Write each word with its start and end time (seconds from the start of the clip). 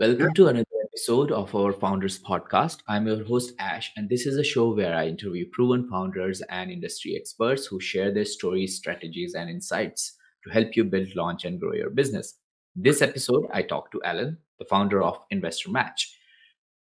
Welcome 0.00 0.32
to 0.34 0.46
another 0.46 0.64
episode 0.84 1.32
of 1.32 1.52
our 1.56 1.72
Founders 1.72 2.20
Podcast. 2.20 2.82
I'm 2.86 3.08
your 3.08 3.24
host, 3.24 3.54
Ash, 3.58 3.90
and 3.96 4.08
this 4.08 4.26
is 4.26 4.36
a 4.36 4.44
show 4.44 4.72
where 4.72 4.94
I 4.94 5.08
interview 5.08 5.44
proven 5.50 5.88
founders 5.90 6.40
and 6.42 6.70
industry 6.70 7.16
experts 7.16 7.66
who 7.66 7.80
share 7.80 8.14
their 8.14 8.24
stories, 8.24 8.76
strategies, 8.76 9.34
and 9.34 9.50
insights 9.50 10.16
to 10.44 10.50
help 10.50 10.76
you 10.76 10.84
build, 10.84 11.16
launch, 11.16 11.44
and 11.44 11.58
grow 11.58 11.72
your 11.72 11.90
business. 11.90 12.38
This 12.76 13.02
episode, 13.02 13.48
I 13.52 13.62
talk 13.62 13.90
to 13.90 14.00
Alan, 14.04 14.38
the 14.60 14.66
founder 14.66 15.02
of 15.02 15.18
Investor 15.30 15.72
Match. 15.72 16.16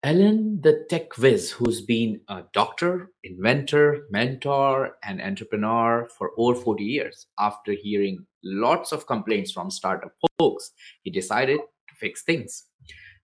Alan, 0.02 0.60
the 0.60 0.84
tech 0.90 1.16
whiz 1.16 1.52
who's 1.52 1.80
been 1.80 2.20
a 2.28 2.42
doctor, 2.52 3.12
inventor, 3.24 4.04
mentor, 4.10 4.98
and 5.02 5.22
entrepreneur 5.22 6.06
for 6.18 6.32
over 6.36 6.60
40 6.60 6.84
years. 6.84 7.28
After 7.38 7.72
hearing 7.72 8.26
lots 8.44 8.92
of 8.92 9.06
complaints 9.06 9.52
from 9.52 9.70
startup 9.70 10.12
folks, 10.38 10.72
he 11.02 11.10
decided 11.10 11.60
to 11.60 11.94
fix 11.94 12.22
things. 12.22 12.64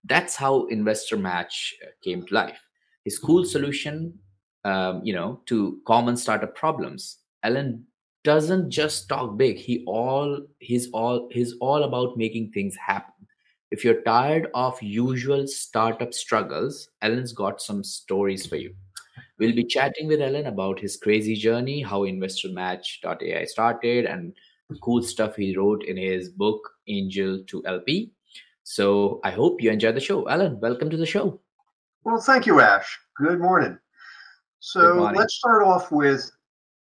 That's 0.05 0.37
how 0.37 0.67
Investor 0.67 1.17
Match 1.17 1.75
uh, 1.83 1.91
came 2.03 2.27
to 2.27 2.35
life. 2.35 2.61
His 3.05 3.19
cool 3.19 3.45
solution, 3.45 4.19
um, 4.65 5.01
you 5.05 5.15
know, 5.15 5.41
to 5.47 5.79
common 5.87 6.17
startup 6.17 6.55
problems. 6.55 7.19
Alan 7.43 7.85
doesn't 8.25 8.71
just 8.71 9.09
talk 9.09 9.37
big. 9.37 9.57
He 9.57 9.85
all 9.87 10.41
he's 10.59 10.91
all 10.93 11.29
he's 11.33 11.55
all 11.61 11.83
about 11.85 12.17
making 12.17 12.53
things 12.53 12.77
happen 12.77 13.13
if 13.73 13.83
you're 13.87 14.03
tired 14.03 14.49
of 14.53 14.81
usual 14.83 15.47
startup 15.49 16.13
struggles, 16.13 16.91
Alan's 17.01 17.33
got 17.33 17.63
some 17.63 17.83
stories 17.83 18.47
for 18.47 18.57
you. 18.57 18.75
We'll 19.39 19.55
be 19.55 19.65
chatting 19.65 20.09
with 20.09 20.21
Alan 20.21 20.47
about 20.47 20.79
his 20.79 20.99
crazy 20.99 21.35
journey, 21.35 21.81
how 21.81 22.03
InvestorMatch.ai 22.03 23.47
started, 23.47 24.05
and 24.05 24.35
the 24.69 24.77
cool 24.83 25.03
stuff 25.03 25.37
he 25.37 25.57
wrote 25.57 25.85
in 25.85 25.97
his 25.97 26.29
book, 26.29 26.61
Angel 26.87 27.43
to 27.47 27.65
LP. 27.65 28.13
So 28.73 29.21
I 29.23 29.31
hope 29.31 29.61
you 29.61 29.71
enjoy 29.71 29.93
the 29.93 30.01
show. 30.01 30.27
Alan, 30.31 30.59
welcome 30.59 30.89
to 30.89 30.97
the 30.97 31.05
show. 31.05 31.39
Well, 32.05 32.23
thank 32.23 32.47
you, 32.47 32.63
Ash. 32.63 32.99
Good 33.19 33.39
morning. 33.39 33.79
So 34.61 34.81
Good 34.81 34.97
morning. 34.97 35.21
let's 35.21 35.35
start 35.35 35.63
off 35.63 35.93
with 35.93 36.31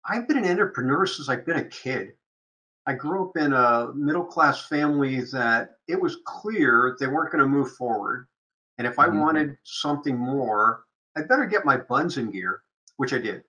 I've 0.08 0.28
been 0.28 0.38
an 0.38 0.48
entrepreneur 0.48 1.04
since 1.04 1.28
I've 1.28 1.44
been 1.44 1.56
a 1.56 1.64
kid. 1.64 2.12
I 2.86 2.92
grew 2.92 3.28
up 3.28 3.36
in 3.36 3.52
a 3.52 3.88
middle 3.92 4.24
class 4.24 4.68
family 4.68 5.22
that 5.32 5.78
it 5.88 6.00
was 6.00 6.18
clear 6.26 6.96
they 7.00 7.08
weren't 7.08 7.32
going 7.32 7.42
to 7.42 7.48
move 7.48 7.72
forward. 7.72 8.28
And 8.78 8.86
if 8.86 9.00
I 9.00 9.08
mm-hmm. 9.08 9.18
wanted 9.18 9.56
something 9.64 10.16
more, 10.16 10.84
I 11.16 11.22
better 11.22 11.44
get 11.44 11.64
my 11.64 11.76
buns 11.76 12.18
in 12.18 12.30
gear, 12.30 12.62
which 12.98 13.12
I 13.12 13.18
did. 13.18 13.42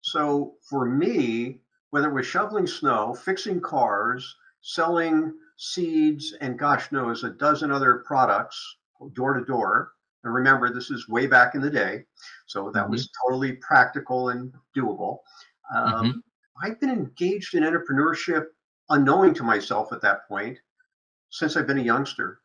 So 0.00 0.54
for 0.68 0.86
me, 0.86 1.60
whether 1.90 2.08
it 2.10 2.14
was 2.14 2.26
shoveling 2.26 2.66
snow, 2.66 3.14
fixing 3.14 3.60
cars, 3.60 4.34
selling 4.60 5.34
seeds, 5.60 6.34
and 6.40 6.58
gosh 6.58 6.90
knows 6.90 7.22
a 7.22 7.30
dozen 7.30 7.70
other 7.70 8.02
products 8.06 8.76
door 9.12 9.34
to 9.34 9.44
door. 9.44 9.92
And 10.24 10.32
remember, 10.32 10.72
this 10.72 10.90
is 10.90 11.08
way 11.08 11.26
back 11.26 11.54
in 11.54 11.60
the 11.60 11.70
day. 11.70 12.04
So 12.46 12.70
that 12.70 12.84
mm-hmm. 12.84 12.92
was 12.92 13.10
totally 13.22 13.52
practical 13.52 14.30
and 14.30 14.52
doable. 14.76 15.18
Um, 15.74 15.92
mm-hmm. 15.92 16.18
I've 16.62 16.80
been 16.80 16.90
engaged 16.90 17.54
in 17.54 17.62
entrepreneurship 17.62 18.46
unknowing 18.88 19.34
to 19.34 19.42
myself 19.42 19.92
at 19.92 20.00
that 20.02 20.26
point 20.28 20.58
since 21.28 21.56
I've 21.56 21.66
been 21.66 21.78
a 21.78 21.82
youngster. 21.82 22.40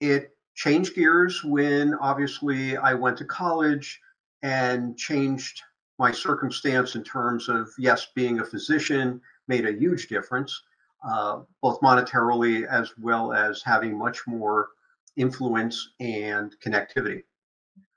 It 0.00 0.30
changed 0.54 0.94
gears 0.94 1.44
when 1.44 1.94
obviously 1.94 2.76
I 2.76 2.94
went 2.94 3.18
to 3.18 3.24
college 3.26 4.00
and 4.42 4.96
changed 4.96 5.62
my 5.98 6.10
circumstance 6.10 6.94
in 6.94 7.04
terms 7.04 7.48
of, 7.48 7.70
yes, 7.78 8.08
being 8.14 8.40
a 8.40 8.44
physician 8.44 9.20
made 9.48 9.66
a 9.66 9.72
huge 9.72 10.08
difference, 10.08 10.62
uh, 11.08 11.40
both 11.60 11.80
monetarily 11.80 12.66
as 12.66 12.92
well 12.98 13.32
as 13.32 13.62
having 13.62 13.98
much 13.98 14.26
more 14.26 14.70
influence 15.16 15.90
and 16.00 16.54
connectivity. 16.64 17.22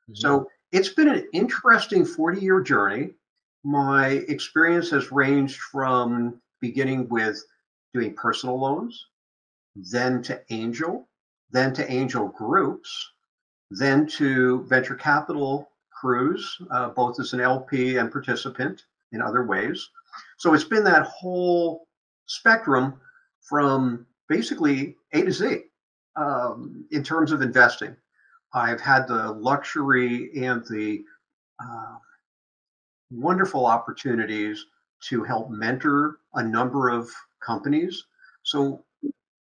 Mm-hmm. 0.10 0.16
So 0.16 0.50
it's 0.72 0.90
been 0.90 1.10
an 1.10 1.28
interesting 1.34 2.06
40 2.06 2.42
year 2.42 2.62
journey. 2.62 3.12
My 3.64 4.08
experience 4.28 4.90
has 4.92 5.12
ranged 5.12 5.60
from 5.60 6.42
beginning 6.62 7.08
with 7.10 7.44
doing 7.94 8.14
personal 8.14 8.60
loans, 8.60 9.08
then 9.76 10.22
to 10.24 10.42
angel, 10.50 11.08
then 11.52 11.74
to 11.74 11.92
angel 11.92 12.28
groups, 12.28 13.12
then 13.72 14.06
to 14.08 14.64
venture 14.64 14.96
capital 14.96 15.70
crews, 15.92 16.58
uh, 16.72 16.90
both 16.90 17.20
as 17.20 17.34
an 17.34 17.42
LP 17.42 17.98
and 17.98 18.12
participant 18.12 18.84
in 19.12 19.22
other 19.22 19.46
ways. 19.46 19.90
So 20.38 20.54
it's 20.54 20.64
been 20.64 20.84
that 20.84 21.08
whole 21.08 21.88
spectrum 22.26 23.00
from 23.42 24.06
basically 24.28 24.96
A 25.14 25.24
to 25.24 25.32
Z 25.32 25.62
um, 26.16 26.86
in 26.92 27.04
terms 27.04 27.32
of 27.32 27.42
investing. 27.42 27.96
I've 28.54 28.82
had 28.82 29.08
the 29.08 29.32
luxury 29.32 30.32
and 30.44 30.66
the 30.66 31.04
uh, 31.62 31.96
wonderful 33.12 33.66
opportunities 33.66 34.66
to 35.10 35.24
help 35.24 35.50
mentor 35.50 36.20
a 36.34 36.44
number 36.44 36.90
of 36.90 37.10
companies. 37.46 38.04
So 38.44 38.84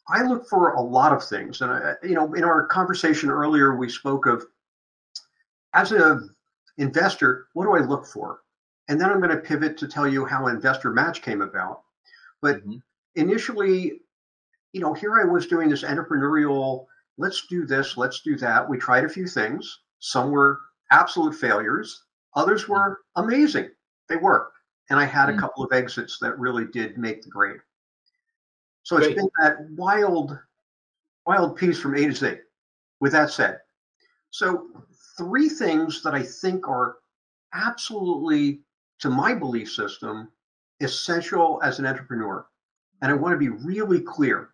I 0.09 0.23
look 0.23 0.47
for 0.49 0.73
a 0.73 0.81
lot 0.81 1.13
of 1.13 1.23
things. 1.23 1.61
And, 1.61 1.71
I, 1.71 1.93
you 2.03 2.15
know, 2.15 2.33
in 2.33 2.43
our 2.43 2.65
conversation 2.67 3.29
earlier, 3.29 3.75
we 3.75 3.89
spoke 3.89 4.25
of 4.25 4.45
as 5.73 5.91
an 5.91 6.29
investor, 6.77 7.47
what 7.53 7.65
do 7.65 7.75
I 7.75 7.79
look 7.79 8.05
for? 8.05 8.41
And 8.89 8.99
then 8.99 9.09
I'm 9.09 9.19
going 9.19 9.31
to 9.31 9.37
pivot 9.37 9.77
to 9.77 9.87
tell 9.87 10.07
you 10.07 10.25
how 10.25 10.47
Investor 10.47 10.91
Match 10.91 11.21
came 11.21 11.41
about. 11.41 11.83
But 12.43 12.57
mm-hmm. 12.57 12.75
initially, 13.15 14.01
you 14.73 14.81
know, 14.81 14.93
here 14.93 15.19
I 15.19 15.23
was 15.23 15.47
doing 15.47 15.69
this 15.69 15.83
entrepreneurial, 15.83 16.85
let's 17.17 17.47
do 17.47 17.65
this, 17.65 17.95
let's 17.95 18.19
do 18.19 18.35
that. 18.35 18.69
We 18.69 18.77
tried 18.77 19.05
a 19.05 19.09
few 19.09 19.25
things. 19.25 19.79
Some 19.99 20.29
were 20.29 20.59
absolute 20.91 21.33
failures, 21.33 22.03
others 22.35 22.67
were 22.67 22.99
amazing. 23.15 23.69
They 24.09 24.17
worked. 24.17 24.57
And 24.89 24.99
I 24.99 25.05
had 25.05 25.29
a 25.29 25.31
mm-hmm. 25.31 25.39
couple 25.39 25.63
of 25.63 25.71
exits 25.71 26.19
that 26.19 26.37
really 26.37 26.65
did 26.65 26.97
make 26.97 27.21
the 27.23 27.29
grade. 27.29 27.61
So 28.83 28.97
it's 28.97 29.07
Great. 29.07 29.15
been 29.15 29.29
that 29.41 29.69
wild, 29.77 30.37
wild 31.25 31.55
piece 31.55 31.79
from 31.79 31.95
A 31.95 32.05
to 32.05 32.11
Z. 32.13 32.35
With 32.99 33.13
that 33.13 33.29
said, 33.29 33.59
so 34.31 34.67
three 35.17 35.47
things 35.47 36.03
that 36.03 36.13
I 36.13 36.21
think 36.21 36.67
are 36.67 36.95
absolutely, 37.53 38.59
to 38.99 39.09
my 39.09 39.33
belief 39.33 39.71
system, 39.71 40.29
essential 40.83 41.59
as 41.63 41.79
an 41.79 41.85
entrepreneur. 41.85 42.45
And 43.01 43.11
I 43.11 43.15
want 43.15 43.33
to 43.33 43.37
be 43.37 43.49
really 43.49 43.99
clear. 43.99 44.49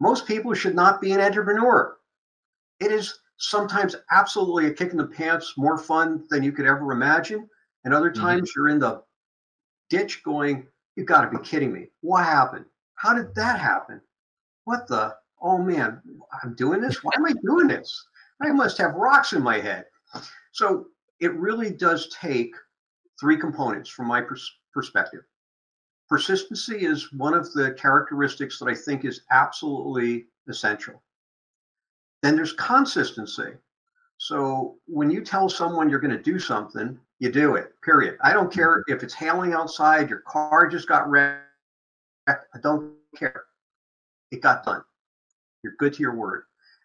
Most 0.00 0.26
people 0.26 0.54
should 0.54 0.74
not 0.74 1.00
be 1.00 1.12
an 1.12 1.20
entrepreneur. 1.20 1.96
It 2.80 2.90
is 2.90 3.18
sometimes 3.38 3.96
absolutely 4.10 4.66
a 4.66 4.72
kick 4.72 4.90
in 4.90 4.96
the 4.96 5.06
pants, 5.06 5.54
more 5.56 5.78
fun 5.78 6.24
than 6.30 6.42
you 6.42 6.52
could 6.52 6.66
ever 6.66 6.92
imagine. 6.92 7.48
And 7.84 7.92
other 7.92 8.10
mm-hmm. 8.10 8.22
times 8.22 8.50
mm-hmm. 8.50 8.60
you're 8.60 8.68
in 8.68 8.78
the 8.78 9.02
ditch 9.90 10.22
going, 10.22 10.66
You've 10.96 11.06
got 11.06 11.22
to 11.22 11.38
be 11.38 11.42
kidding 11.42 11.72
me. 11.72 11.86
What 12.02 12.24
happened? 12.24 12.66
How 12.96 13.14
did 13.14 13.34
that 13.34 13.58
happen? 13.58 14.00
What 14.64 14.86
the? 14.86 15.14
Oh 15.40 15.58
man, 15.58 16.00
I'm 16.42 16.54
doing 16.54 16.80
this? 16.80 17.02
Why 17.02 17.12
am 17.16 17.24
I 17.24 17.32
doing 17.42 17.66
this? 17.66 18.06
I 18.42 18.50
must 18.52 18.78
have 18.78 18.94
rocks 18.94 19.32
in 19.32 19.42
my 19.42 19.58
head. 19.58 19.86
So 20.52 20.86
it 21.20 21.32
really 21.34 21.70
does 21.70 22.14
take 22.20 22.54
three 23.18 23.36
components 23.36 23.88
from 23.88 24.06
my 24.06 24.20
pers- 24.20 24.58
perspective. 24.72 25.22
Persistency 26.12 26.84
is 26.84 27.10
one 27.14 27.32
of 27.32 27.54
the 27.54 27.72
characteristics 27.72 28.58
that 28.58 28.68
I 28.68 28.74
think 28.74 29.06
is 29.06 29.22
absolutely 29.30 30.26
essential. 30.46 31.02
Then 32.20 32.36
there's 32.36 32.52
consistency. 32.52 33.54
So 34.18 34.76
when 34.84 35.10
you 35.10 35.24
tell 35.24 35.48
someone 35.48 35.88
you're 35.88 36.00
going 36.00 36.14
to 36.14 36.22
do 36.22 36.38
something, 36.38 37.00
you 37.18 37.32
do 37.32 37.54
it, 37.54 37.72
period. 37.80 38.18
I 38.20 38.34
don't 38.34 38.52
care 38.52 38.84
if 38.88 39.02
it's 39.02 39.14
hailing 39.14 39.54
outside, 39.54 40.10
your 40.10 40.18
car 40.18 40.68
just 40.68 40.86
got 40.86 41.08
wrecked 41.08 41.46
I 42.28 42.34
don't 42.62 42.92
care. 43.16 43.44
It 44.32 44.42
got 44.42 44.64
done. 44.64 44.82
You're 45.64 45.76
good 45.78 45.94
to 45.94 46.02
your 46.02 46.14
word. 46.14 46.42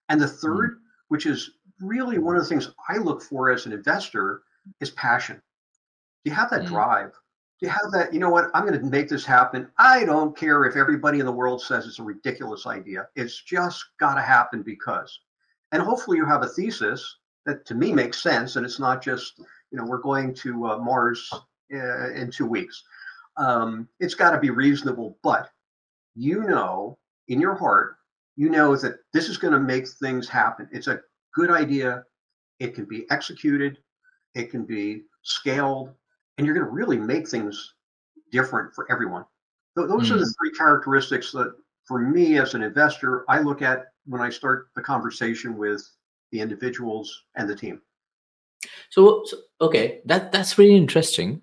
And 0.07 0.21
the 0.21 0.25
3rd 0.25 0.67
mm-hmm. 0.69 0.73
which 1.09 1.25
is 1.25 1.51
really 1.81 2.17
one 2.17 2.37
of 2.37 2.43
the 2.43 2.47
things 2.47 2.71
I 2.87 2.95
look 2.95 3.21
for 3.21 3.51
as 3.51 3.65
an 3.65 3.73
investor, 3.73 4.43
is 4.79 4.91
passion. 4.91 5.35
Do 6.23 6.29
you 6.29 6.33
have 6.33 6.49
that 6.51 6.61
mm-hmm. 6.61 6.73
drive? 6.73 7.11
You 7.59 7.69
have 7.69 7.91
that, 7.93 8.13
you 8.13 8.19
know 8.19 8.29
what, 8.29 8.51
I'm 8.53 8.67
going 8.67 8.79
to 8.79 8.85
make 8.85 9.09
this 9.09 9.25
happen. 9.25 9.67
I 9.77 10.05
don't 10.05 10.37
care 10.37 10.65
if 10.65 10.75
everybody 10.75 11.19
in 11.19 11.25
the 11.25 11.31
world 11.31 11.61
says 11.61 11.87
it's 11.87 11.99
a 11.99 12.03
ridiculous 12.03 12.67
idea. 12.67 13.07
It's 13.15 13.41
just 13.41 13.83
got 13.99 14.15
to 14.15 14.21
happen 14.21 14.61
because. 14.61 15.19
And 15.71 15.81
hopefully 15.81 16.17
you 16.17 16.25
have 16.25 16.43
a 16.43 16.47
thesis 16.47 17.17
that 17.45 17.65
to 17.65 17.75
me 17.75 17.91
makes 17.93 18.21
sense 18.21 18.55
and 18.55 18.65
it's 18.65 18.79
not 18.79 19.01
just, 19.01 19.39
you 19.39 19.77
know, 19.77 19.85
we're 19.85 20.01
going 20.01 20.33
to 20.35 20.67
uh, 20.67 20.77
Mars 20.77 21.29
uh, 21.73 22.11
in 22.13 22.29
two 22.31 22.45
weeks 22.45 22.83
um, 23.37 23.87
it's 23.99 24.15
got 24.15 24.31
to 24.31 24.39
be 24.39 24.49
reasonable. 24.49 25.17
But 25.23 25.49
you 26.15 26.43
know, 26.43 26.97
in 27.27 27.39
your 27.39 27.55
heart, 27.55 27.97
you 28.35 28.49
know 28.49 28.75
that 28.75 28.95
this 29.13 29.29
is 29.29 29.37
going 29.37 29.53
to 29.53 29.59
make 29.59 29.87
things 29.87 30.27
happen. 30.27 30.67
It's 30.71 30.87
a 30.87 31.01
good 31.33 31.51
idea. 31.51 32.03
It 32.59 32.73
can 32.73 32.85
be 32.85 33.09
executed. 33.09 33.77
It 34.33 34.49
can 34.51 34.65
be 34.65 35.03
scaled, 35.23 35.91
and 36.37 36.45
you're 36.45 36.55
going 36.55 36.65
to 36.65 36.71
really 36.71 36.97
make 36.97 37.27
things 37.27 37.73
different 38.31 38.73
for 38.73 38.91
everyone. 38.91 39.25
Those 39.75 39.89
mm. 39.89 40.15
are 40.15 40.17
the 40.17 40.25
mm. 40.25 40.33
three 40.39 40.51
characteristics 40.51 41.31
that, 41.33 41.53
for 41.85 41.99
me 41.99 42.37
as 42.37 42.53
an 42.53 42.63
investor, 42.63 43.23
I 43.29 43.39
look 43.39 43.61
at 43.61 43.85
when 44.05 44.21
I 44.21 44.29
start 44.29 44.69
the 44.75 44.81
conversation 44.81 45.57
with 45.57 45.87
the 46.31 46.41
individuals 46.41 47.23
and 47.35 47.49
the 47.49 47.55
team. 47.55 47.81
So, 48.89 49.23
so 49.25 49.37
okay, 49.61 50.01
that 50.05 50.31
that's 50.31 50.57
really 50.57 50.75
interesting. 50.75 51.41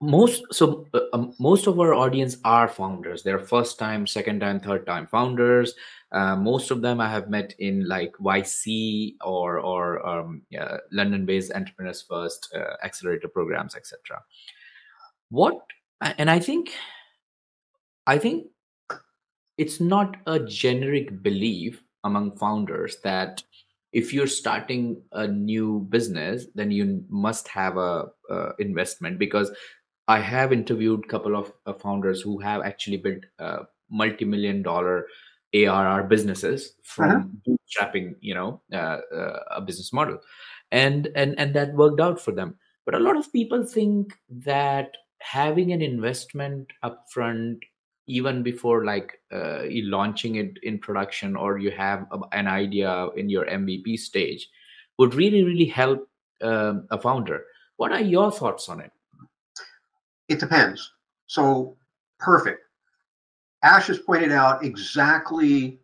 Most 0.00 0.44
so 0.50 0.86
uh, 0.94 1.00
um, 1.12 1.34
most 1.38 1.66
of 1.66 1.78
our 1.80 1.94
audience 1.94 2.36
are 2.44 2.68
founders. 2.68 3.22
They're 3.22 3.38
first 3.38 3.78
time, 3.78 4.06
second 4.06 4.40
time, 4.40 4.60
third 4.60 4.86
time 4.86 5.06
founders. 5.06 5.74
Uh, 6.10 6.36
most 6.36 6.70
of 6.70 6.82
them 6.82 7.00
I 7.00 7.08
have 7.08 7.30
met 7.30 7.54
in 7.58 7.88
like 7.88 8.12
YC 8.20 9.16
or 9.24 9.60
or 9.60 10.06
um, 10.06 10.42
yeah, 10.50 10.76
London-based 10.90 11.52
Entrepreneurs 11.54 12.02
First 12.02 12.52
uh, 12.54 12.76
accelerator 12.84 13.28
programs, 13.28 13.74
etc. 13.74 14.22
What 15.30 15.58
and 16.00 16.30
I 16.30 16.38
think 16.38 16.72
I 18.06 18.18
think 18.18 18.46
it's 19.58 19.80
not 19.80 20.16
a 20.26 20.40
generic 20.40 21.22
belief 21.22 21.82
among 22.04 22.36
founders 22.36 22.96
that 23.04 23.42
if 23.92 24.12
you're 24.12 24.26
starting 24.26 25.02
a 25.12 25.26
new 25.26 25.86
business 25.90 26.46
then 26.54 26.70
you 26.70 27.04
must 27.08 27.48
have 27.48 27.76
a, 27.76 28.06
a 28.30 28.50
investment 28.58 29.18
because 29.18 29.50
i 30.08 30.18
have 30.18 30.52
interviewed 30.52 31.04
a 31.04 31.08
couple 31.08 31.36
of 31.36 31.52
uh, 31.66 31.72
founders 31.72 32.20
who 32.20 32.38
have 32.38 32.62
actually 32.62 32.96
built 32.96 33.24
uh, 33.38 33.58
multi-million 33.90 34.62
dollar 34.62 35.06
arr 35.54 36.04
businesses 36.04 36.74
from 36.82 37.10
uh-huh. 37.10 37.26
bootstrapping 37.46 38.14
you 38.20 38.34
know 38.34 38.60
uh, 38.72 38.98
uh, 39.14 39.38
a 39.56 39.60
business 39.60 39.92
model 39.92 40.18
and 40.70 41.08
and 41.14 41.38
and 41.38 41.54
that 41.54 41.74
worked 41.74 42.00
out 42.00 42.20
for 42.20 42.32
them 42.32 42.54
but 42.84 42.94
a 42.94 42.98
lot 42.98 43.16
of 43.16 43.32
people 43.32 43.64
think 43.64 44.18
that 44.28 44.92
having 45.20 45.72
an 45.72 45.82
investment 45.82 46.72
upfront 46.84 47.60
even 48.18 48.42
before 48.42 48.84
like 48.84 49.20
uh, 49.32 49.62
launching 49.96 50.36
it 50.36 50.58
in 50.62 50.78
production 50.78 51.36
or 51.36 51.58
you 51.58 51.70
have 51.70 52.06
an 52.32 52.46
idea 52.46 53.08
in 53.16 53.28
your 53.28 53.46
mvp 53.46 53.98
stage 53.98 54.48
would 54.98 55.14
really 55.14 55.42
really 55.42 55.70
help 55.80 56.08
um, 56.42 56.86
a 56.90 57.00
founder. 57.00 57.44
What 57.76 57.92
are 57.92 58.00
your 58.00 58.30
thoughts 58.30 58.68
on 58.68 58.80
it? 58.80 58.90
It 60.28 60.40
depends. 60.40 60.92
So 61.26 61.76
perfect. 62.18 62.60
Ash 63.62 63.86
has 63.86 63.98
pointed 63.98 64.32
out 64.32 64.64
exactly 64.64 65.80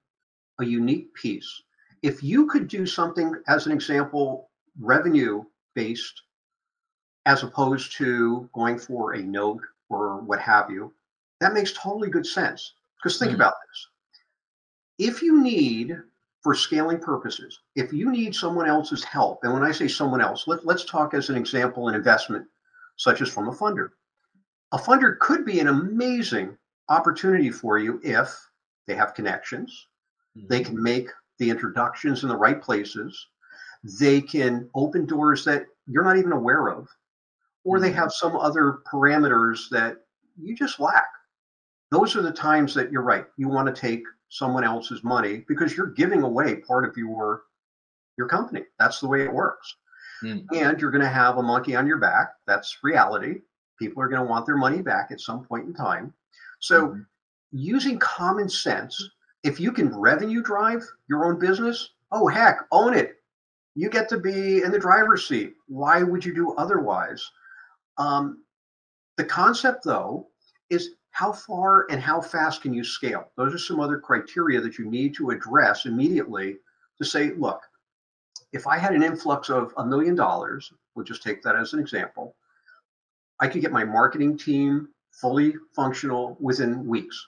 a 0.58 0.64
unique 0.64 1.14
piece. 1.14 1.62
If 2.02 2.22
you 2.22 2.46
could 2.46 2.68
do 2.68 2.86
something 2.86 3.34
as 3.46 3.66
an 3.66 3.72
example 3.72 4.50
revenue 4.80 5.44
based 5.74 6.22
as 7.26 7.42
opposed 7.42 7.96
to 7.98 8.48
going 8.52 8.78
for 8.78 9.12
a 9.12 9.22
note 9.22 9.60
or 9.90 10.20
what 10.20 10.40
have 10.40 10.70
you 10.70 10.92
that 11.40 11.52
makes 11.52 11.72
totally 11.72 12.10
good 12.10 12.26
sense. 12.26 12.74
Because 12.96 13.18
think 13.18 13.32
mm 13.32 13.36
about 13.36 13.54
this. 13.68 13.86
If 14.98 15.22
you 15.22 15.40
need, 15.40 15.96
for 16.42 16.54
scaling 16.54 16.98
purposes, 16.98 17.60
if 17.76 17.92
you 17.92 18.10
need 18.10 18.34
someone 18.34 18.68
else's 18.68 19.04
help, 19.04 19.44
and 19.44 19.52
when 19.52 19.62
I 19.62 19.70
say 19.70 19.86
someone 19.86 20.20
else, 20.20 20.48
let, 20.48 20.66
let's 20.66 20.84
talk 20.84 21.14
as 21.14 21.28
an 21.28 21.36
example 21.36 21.88
an 21.88 21.94
investment, 21.94 22.46
such 22.96 23.22
as 23.22 23.28
from 23.28 23.48
a 23.48 23.52
funder. 23.52 23.90
A 24.72 24.78
funder 24.78 25.18
could 25.20 25.44
be 25.44 25.60
an 25.60 25.68
amazing 25.68 26.56
opportunity 26.88 27.50
for 27.50 27.78
you 27.78 28.00
if 28.02 28.34
they 28.86 28.94
have 28.94 29.14
connections, 29.14 29.86
mm 30.36 30.48
they 30.48 30.62
can 30.62 30.80
make 30.80 31.08
the 31.38 31.50
introductions 31.50 32.22
in 32.22 32.28
the 32.28 32.36
right 32.36 32.62
places, 32.62 33.26
they 34.00 34.20
can 34.20 34.68
open 34.74 35.04
doors 35.04 35.44
that 35.44 35.66
you're 35.86 36.04
not 36.04 36.16
even 36.16 36.32
aware 36.32 36.68
of, 36.68 36.88
or 37.64 37.78
they 37.80 37.90
mm-hmm. 37.90 37.98
have 37.98 38.12
some 38.12 38.36
other 38.36 38.78
parameters 38.92 39.68
that 39.70 39.96
you 40.36 40.54
just 40.54 40.78
lack 40.80 41.06
those 41.90 42.16
are 42.16 42.22
the 42.22 42.32
times 42.32 42.74
that 42.74 42.92
you're 42.92 43.02
right. 43.02 43.26
You 43.36 43.48
want 43.48 43.74
to 43.74 43.80
take 43.80 44.02
someone 44.28 44.64
else's 44.64 45.02
money 45.02 45.44
because 45.48 45.76
you're 45.76 45.86
giving 45.92 46.22
away 46.22 46.56
part 46.56 46.84
of 46.84 46.96
your 46.96 47.42
your 48.16 48.28
company. 48.28 48.64
That's 48.78 49.00
the 49.00 49.08
way 49.08 49.22
it 49.22 49.32
works. 49.32 49.76
Mm. 50.22 50.44
And 50.54 50.80
you're 50.80 50.90
going 50.90 51.02
to 51.02 51.08
have 51.08 51.38
a 51.38 51.42
monkey 51.42 51.76
on 51.76 51.86
your 51.86 51.98
back. 51.98 52.30
That's 52.46 52.78
reality. 52.82 53.42
People 53.78 54.02
are 54.02 54.08
going 54.08 54.20
to 54.20 54.28
want 54.28 54.44
their 54.44 54.56
money 54.56 54.82
back 54.82 55.10
at 55.12 55.20
some 55.20 55.44
point 55.44 55.66
in 55.66 55.72
time. 55.72 56.12
So, 56.58 56.88
mm. 56.88 57.06
using 57.52 57.98
common 58.00 58.48
sense, 58.48 59.10
if 59.44 59.60
you 59.60 59.70
can 59.70 59.96
revenue 59.96 60.42
drive 60.42 60.82
your 61.08 61.26
own 61.26 61.38
business, 61.38 61.90
oh 62.10 62.26
heck, 62.26 62.58
own 62.72 62.94
it. 62.94 63.16
You 63.76 63.88
get 63.88 64.08
to 64.08 64.18
be 64.18 64.62
in 64.64 64.72
the 64.72 64.78
driver's 64.78 65.28
seat. 65.28 65.54
Why 65.68 66.02
would 66.02 66.24
you 66.24 66.34
do 66.34 66.52
otherwise? 66.54 67.24
Um, 67.96 68.42
the 69.16 69.24
concept, 69.24 69.84
though, 69.84 70.28
is 70.70 70.90
how 71.18 71.32
far 71.32 71.84
and 71.90 72.00
how 72.00 72.20
fast 72.20 72.62
can 72.62 72.72
you 72.72 72.84
scale? 72.84 73.32
Those 73.34 73.52
are 73.52 73.58
some 73.58 73.80
other 73.80 73.98
criteria 73.98 74.60
that 74.60 74.78
you 74.78 74.88
need 74.88 75.16
to 75.16 75.30
address 75.30 75.84
immediately 75.84 76.58
to 76.98 77.04
say, 77.04 77.32
look, 77.32 77.60
if 78.52 78.68
I 78.68 78.78
had 78.78 78.94
an 78.94 79.02
influx 79.02 79.50
of 79.50 79.74
a 79.78 79.84
million 79.84 80.14
dollars, 80.14 80.72
we'll 80.94 81.04
just 81.04 81.24
take 81.24 81.42
that 81.42 81.56
as 81.56 81.72
an 81.72 81.80
example, 81.80 82.36
I 83.40 83.48
could 83.48 83.62
get 83.62 83.72
my 83.72 83.82
marketing 83.82 84.38
team 84.38 84.90
fully 85.10 85.54
functional 85.74 86.36
within 86.38 86.86
weeks, 86.86 87.26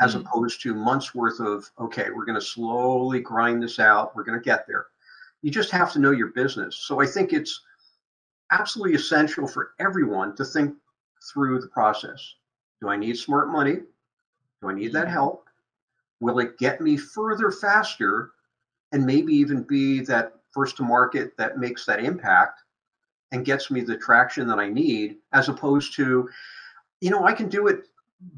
as 0.00 0.16
mm 0.16 0.20
opposed 0.20 0.62
to 0.62 0.72
months 0.72 1.14
worth 1.14 1.38
of, 1.38 1.70
okay, 1.78 2.06
we're 2.08 2.24
going 2.24 2.40
to 2.40 2.46
slowly 2.56 3.20
grind 3.20 3.62
this 3.62 3.78
out, 3.78 4.16
we're 4.16 4.24
going 4.24 4.40
to 4.40 4.42
get 4.44 4.66
there. 4.66 4.86
You 5.42 5.50
just 5.50 5.70
have 5.72 5.92
to 5.92 5.98
know 5.98 6.12
your 6.12 6.28
business. 6.28 6.76
So 6.76 6.98
I 7.02 7.06
think 7.06 7.34
it's 7.34 7.60
absolutely 8.52 8.94
essential 8.94 9.46
for 9.46 9.72
everyone 9.78 10.34
to 10.36 10.46
think 10.46 10.74
through 11.30 11.60
the 11.60 11.68
process. 11.68 12.36
Do 12.80 12.88
I 12.88 12.96
need 12.96 13.16
smart 13.16 13.48
money? 13.48 13.76
Do 14.60 14.68
I 14.68 14.74
need 14.74 14.92
that 14.92 15.04
mm-hmm. 15.04 15.12
help? 15.12 15.48
Will 16.20 16.38
it 16.40 16.58
get 16.58 16.80
me 16.80 16.96
further 16.96 17.50
faster 17.50 18.32
and 18.92 19.04
maybe 19.04 19.34
even 19.34 19.62
be 19.62 20.00
that 20.00 20.34
first 20.50 20.76
to 20.78 20.82
market 20.82 21.36
that 21.36 21.58
makes 21.58 21.84
that 21.86 22.02
impact 22.02 22.60
and 23.32 23.44
gets 23.44 23.70
me 23.70 23.82
the 23.82 23.96
traction 23.96 24.48
that 24.48 24.58
I 24.58 24.68
need, 24.68 25.16
as 25.32 25.48
opposed 25.48 25.94
to, 25.96 26.28
you 27.00 27.10
know, 27.10 27.24
I 27.24 27.32
can 27.32 27.48
do 27.48 27.66
it 27.66 27.84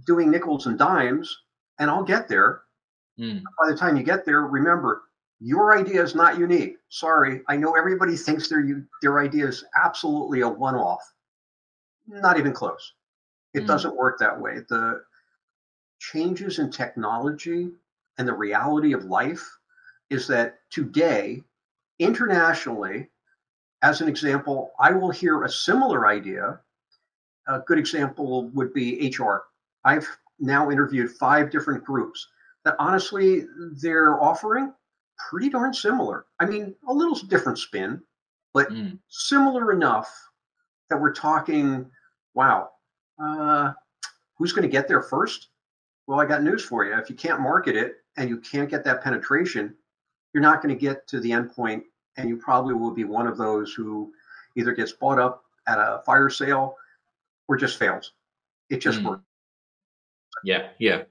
doing 0.06 0.30
nickels 0.30 0.66
and 0.66 0.78
dimes 0.78 1.42
and 1.78 1.90
I'll 1.90 2.04
get 2.04 2.28
there. 2.28 2.62
Mm. 3.18 3.42
By 3.58 3.70
the 3.70 3.76
time 3.76 3.96
you 3.96 4.02
get 4.02 4.24
there, 4.24 4.42
remember, 4.42 5.02
your 5.40 5.76
idea 5.76 6.02
is 6.02 6.14
not 6.14 6.38
unique. 6.38 6.76
Sorry, 6.90 7.40
I 7.48 7.56
know 7.56 7.74
everybody 7.74 8.16
thinks 8.16 8.48
their 8.48 8.86
their 9.00 9.20
idea 9.20 9.46
is 9.46 9.64
absolutely 9.82 10.42
a 10.42 10.48
one-off. 10.48 11.00
Not 12.06 12.38
even 12.38 12.52
close. 12.52 12.92
It 13.54 13.64
mm. 13.64 13.66
doesn't 13.66 13.96
work 13.96 14.18
that 14.18 14.40
way. 14.40 14.58
The 14.68 15.02
changes 15.98 16.58
in 16.58 16.70
technology 16.70 17.70
and 18.18 18.26
the 18.26 18.34
reality 18.34 18.92
of 18.92 19.04
life 19.04 19.48
is 20.08 20.26
that 20.28 20.58
today, 20.70 21.42
internationally, 21.98 23.08
as 23.82 24.00
an 24.00 24.08
example, 24.08 24.72
I 24.78 24.92
will 24.92 25.10
hear 25.10 25.44
a 25.44 25.48
similar 25.48 26.06
idea. 26.06 26.60
A 27.48 27.60
good 27.60 27.78
example 27.78 28.48
would 28.50 28.74
be 28.74 29.14
HR. 29.16 29.44
I've 29.84 30.06
now 30.38 30.70
interviewed 30.70 31.10
five 31.10 31.50
different 31.50 31.84
groups 31.84 32.26
that 32.64 32.76
honestly 32.78 33.44
they're 33.80 34.20
offering 34.22 34.72
pretty 35.28 35.48
darn 35.48 35.72
similar. 35.72 36.26
I 36.38 36.46
mean, 36.46 36.74
a 36.88 36.92
little 36.92 37.14
different 37.28 37.58
spin, 37.58 38.02
but 38.52 38.70
mm. 38.70 38.98
similar 39.08 39.72
enough 39.72 40.10
that 40.88 41.00
we're 41.00 41.14
talking, 41.14 41.90
wow, 42.34 42.70
uh, 43.22 43.72
who's 44.36 44.52
going 44.52 44.62
to 44.62 44.68
get 44.68 44.88
there 44.88 45.02
first? 45.02 45.48
Well, 46.06 46.20
I 46.20 46.26
got 46.26 46.42
news 46.42 46.64
for 46.64 46.84
you. 46.84 46.96
If 46.96 47.08
you 47.08 47.16
can't 47.16 47.40
market 47.40 47.76
it 47.76 47.96
and 48.16 48.28
you 48.28 48.38
can't 48.38 48.68
get 48.68 48.84
that 48.84 49.02
penetration, 49.02 49.74
you're 50.32 50.42
not 50.42 50.62
going 50.62 50.74
to 50.74 50.80
get 50.80 51.06
to 51.08 51.20
the 51.20 51.32
end 51.32 51.52
point, 51.52 51.84
and 52.16 52.28
you 52.28 52.36
probably 52.36 52.74
will 52.74 52.90
be 52.90 53.04
one 53.04 53.26
of 53.26 53.36
those 53.36 53.72
who 53.72 54.12
either 54.56 54.72
gets 54.72 54.92
bought 54.92 55.18
up 55.18 55.44
at 55.68 55.78
a 55.78 56.02
fire 56.04 56.30
sale 56.30 56.74
or 57.48 57.56
just 57.56 57.78
fails. 57.78 58.12
It 58.70 58.78
just 58.78 59.00
mm. 59.00 59.10
works. 59.10 59.22
Yeah, 60.44 60.68
yeah. 60.78 61.02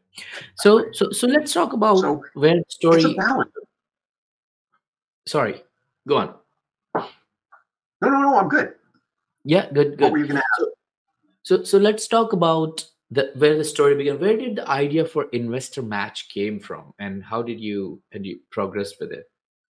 So, 0.56 0.86
so, 0.92 1.12
so 1.12 1.28
let's 1.28 1.54
talk 1.54 1.74
about 1.74 2.00
so 2.00 2.24
where 2.34 2.62
story. 2.68 3.16
Sorry, 5.28 5.64
go 6.08 6.18
on. 6.18 6.34
No, 6.96 8.10
no, 8.10 8.22
no. 8.22 8.40
I'm 8.40 8.50
good. 8.50 8.74
Yeah, 9.44 9.68
good, 9.72 9.98
good. 9.98 10.02
What 10.02 10.12
were 10.14 10.18
you 10.18 10.28
going 10.28 10.38
to 10.38 10.44
ask? 10.60 10.70
So, 11.44 11.64
so, 11.64 11.78
let's 11.78 12.08
talk 12.08 12.34
about 12.34 12.86
the, 13.12 13.32
where 13.36 13.58
the 13.58 13.64
story 13.64 13.96
began. 13.96 14.20
Where 14.20 14.38
did 14.38 14.58
the 14.58 14.70
idea 14.70 15.06
for 15.06 15.26
investor 15.32 15.82
match 15.82 16.30
came 16.30 16.60
from, 16.60 16.94
and 17.00 17.24
how 17.24 17.42
did 17.42 17.60
you 17.60 18.02
and 18.12 18.26
you 18.26 18.40
progress 18.52 18.94
with 19.00 19.12
it? 19.12 19.26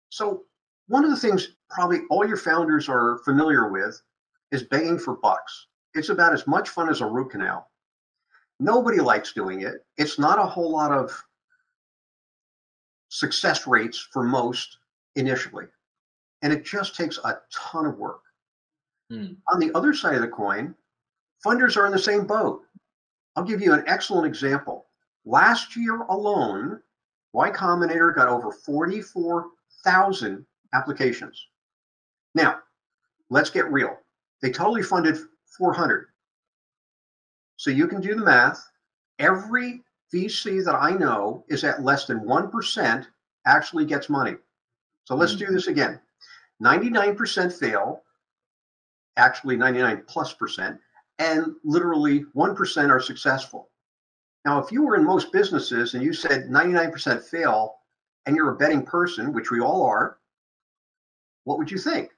So, 0.09 0.45
one 0.87 1.03
of 1.03 1.11
the 1.11 1.17
things 1.17 1.49
probably 1.69 1.99
all 2.09 2.27
your 2.27 2.37
founders 2.37 2.87
are 2.89 3.19
familiar 3.25 3.71
with 3.71 4.01
is 4.51 4.63
begging 4.63 4.97
for 4.97 5.17
bucks. 5.17 5.67
It's 5.93 6.09
about 6.09 6.33
as 6.33 6.47
much 6.47 6.69
fun 6.69 6.89
as 6.89 7.01
a 7.01 7.05
root 7.05 7.31
canal. 7.31 7.69
Nobody 8.59 8.99
likes 8.99 9.33
doing 9.33 9.61
it. 9.61 9.85
It's 9.97 10.17
not 10.17 10.39
a 10.39 10.45
whole 10.45 10.71
lot 10.71 10.91
of 10.91 11.11
success 13.09 13.67
rates 13.67 14.07
for 14.11 14.23
most 14.23 14.77
initially, 15.15 15.65
and 16.41 16.51
it 16.51 16.65
just 16.65 16.95
takes 16.95 17.17
a 17.19 17.37
ton 17.53 17.85
of 17.85 17.97
work. 17.97 18.21
Hmm. 19.11 19.33
On 19.53 19.59
the 19.59 19.71
other 19.75 19.93
side 19.93 20.15
of 20.15 20.21
the 20.21 20.27
coin, 20.27 20.75
Funders 21.45 21.77
are 21.77 21.85
in 21.85 21.91
the 21.91 21.99
same 21.99 22.25
boat. 22.25 22.63
I'll 23.35 23.43
give 23.43 23.61
you 23.61 23.73
an 23.73 23.83
excellent 23.87 24.25
example. 24.25 24.87
Last 25.25 25.75
year 25.75 26.01
alone, 26.03 26.81
Y 27.33 27.51
Combinator 27.51 28.15
got 28.15 28.29
over 28.29 28.51
44,000 28.51 30.45
applications. 30.73 31.47
Now, 32.33 32.59
let's 33.29 33.49
get 33.49 33.71
real. 33.71 33.97
They 34.41 34.51
totally 34.51 34.83
funded 34.83 35.17
400. 35.57 36.07
So 37.57 37.71
you 37.71 37.87
can 37.87 38.01
do 38.01 38.15
the 38.15 38.23
math. 38.23 38.69
Every 39.19 39.83
VC 40.13 40.63
that 40.63 40.75
I 40.75 40.91
know 40.91 41.43
is 41.49 41.63
at 41.63 41.83
less 41.83 42.05
than 42.05 42.19
1% 42.19 43.07
actually 43.45 43.85
gets 43.85 44.09
money. 44.09 44.35
So 45.05 45.15
let's 45.15 45.35
do 45.35 45.45
hmm. 45.45 45.53
this 45.53 45.67
again. 45.67 45.99
99% 46.61 47.53
fail, 47.53 48.03
actually 49.15 49.57
99 49.57 50.03
plus 50.07 50.33
percent, 50.33 50.79
and 51.19 51.55
literally 51.63 52.25
1% 52.35 52.89
are 52.89 52.99
successful. 52.99 53.69
Now, 54.45 54.59
if 54.59 54.71
you 54.71 54.83
were 54.83 54.95
in 54.95 55.03
most 55.03 55.31
businesses 55.31 55.93
and 55.93 56.03
you 56.03 56.13
said 56.13 56.47
99% 56.49 57.23
fail 57.23 57.75
and 58.25 58.35
you're 58.35 58.51
a 58.51 58.57
betting 58.57 58.83
person, 58.83 59.33
which 59.33 59.51
we 59.51 59.59
all 59.59 59.83
are, 59.83 60.17
what 61.43 61.57
would 61.57 61.71
you 61.71 61.77
think? 61.77 62.11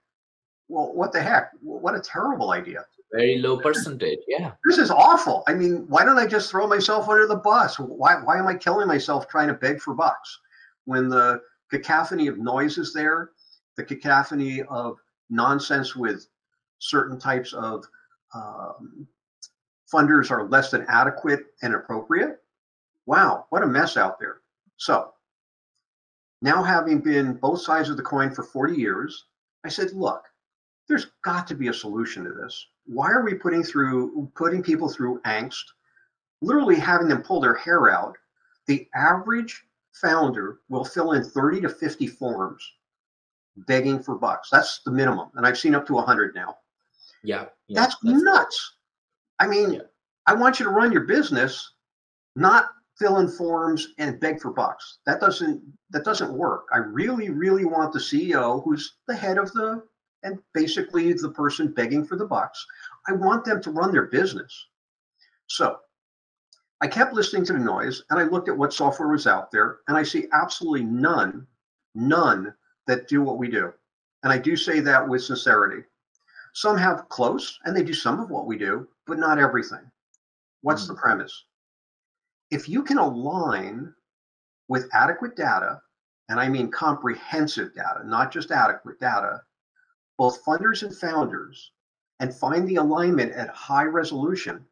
Well, 0.68 0.94
what 0.94 1.12
the 1.12 1.22
heck? 1.22 1.51
What 1.62 1.96
a 1.96 2.00
terrible 2.00 2.51
idea. 2.51 2.86
Very 3.12 3.39
low 3.39 3.58
percentage. 3.58 4.20
Yeah. 4.27 4.51
This 4.65 4.77
is 4.77 4.91
awful. 4.91 5.44
I 5.48 5.53
mean, 5.56 5.88
why 5.88 6.06
don't 6.06 6.20
I 6.20 6.27
just 6.27 6.51
throw 6.51 6.68
myself 6.68 7.10
under 7.10 7.25
the 7.25 7.38
bus? 7.38 7.79
Why, 7.79 8.22
why 8.24 8.38
am 8.38 8.48
I 8.48 8.53
killing 8.53 8.88
myself 8.88 9.27
trying 9.27 9.48
to 9.48 9.56
beg 9.56 9.82
for 9.82 9.96
bucks 9.96 10.39
when 10.86 11.10
the 11.10 11.41
cacophony 11.72 12.27
of 12.27 12.38
noise 12.38 12.77
is 12.77 12.94
there, 12.94 13.32
the 13.77 13.84
cacophony 13.84 14.62
of 14.63 14.98
nonsense 15.32 15.96
with 15.96 16.27
certain 16.77 17.20
types 17.20 17.53
of 17.53 17.86
um, 18.33 19.07
funders 19.91 20.31
are 20.31 20.48
less 20.48 20.71
than 20.71 20.86
adequate 20.88 21.45
and 21.62 21.74
appropriate. 21.74 22.38
Wow, 23.05 23.45
what 23.50 23.63
a 23.63 23.67
mess 23.67 23.98
out 23.98 24.19
there. 24.19 24.41
So, 24.77 25.13
now 26.41 26.63
having 26.63 27.00
been 27.00 27.33
both 27.33 27.62
sides 27.62 27.89
of 27.89 27.98
the 27.98 28.03
coin 28.03 28.33
for 28.33 28.43
40 28.43 28.75
years, 28.75 29.25
I 29.65 29.69
said, 29.69 29.91
look, 29.91 30.24
there's 30.88 31.07
got 31.24 31.48
to 31.48 31.55
be 31.55 31.67
a 31.67 31.74
solution 31.74 32.24
to 32.24 32.31
this. 32.31 32.67
Why 32.86 33.12
are 33.12 33.24
we 33.24 33.33
putting 33.36 33.63
through 33.63 34.31
putting 34.36 34.63
people 34.63 34.89
through 34.89 35.21
angst, 35.21 35.63
literally 36.41 36.75
having 36.75 37.07
them 37.07 37.21
pull 37.21 37.41
their 37.41 37.55
hair 37.55 37.89
out? 37.89 38.15
The 38.67 38.88
average 38.95 39.63
founder 39.93 40.59
will 40.69 40.86
fill 40.86 41.12
in 41.12 41.24
30 41.24 41.62
to 41.62 41.69
50 41.69 42.07
forms 42.07 42.63
begging 43.67 44.01
for 44.01 44.15
bucks. 44.15 44.50
That's 44.50 44.81
the 44.86 44.91
minimum. 44.91 45.29
And 45.36 45.45
I've 45.45 45.57
seen 45.57 45.75
up 45.75 45.86
to 45.88 45.93
100 45.93 46.33
now. 46.36 46.57
Yeah. 47.24 47.46
yeah 47.68 47.82
that's, 47.82 47.96
that's, 48.04 48.24
nuts. 48.24 48.76
I 49.40 49.48
mean, 49.48 49.74
yeah. 49.74 49.82
I 50.28 50.34
want 50.34 50.60
you 50.60 50.66
to 50.66 50.72
run 50.72 50.92
your 50.92 51.06
business, 51.06 51.74
not 52.36 52.70
fill 52.98 53.20
in 53.20 53.30
forms 53.30 53.90
and 53.98 54.20
beg 54.20 54.42
for 54.42 54.52
bucks. 54.52 55.00
That 55.06 55.20
doesn't 55.20 55.62
that 55.92 56.04
doesn't 56.04 56.34
work. 56.34 56.66
I 56.74 56.78
really, 56.78 57.30
really 57.30 57.66
want 57.66 57.94
the 57.94 58.00
CEO 58.00 58.64
who's 58.64 58.98
the 59.08 59.16
head 59.16 59.38
of 59.38 59.52
the 59.54 59.84
and 60.24 60.38
basically 60.54 61.14
the 61.14 61.32
person 61.32 61.72
begging 61.72 62.06
for 62.06 62.18
the 62.18 62.26
bucks. 62.26 62.64
I 63.08 63.14
want 63.14 63.46
them 63.46 63.62
to 63.64 63.72
run 63.72 63.92
their 63.92 64.08
business. 64.08 64.68
So 65.48 65.80
I 66.82 66.88
kept 66.88 67.14
listening 67.14 67.46
to 67.46 67.54
the 67.54 67.60
noise 67.60 68.04
and 68.10 68.20
I 68.20 68.24
looked 68.24 68.50
at 68.50 68.58
what 68.58 68.74
software 68.74 69.10
was 69.10 69.28
out 69.28 69.50
there 69.52 69.78
and 69.88 69.98
I 69.98 70.04
see 70.04 70.28
absolutely 70.34 70.84
none, 70.84 71.48
none 71.96 72.54
that 72.88 73.08
do 73.08 73.22
what 73.22 73.38
we 73.38 73.50
do. 73.50 73.74
And 74.24 74.34
I 74.34 74.38
do 74.38 74.58
say 74.58 74.82
that 74.82 75.08
with 75.08 75.24
sincerity. 75.24 75.84
Some 76.60 76.78
have 76.78 77.08
close 77.08 77.58
and 77.63 77.74
they 77.74 77.84
do 77.84 77.94
some 77.94 78.20
of 78.20 78.30
what 78.30 78.46
we 78.46 78.58
do, 78.58 78.86
but 79.08 79.18
not 79.18 79.39
everything. 79.39 79.89
What's 80.60 80.84
mm. 80.84 80.88
the 80.89 80.96
premise? 80.96 81.46
If 82.51 82.68
you 82.68 82.84
can 82.84 82.98
align 82.98 83.94
with 84.68 84.89
adequate 84.92 85.38
data, 85.38 85.82
and 86.28 86.38
I 86.38 86.50
mean 86.50 86.70
comprehensive 86.70 87.74
data, 87.74 88.01
not 88.04 88.34
just 88.34 88.51
adequate 88.51 89.00
data, 89.00 89.42
both 90.18 90.44
funders 90.44 90.84
and 90.84 90.94
founders, 90.94 91.72
and 92.20 92.36
find 92.36 92.68
the 92.68 92.75
alignment 92.75 93.32
at 93.32 93.48
high 93.51 93.86
resolution, 93.86 94.66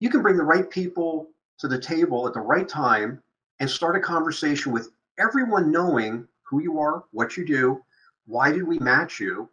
you 0.00 0.10
can 0.10 0.22
bring 0.22 0.36
the 0.36 0.42
right 0.42 0.68
people 0.68 1.30
to 1.60 1.68
the 1.68 1.78
table 1.78 2.26
at 2.26 2.34
the 2.34 2.40
right 2.40 2.68
time 2.68 3.22
and 3.60 3.70
start 3.70 3.94
a 3.94 4.00
conversation 4.00 4.72
with 4.72 4.90
everyone 5.20 5.70
knowing 5.70 6.26
who 6.42 6.60
you 6.60 6.80
are, 6.80 7.04
what 7.12 7.36
you 7.36 7.46
do, 7.46 7.80
why 8.26 8.50
did 8.50 8.64
we 8.64 8.80
match 8.80 9.20
you, 9.20 9.48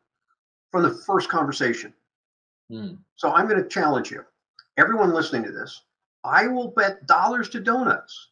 from 0.71 0.83
the 0.83 0.93
first 1.05 1.29
conversation. 1.29 1.93
Hmm. 2.69 2.93
So 3.15 3.31
I'm 3.33 3.47
going 3.47 3.61
to 3.61 3.69
challenge 3.69 4.09
you, 4.09 4.23
everyone 4.77 5.13
listening 5.13 5.43
to 5.43 5.51
this. 5.51 5.83
I 6.23 6.47
will 6.47 6.69
bet 6.69 7.05
dollars 7.05 7.49
to 7.49 7.59
donuts 7.59 8.29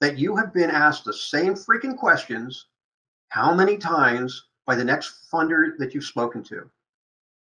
that 0.00 0.18
you 0.18 0.36
have 0.36 0.52
been 0.52 0.70
asked 0.70 1.04
the 1.04 1.12
same 1.12 1.54
freaking 1.54 1.96
questions 1.96 2.66
how 3.28 3.54
many 3.54 3.78
times 3.78 4.46
by 4.66 4.74
the 4.74 4.84
next 4.84 5.30
funder 5.32 5.76
that 5.78 5.94
you've 5.94 6.04
spoken 6.04 6.42
to. 6.44 6.68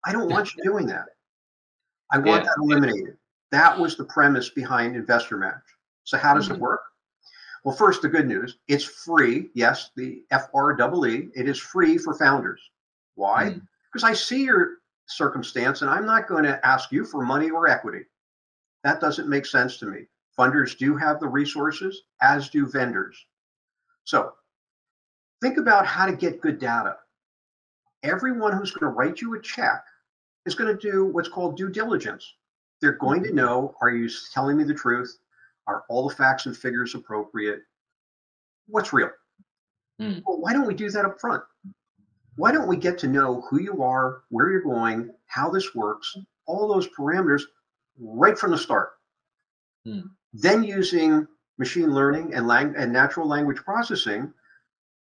I 0.04 0.12
don't 0.12 0.30
want 0.30 0.54
you 0.56 0.64
doing 0.64 0.86
that. 0.86 1.06
I 2.10 2.18
want 2.18 2.44
yeah. 2.44 2.48
that 2.48 2.62
eliminated. 2.62 3.16
That 3.52 3.78
was 3.78 3.96
the 3.96 4.04
premise 4.04 4.48
behind 4.48 4.96
Investor 4.96 5.36
Match. 5.36 5.62
So 6.04 6.18
how 6.18 6.34
does 6.34 6.46
mm-hmm. 6.46 6.56
it 6.56 6.60
work? 6.60 6.80
Well, 7.64 7.76
first, 7.76 8.02
the 8.02 8.08
good 8.08 8.26
news 8.26 8.56
it's 8.68 8.84
free. 8.84 9.50
Yes, 9.54 9.90
the 9.94 10.22
FREE, 10.30 11.28
it 11.34 11.46
is 11.46 11.58
free 11.58 11.98
for 11.98 12.14
founders. 12.14 12.60
Why? 13.14 13.50
Mm 13.50 13.62
because 13.92 14.04
I 14.04 14.12
see 14.12 14.44
your 14.44 14.78
circumstance 15.06 15.82
and 15.82 15.90
I'm 15.90 16.06
not 16.06 16.28
going 16.28 16.44
to 16.44 16.64
ask 16.66 16.92
you 16.92 17.04
for 17.04 17.24
money 17.24 17.50
or 17.50 17.68
equity. 17.68 18.04
That 18.84 19.00
doesn't 19.00 19.28
make 19.28 19.46
sense 19.46 19.78
to 19.78 19.86
me. 19.86 20.06
Funders 20.38 20.78
do 20.78 20.96
have 20.96 21.20
the 21.20 21.28
resources, 21.28 22.02
as 22.22 22.48
do 22.48 22.66
vendors. 22.66 23.16
So 24.04 24.32
think 25.42 25.58
about 25.58 25.86
how 25.86 26.06
to 26.06 26.16
get 26.16 26.40
good 26.40 26.58
data. 26.58 26.96
Everyone 28.02 28.56
who's 28.56 28.70
going 28.70 28.90
to 28.90 28.96
write 28.96 29.20
you 29.20 29.34
a 29.34 29.42
check 29.42 29.84
is 30.46 30.54
going 30.54 30.74
to 30.74 30.90
do 30.90 31.04
what's 31.06 31.28
called 31.28 31.56
due 31.56 31.68
diligence. 31.68 32.34
They're 32.80 32.92
going 32.92 33.22
to 33.24 33.34
know 33.34 33.74
are 33.82 33.90
you 33.90 34.08
telling 34.32 34.56
me 34.56 34.64
the 34.64 34.74
truth? 34.74 35.18
Are 35.66 35.84
all 35.90 36.08
the 36.08 36.14
facts 36.14 36.46
and 36.46 36.56
figures 36.56 36.94
appropriate? 36.94 37.60
What's 38.66 38.92
real? 38.92 39.10
Mm. 40.00 40.22
Well, 40.26 40.40
why 40.40 40.54
don't 40.54 40.66
we 40.66 40.74
do 40.74 40.88
that 40.90 41.04
up 41.04 41.20
front? 41.20 41.42
Why 42.40 42.50
don't 42.50 42.68
we 42.68 42.76
get 42.78 42.96
to 42.96 43.06
know 43.06 43.42
who 43.50 43.60
you 43.60 43.82
are, 43.82 44.22
where 44.30 44.50
you're 44.50 44.62
going, 44.62 45.10
how 45.26 45.50
this 45.50 45.74
works, 45.74 46.16
all 46.46 46.66
those 46.66 46.88
parameters 46.88 47.42
right 47.98 48.38
from 48.38 48.50
the 48.50 48.56
start. 48.56 48.92
Hmm. 49.84 50.00
Then 50.32 50.64
using 50.64 51.26
machine 51.58 51.92
learning 51.92 52.32
and, 52.32 52.46
lang- 52.46 52.74
and 52.78 52.90
natural 52.90 53.28
language 53.28 53.58
processing, 53.58 54.32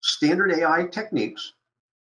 standard 0.01 0.51
AI 0.51 0.85
techniques, 0.85 1.53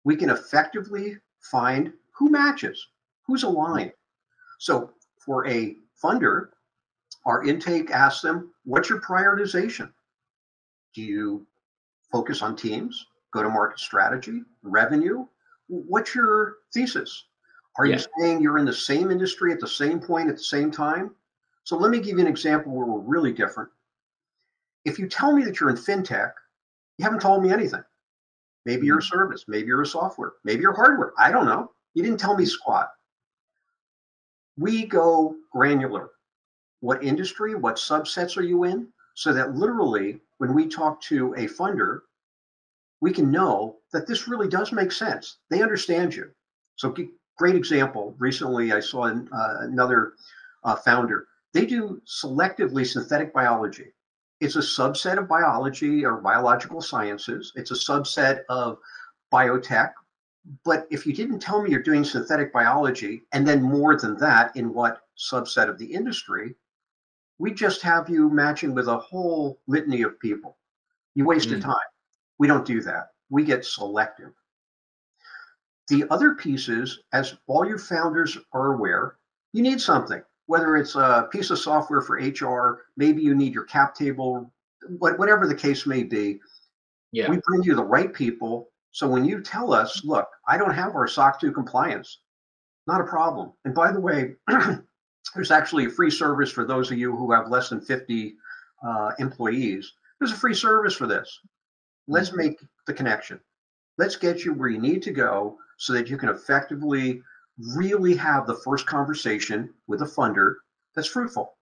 we 0.06 0.16
can 0.16 0.30
effectively 0.30 1.18
find 1.42 1.92
who 2.18 2.30
matches, 2.30 2.88
who's 3.26 3.44
aligned. 3.44 3.92
So 4.60 4.92
for 5.26 5.46
a 5.46 5.76
funder, 6.02 6.52
our 7.26 7.44
intake 7.44 7.92
asks 7.92 8.22
them, 8.22 8.54
what's 8.64 8.90
your 8.90 9.02
prioritization? 9.02 9.92
Do 10.96 11.02
you 11.02 11.46
focus 12.14 12.42
on 12.42 12.56
teams? 12.56 13.08
Go 13.38 13.44
to 13.44 13.50
market 13.50 13.80
strategy, 13.80 14.42
revenue. 14.64 15.26
What's 15.68 16.16
your 16.16 16.58
thesis? 16.74 17.26
Are 17.78 17.86
yeah. 17.86 17.98
you 17.98 18.06
saying 18.20 18.42
you're 18.42 18.58
in 18.58 18.66
the 18.66 18.74
same 18.74 19.12
industry 19.12 19.52
at 19.54 19.60
the 19.60 19.68
same 19.68 20.00
point 20.00 20.30
at 20.30 20.38
the 20.38 20.44
same 20.44 20.72
time? 20.72 21.12
So 21.64 21.78
let 21.78 21.92
me 21.92 22.00
give 22.00 22.18
you 22.18 22.22
an 22.22 22.28
example 22.28 22.72
where 22.72 22.88
we're 22.88 23.00
really 23.00 23.32
different. 23.32 23.70
If 24.86 24.98
you 24.98 25.08
tell 25.08 25.34
me 25.34 25.44
that 25.44 25.60
you're 25.60 25.70
in 25.70 25.76
fintech, 25.76 26.32
you 26.98 27.04
haven't 27.04 27.22
told 27.22 27.44
me 27.44 27.52
anything. 27.52 27.84
Maybe 28.66 28.86
you're 28.88 29.00
a 29.00 29.02
mm-hmm. 29.02 29.18
service, 29.18 29.46
maybe 29.48 29.68
you're 29.68 29.82
a 29.82 29.86
software, 29.86 30.34
maybe 30.44 30.62
you're 30.62 30.74
hardware. 30.74 31.14
I 31.18 31.32
don't 31.32 31.46
know. 31.46 31.72
You 31.94 32.04
didn't 32.04 32.20
tell 32.20 32.36
me 32.36 32.46
squat. 32.46 32.90
We 34.58 34.86
go 34.86 35.36
granular. 35.52 36.10
What 36.80 37.04
industry, 37.04 37.56
what 37.56 37.76
subsets 37.76 38.38
are 38.38 38.44
you 38.44 38.64
in? 38.64 38.88
So 39.14 39.34
that 39.34 39.56
literally, 39.56 40.20
when 40.38 40.54
we 40.54 40.68
talk 40.68 41.02
to 41.04 41.34
a 41.34 41.48
funder, 41.48 42.02
we 43.02 43.12
can 43.12 43.32
know 43.32 43.78
that 43.94 44.08
this 44.08 44.28
really 44.28 44.48
does 44.48 44.72
make 44.72 44.92
sense. 44.92 45.38
They 45.50 45.62
understand 45.62 46.16
you. 46.16 46.32
So, 46.76 46.96
great 47.38 47.56
example. 47.56 48.16
Recently, 48.18 48.72
I 48.72 48.80
saw 48.80 49.04
an, 49.04 49.30
uh, 49.32 49.58
another 49.62 50.14
uh, 50.64 50.76
founder. 50.76 51.28
They 51.54 51.66
do 51.66 52.02
selectively 52.06 52.86
synthetic 52.86 53.34
biology. 53.34 53.94
It's 54.40 54.56
a 54.56 54.60
subset 54.60 55.18
of 55.18 55.28
biology 55.28 56.06
or 56.06 56.18
biological 56.18 56.82
sciences. 56.82 57.54
It's 57.56 57.72
a 57.72 57.76
subset 57.76 58.42
of 58.50 58.78
biotech. 59.34 59.94
But 60.64 60.88
if 60.92 61.06
you 61.06 61.14
didn't 61.14 61.40
tell 61.40 61.62
me 61.62 61.72
you're 61.72 61.82
doing 61.82 62.04
synthetic 62.04 62.54
biology 62.54 63.24
and 63.34 63.48
then 63.48 63.62
more 63.62 63.98
than 63.98 64.18
that 64.18 64.56
in 64.56 64.74
what 64.74 65.02
subset 65.18 65.70
of 65.70 65.78
the 65.78 65.92
industry, 65.92 66.56
we 67.40 67.52
just 67.52 67.82
have 67.82 68.10
you 68.10 68.30
matching 68.30 68.74
with 68.74 68.88
a 68.88 68.98
whole 68.98 69.60
litany 69.68 70.04
of 70.04 70.20
people. 70.20 70.58
You 71.16 71.26
wasted 71.26 71.60
mm. 71.60 71.66
time. 71.66 71.76
We 72.40 72.48
don't 72.48 72.66
do 72.66 72.82
that. 72.82 73.12
We 73.30 73.44
get 73.44 73.66
selective. 73.66 74.32
The 75.90 76.06
other 76.12 76.36
pieces, 76.36 77.00
as 77.14 77.36
all 77.48 77.66
your 77.66 77.80
founders 77.80 78.38
are 78.52 78.74
aware, 78.74 79.16
you 79.54 79.62
need 79.62 79.80
something, 79.80 80.22
whether 80.48 80.76
it's 80.76 80.96
a 80.96 81.28
piece 81.32 81.50
of 81.50 81.60
software 81.60 82.02
for 82.02 82.18
HR, 82.18 82.86
maybe 82.98 83.22
you 83.22 83.36
need 83.36 83.54
your 83.54 83.64
cap 83.64 83.96
table, 83.96 84.52
whatever 85.00 85.48
the 85.48 85.56
case 85.56 85.86
may 85.88 86.04
be. 86.04 86.40
Yeah. 87.12 87.30
We 87.30 87.40
bring 87.48 87.64
you 87.64 87.76
the 87.76 87.84
right 87.84 88.14
people. 88.14 88.70
So 88.92 89.08
when 89.08 89.24
you 89.24 89.42
tell 89.42 89.74
us, 89.74 90.04
look, 90.04 90.28
I 90.48 90.58
don't 90.58 90.74
have 90.74 90.96
our 90.96 91.08
SOC 91.08 91.40
2 91.40 91.52
compliance, 91.52 92.20
not 92.86 93.02
a 93.02 93.06
problem. 93.06 93.54
And 93.64 93.74
by 93.74 93.92
the 93.92 94.00
way, 94.00 94.36
there's 95.36 95.52
actually 95.52 95.86
a 95.86 95.90
free 95.90 96.12
service 96.12 96.52
for 96.52 96.66
those 96.66 96.92
of 96.92 96.98
you 96.98 97.16
who 97.16 97.32
have 97.32 97.50
less 97.50 97.70
than 97.70 97.80
50 97.80 98.36
uh, 98.86 99.12
employees. 99.20 99.94
There's 100.20 100.32
a 100.32 100.38
free 100.38 100.56
service 100.56 100.96
for 100.96 101.08
this. 101.08 101.40
Let's 102.08 102.34
make 102.34 102.60
the 102.86 102.94
connection. 102.94 103.40
Let's 103.98 104.16
get 104.16 104.46
you 104.46 104.54
where 104.54 104.70
you 104.70 104.80
need 104.80 105.02
to 105.04 105.12
go 105.12 105.58
so 105.78 105.94
that 105.94 106.10
you 106.10 106.18
can 106.18 106.30
effectively 106.30 107.22
really 107.76 108.16
have 108.16 108.46
the 108.46 108.56
first 108.56 108.86
conversation 108.86 109.74
with 109.88 110.02
a 110.02 110.06
funder 110.06 110.56
that's 110.96 111.08
fruitful. 111.08 111.56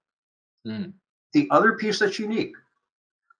Mm. 0.67 0.93
The 1.33 1.47
other 1.51 1.73
piece 1.73 1.99
that's 1.99 2.19
unique 2.19 2.55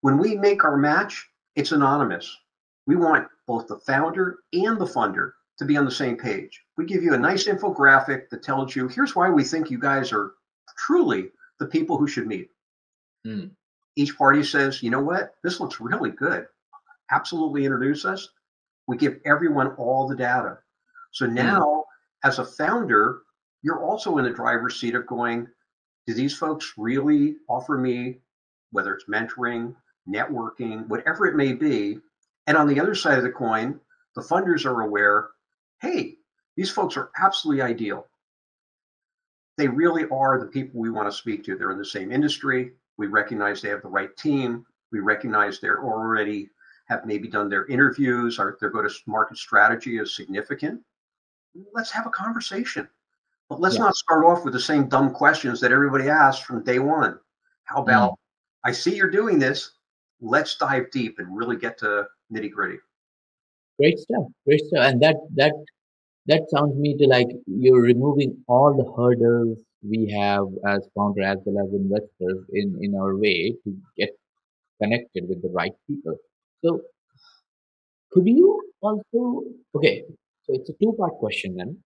when 0.06 0.20
we 0.20 0.36
make 0.36 0.64
our 0.64 0.78
match, 0.78 1.28
it's 1.56 1.72
anonymous. 1.72 2.38
We 2.86 2.96
want 2.96 3.28
both 3.48 3.68
the 3.68 3.80
founder 3.80 4.38
and 4.54 4.78
the 4.78 4.86
funder 4.86 5.32
to 5.58 5.66
be 5.66 5.78
on 5.78 5.86
the 5.86 5.90
same 5.90 6.16
page. 6.16 6.62
We 6.78 6.86
give 6.86 7.02
you 7.02 7.16
a 7.16 7.18
nice 7.18 7.48
infographic 7.48 8.30
that 8.30 8.44
tells 8.44 8.76
you 8.76 8.88
here's 8.88 9.16
why 9.16 9.30
we 9.30 9.44
think 9.44 9.72
you 9.72 9.80
guys 9.80 10.12
are 10.12 10.34
truly 10.78 11.32
the 11.58 11.66
people 11.66 11.98
who 11.98 12.08
should 12.08 12.28
meet. 12.28 12.50
Mm. 13.26 13.50
Each 13.96 14.16
party 14.16 14.44
says, 14.44 14.84
you 14.84 14.92
know 14.92 15.02
what, 15.02 15.34
this 15.44 15.60
looks 15.60 15.80
really 15.80 16.12
good. 16.12 16.46
Absolutely 17.12 17.66
introduce 17.66 18.06
us. 18.06 18.30
We 18.88 18.98
give 18.98 19.20
everyone 19.26 19.68
all 19.78 20.08
the 20.08 20.16
data. 20.16 20.58
So 21.12 21.28
hmm. 21.28 21.34
now, 21.36 21.62
mm. 21.62 22.28
as 22.28 22.40
a 22.40 22.46
founder, 22.46 23.22
you're 23.62 23.84
also 23.84 24.18
in 24.18 24.26
the 24.26 24.32
driver's 24.32 24.80
seat 24.80 24.96
of 24.96 25.08
going, 25.08 25.48
do 26.06 26.14
these 26.14 26.38
folks 26.38 26.74
really 26.78 27.38
offer 27.50 27.78
me, 27.78 28.20
whether 28.72 28.94
it's 28.94 29.06
mentoring, 29.06 29.74
networking, 30.08 30.88
whatever 30.88 31.26
it 31.26 31.36
may 31.36 31.54
be? 31.54 32.00
And 32.46 32.58
on 32.58 32.68
the 32.68 32.80
other 32.80 32.94
side 32.94 33.18
of 33.18 33.24
the 33.24 33.32
coin, 33.32 33.80
the 34.16 34.22
funders 34.22 34.66
are 34.66 34.82
aware 34.82 35.30
hey, 35.82 36.16
these 36.56 36.72
folks 36.72 36.98
are 36.98 37.12
absolutely 37.22 37.62
ideal. 37.62 38.08
They 39.58 39.68
really 39.68 40.06
are 40.12 40.40
the 40.40 40.48
people 40.48 40.80
we 40.80 40.90
want 40.90 41.10
to 41.10 41.16
speak 41.16 41.44
to. 41.44 41.56
They're 41.56 41.72
in 41.72 41.78
the 41.78 41.86
same 41.86 42.12
industry. 42.12 42.72
We 42.98 43.08
recognize 43.08 43.62
they 43.62 43.70
have 43.70 43.82
the 43.82 43.90
right 43.90 44.16
team. 44.18 44.66
We 44.92 45.00
recognize 45.00 45.60
they're 45.60 45.84
already 45.84 46.50
have 46.86 47.06
maybe 47.06 47.28
done 47.28 47.50
their 47.50 47.66
interviews 47.68 48.40
or 48.40 48.58
their 48.60 48.70
go-to-market 48.70 49.38
strategy 49.38 49.98
is 49.98 50.16
significant. 50.16 50.82
Let's 51.74 51.92
have 51.92 52.06
a 52.06 52.12
conversation. 52.12 52.88
But 53.50 53.60
let's 53.60 53.76
yeah. 53.76 53.82
not 53.82 53.96
start 53.96 54.26
off 54.26 54.44
with 54.44 54.54
the 54.54 54.60
same 54.60 54.88
dumb 54.88 55.12
questions 55.12 55.60
that 55.62 55.72
everybody 55.72 56.10
asks 56.10 56.44
from 56.44 56.64
day 56.64 56.80
one. 56.80 57.20
How 57.64 57.82
about 57.82 58.12
mm. 58.12 58.16
I 58.64 58.72
see 58.72 58.96
you're 58.96 59.10
doing 59.10 59.38
this. 59.40 59.72
Let's 60.22 60.58
dive 60.58 60.90
deep 60.92 61.20
and 61.20 61.36
really 61.36 61.58
get 61.58 61.78
to 61.80 62.06
nitty 62.34 62.52
gritty. 62.52 62.80
Great 63.78 64.00
stuff. 64.00 64.24
Great 64.46 64.62
stuff. 64.62 64.86
And 64.86 65.02
that 65.02 65.16
that 65.36 65.54
that 66.28 66.42
sounds 66.50 66.76
me 66.76 66.98
to 66.98 67.08
like 67.08 67.28
you're 67.46 67.82
removing 67.82 68.44
all 68.48 68.74
the 68.74 68.92
hurdles 68.98 69.60
we 69.88 70.10
have 70.10 70.46
as 70.68 70.88
founder 70.96 71.22
as 71.22 71.38
well 71.46 71.66
as 71.66 71.74
investors 71.74 72.46
in 72.54 72.78
in 72.82 72.96
our 72.96 73.16
way 73.16 73.56
to 73.64 73.78
get 73.98 74.10
connected 74.82 75.28
with 75.30 75.42
the 75.42 75.50
right 75.50 75.74
people. 75.88 76.16
So 76.66 76.82
could 78.12 78.26
you 78.26 78.62
also 78.82 79.44
okay? 79.76 80.04
So 80.44 80.54
it's 80.54 80.70
a 80.70 80.74
two 80.82 80.94
part 80.98 81.14
question 81.20 81.56
then. 81.56 81.78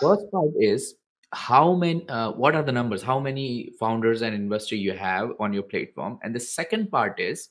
First 0.00 0.30
part 0.30 0.50
is 0.58 0.94
how 1.32 1.74
many 1.74 2.06
uh, 2.08 2.32
what 2.32 2.54
are 2.54 2.62
the 2.62 2.72
numbers 2.72 3.02
how 3.02 3.20
many 3.20 3.72
founders 3.78 4.22
and 4.22 4.34
investors 4.34 4.80
you 4.80 4.92
have 4.92 5.30
on 5.38 5.52
your 5.52 5.62
platform 5.62 6.18
and 6.24 6.34
the 6.34 6.40
second 6.40 6.90
part 6.90 7.20
is 7.20 7.50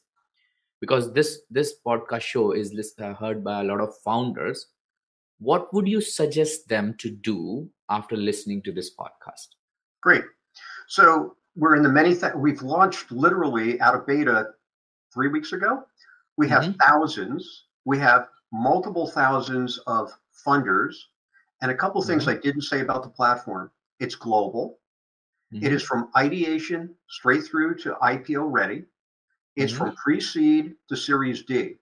because 0.82 1.13
this 1.13 1.43
this 1.49 1.75
podcast 1.86 2.21
show 2.21 2.51
is 2.51 2.73
list, 2.73 2.99
uh, 2.99 3.13
heard 3.13 3.41
by 3.41 3.62
a 3.62 3.63
lot 3.63 3.79
of 3.79 3.93
founders 4.03 4.67
what 5.39 5.73
would 5.73 5.88
you 5.88 6.01
suggest 6.01 6.67
them 6.67 6.93
to 6.99 7.10
do 7.10 7.69
after 7.89 8.17
listening 8.17 8.62
to 8.62 8.73
this 8.73 8.91
podcast 8.93 9.47
great 10.01 10.23
so 10.89 11.38
we're 11.55 11.77
in 11.77 11.84
the 11.84 11.88
many 11.88 12.13
th- 12.13 12.34
we've 12.36 12.62
launched 12.62 13.10
literally 13.13 13.79
out 13.79 13.95
of 13.95 14.05
beta 14.05 14.47
three 15.13 15.29
weeks 15.29 15.53
ago 15.53 15.86
we 16.39 16.47
have 16.47 16.63
mm-hmm. 16.63 16.80
thousands 16.88 17.65
we 17.86 17.97
have 17.99 18.28
multiple 18.52 19.08
thousands 19.08 19.78
of 19.86 20.12
funders 20.45 20.95
and 21.62 21.69
a 21.69 21.75
couple 21.75 22.02
things 22.02 22.25
mm-hmm. 22.25 22.39
i 22.39 22.41
didn't 22.41 22.63
say 22.63 22.80
about 22.82 23.04
the 23.04 23.10
platform 23.10 23.69
it's 23.99 24.15
global 24.15 24.80
mm-hmm. 25.54 25.65
it 25.65 25.71
is 25.71 25.84
from 25.84 26.10
ideation 26.17 26.95
straight 27.08 27.43
through 27.43 27.75
to 27.75 27.95
ipo 28.02 28.45
ready 28.49 28.84
it's 29.60 29.73
mm-hmm. 29.73 29.88
from 29.88 29.95
pre 29.95 30.21
seed 30.21 30.75
to 30.88 30.95
Series 30.95 31.43
D. 31.43 31.75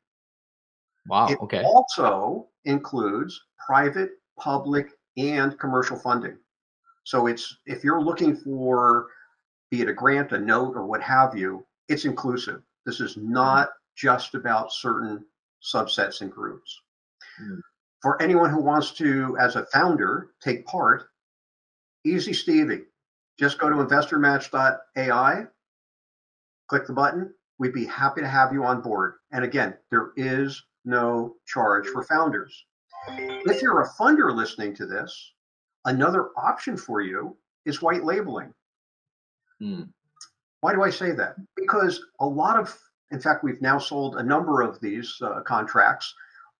Wow. 1.08 1.28
It 1.28 1.40
okay. 1.42 1.64
also 1.64 2.48
includes 2.66 3.40
private, 3.66 4.12
public, 4.40 4.90
and 5.16 5.58
commercial 5.60 5.98
funding. 5.98 6.38
So 7.04 7.28
it's 7.28 7.58
if 7.66 7.84
you're 7.84 8.02
looking 8.02 8.36
for 8.36 9.08
be 9.70 9.82
it 9.82 9.90
a 9.90 9.94
grant, 9.94 10.32
a 10.32 10.40
note, 10.40 10.76
or 10.76 10.86
what 10.86 11.02
have 11.04 11.38
you, 11.38 11.66
it's 11.88 12.06
inclusive. 12.06 12.62
This 12.86 13.00
is 13.00 13.16
not 13.16 13.70
just 13.98 14.36
about 14.36 14.72
certain 14.72 15.26
subsets 15.62 16.22
and 16.22 16.32
groups. 16.32 16.82
Mm. 17.42 17.60
For 18.02 18.22
anyone 18.22 18.52
who 18.52 18.62
wants 18.62 18.92
to, 18.94 19.36
as 19.40 19.56
a 19.56 19.66
founder, 19.66 20.30
take 20.42 20.66
part, 20.66 21.10
easy 22.06 22.34
Stevie. 22.34 22.84
Just 23.40 23.60
go 23.60 23.70
to 23.70 23.76
investormatch.ai, 23.76 25.46
click 26.68 26.88
the 26.88 26.94
button, 26.94 27.34
we'd 27.60 27.74
be 27.74 27.86
happy 27.86 28.22
to 28.22 28.28
have 28.28 28.54
you 28.54 28.64
on 28.64 28.82
board. 28.82 29.16
And 29.32 29.44
again, 29.44 29.76
there 29.90 30.12
is 30.16 30.64
no 30.86 31.36
charge 31.46 31.88
for 31.88 32.04
founders. 32.04 32.66
If 33.10 33.62
you're 33.62 33.82
a 33.82 33.90
funder 33.90 34.34
listening 34.36 34.76
to 34.76 34.86
this, 34.86 35.34
another 35.86 36.30
option 36.38 36.78
for 36.78 37.02
you 37.02 37.38
is 37.66 37.82
white 37.82 38.04
labeling. 38.04 38.54
Hmm. 39.60 39.84
Why 40.62 40.74
do 40.74 40.84
I 40.84 40.90
say 40.90 41.12
that? 41.12 41.36
Because 41.56 42.02
a 42.20 42.26
lot 42.26 42.58
of, 42.58 42.78
in 43.12 43.20
fact, 43.20 43.44
we've 43.44 43.62
now 43.62 43.78
sold 43.78 44.16
a 44.16 44.24
number 44.24 44.62
of 44.62 44.80
these 44.80 45.16
uh, 45.22 45.42
contracts. 45.42 46.14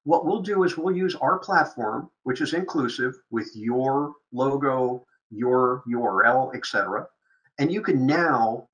What 0.04 0.26
we'll 0.26 0.42
do 0.42 0.64
is 0.64 0.78
we'll 0.78 0.96
use 0.96 1.16
our 1.16 1.40
platform, 1.40 2.10
which 2.24 2.40
is 2.42 2.54
inclusive 2.54 3.14
with 3.30 3.50
your 3.56 4.14
logo, 4.32 5.06
your 5.30 5.84
URL, 5.90 6.56
etc. 6.56 7.08
And 7.60 7.72
you 7.72 7.82
can 7.82 8.06
now 8.06 8.70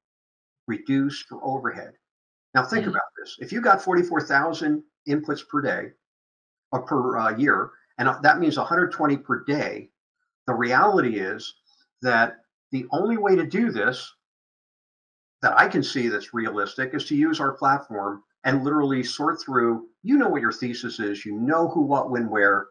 reduce 0.67 1.25
your 1.31 1.43
overhead. 1.43 1.93
Now 2.53 2.63
think 2.63 2.85
mm. 2.85 2.89
about 2.89 3.01
this. 3.17 3.37
If 3.39 3.51
you 3.51 3.61
got 3.61 3.81
44,000 3.81 4.83
inputs 5.09 5.47
per 5.47 5.61
day 5.61 5.91
or 6.71 6.83
per 6.83 7.17
uh, 7.17 7.37
year, 7.37 7.71
and 7.97 8.07
uh, 8.07 8.19
that 8.21 8.39
means 8.39 8.57
120 8.57 9.17
per 9.17 9.43
day, 9.45 9.89
the 10.45 10.53
reality 10.53 11.19
is 11.19 11.55
that 12.03 12.37
the 12.71 12.85
only 12.91 13.17
way 13.17 13.35
to 13.35 13.45
do 13.45 13.71
this 13.71 14.13
that 15.43 15.59
I 15.59 15.67
can 15.67 15.83
see 15.83 16.07
that's 16.07 16.33
realistic 16.33 16.93
is 16.93 17.03
to 17.05 17.15
use 17.15 17.41
our 17.41 17.51
platform 17.51 18.23
and 18.45 18.63
literally 18.63 19.03
sort 19.03 19.41
through. 19.41 19.89
You 20.01 20.17
know 20.17 20.29
what 20.29 20.41
your 20.41 20.53
thesis 20.53 20.99
is, 20.99 21.25
you 21.25 21.33
know 21.33 21.67
who, 21.67 21.81
what, 21.81 22.09
when, 22.09 22.29
where. 22.29 22.67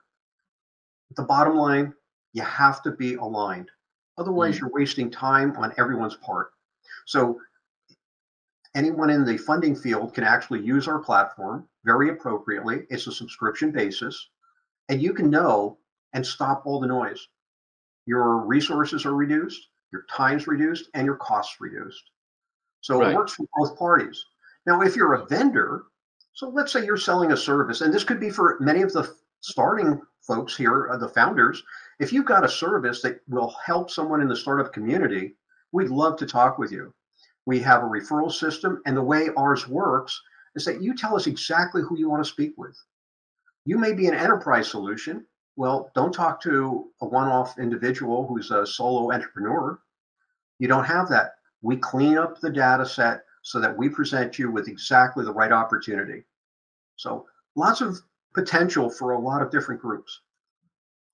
The 1.17 1.23
bottom 1.23 1.55
line, 1.55 1.93
you 2.33 2.43
have 2.43 2.83
to 2.85 2.91
be 2.91 3.15
aligned. 3.15 3.71
Otherwise, 4.17 4.57
mm. 4.57 4.61
you're 4.61 4.71
wasting 4.73 5.11
time 5.11 5.55
on 5.59 5.75
everyone's 5.77 6.17
part. 6.17 6.53
So 7.07 7.39
anyone 8.75 9.11
in 9.11 9.27
the 9.27 9.37
funding 9.37 9.77
field 9.77 10.15
can 10.15 10.25
actually 10.25 10.63
use 10.63 10.89
our 10.89 10.99
platform 10.99 11.69
very 11.85 12.09
appropriately. 12.09 12.87
It's 12.89 13.07
a 13.07 13.13
subscription 13.13 13.71
basis, 13.71 14.31
and 14.89 15.03
you 15.03 15.13
can 15.13 15.29
know 15.29 15.77
and 16.15 16.27
stop 16.27 16.63
all 16.65 16.81
the 16.81 16.87
noise. 16.87 17.29
Your 18.07 18.47
resources 18.47 19.05
are 19.05 19.15
reduced, 19.15 19.69
your 19.93 20.07
time's 20.11 20.47
reduced, 20.47 20.89
and 20.95 21.05
your 21.05 21.17
costs 21.17 21.57
reduced. 21.61 22.12
So 22.83 23.01
right. 23.01 23.13
it 23.13 23.17
works 23.17 23.35
for 23.35 23.47
both 23.57 23.79
parties. 23.79 24.25
Now, 24.67 24.83
if 24.83 24.95
you're 24.95 25.15
a 25.15 25.27
vendor, 25.27 25.85
so 26.35 26.49
let's 26.49 26.73
say 26.73 26.85
you're 26.85 26.97
selling 26.97 27.33
a 27.33 27.37
service, 27.37 27.81
and 27.81 27.93
this 27.93 28.05
could 28.05 28.21
be 28.21 28.31
for 28.31 28.59
many 28.61 28.83
of 28.83 28.93
the 28.93 29.15
starting 29.41 30.01
folks 30.21 30.57
here, 30.57 30.89
uh, 30.91 30.97
the 30.97 31.09
founders. 31.09 31.63
If 31.99 32.13
you've 32.13 32.27
got 32.27 32.45
a 32.45 32.49
service 32.49 33.03
that 33.03 33.21
will 33.29 33.55
help 33.65 33.91
someone 33.91 34.21
in 34.21 34.29
the 34.29 34.37
startup 34.37 34.73
community, 34.73 35.37
we'd 35.73 35.89
love 35.89 36.17
to 36.19 36.27
talk 36.27 36.59
with 36.59 36.71
you. 36.71 36.93
We 37.47 37.59
have 37.61 37.83
a 37.83 37.87
referral 37.87 38.31
system, 38.31 38.81
and 38.87 38.97
the 38.97 39.03
way 39.03 39.31
ours 39.37 39.69
works 39.69 40.21
is 40.55 40.65
that 40.65 40.83
you 40.83 40.95
tell 40.95 41.17
us 41.17 41.27
exactly 41.27 41.83
who 41.83 41.99
you 41.99 42.09
want 42.09 42.25
to 42.25 42.31
speak 42.31 42.55
with. 42.57 42.77
You 43.65 43.79
may 43.79 43.93
be 43.93 44.07
an 44.07 44.15
enterprise 44.15 44.71
solution. 44.71 45.27
Well, 45.57 45.91
don't 45.95 46.13
talk 46.13 46.41
to 46.43 46.91
a 47.01 47.07
one 47.07 47.29
off 47.29 47.59
individual 47.59 48.27
who's 48.27 48.51
a 48.51 48.67
solo 48.67 49.13
entrepreneur. 49.13 49.79
You 50.59 50.69
don't 50.69 50.85
have 50.85 51.09
that. 51.09 51.33
We 51.63 51.77
clean 51.77 52.19
up 52.19 52.41
the 52.41 52.51
data 52.51 52.85
set 52.85 53.25
so 53.43 53.61
that 53.61 53.77
we 53.77 53.89
present 53.89 54.39
you 54.39 54.51
with 54.51 54.69
exactly 54.69 55.25
the 55.25 55.33
right 55.33 55.53
opportunity. 55.53 56.25
So, 56.97 57.27
lots 57.57 57.81
of 57.81 57.99
potential 58.35 58.91
for 58.91 59.13
a 59.13 59.19
lot 59.19 59.43
of 59.43 59.51
different 59.51 59.81
groups. 59.81 60.21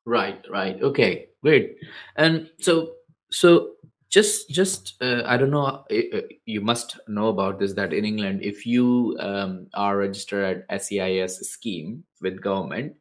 Right, 0.04 0.44
right. 0.50 0.82
Okay, 0.82 1.28
great. 1.42 1.76
And 2.16 2.50
so, 2.58 2.92
so 3.30 3.72
just 4.08 4.48
just 4.48 4.94
uh, 5.02 5.22
i 5.26 5.36
don't 5.36 5.50
know 5.50 5.64
uh, 5.66 6.16
uh, 6.16 6.20
you 6.46 6.60
must 6.60 6.98
know 7.08 7.28
about 7.28 7.58
this 7.58 7.74
that 7.74 7.92
in 7.92 8.04
england 8.04 8.42
if 8.42 8.64
you 8.64 9.16
um, 9.20 9.66
are 9.74 9.98
registered 9.98 10.64
at 10.70 10.82
seis 10.82 11.36
scheme 11.46 12.02
with 12.22 12.40
government 12.40 12.94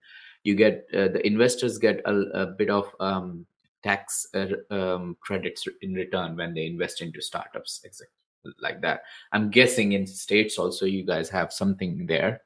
you 0.44 0.56
get 0.56 0.86
uh, 0.94 1.08
the 1.08 1.26
investors 1.26 1.78
get 1.78 2.02
a, 2.06 2.14
a 2.34 2.46
bit 2.48 2.70
of 2.70 2.94
um, 3.00 3.46
tax 3.84 4.28
uh, 4.34 4.48
um, 4.74 5.16
credits 5.22 5.68
in 5.82 5.94
return 5.94 6.36
when 6.36 6.54
they 6.54 6.66
invest 6.66 7.02
into 7.02 7.22
startups 7.22 7.82
exactly 7.84 8.14
like 8.62 8.82
that 8.82 9.02
i'm 9.34 9.50
guessing 9.50 9.92
in 9.92 10.08
states 10.08 10.58
also 10.58 10.86
you 10.86 11.04
guys 11.04 11.30
have 11.30 11.52
something 11.52 12.06
there 12.08 12.42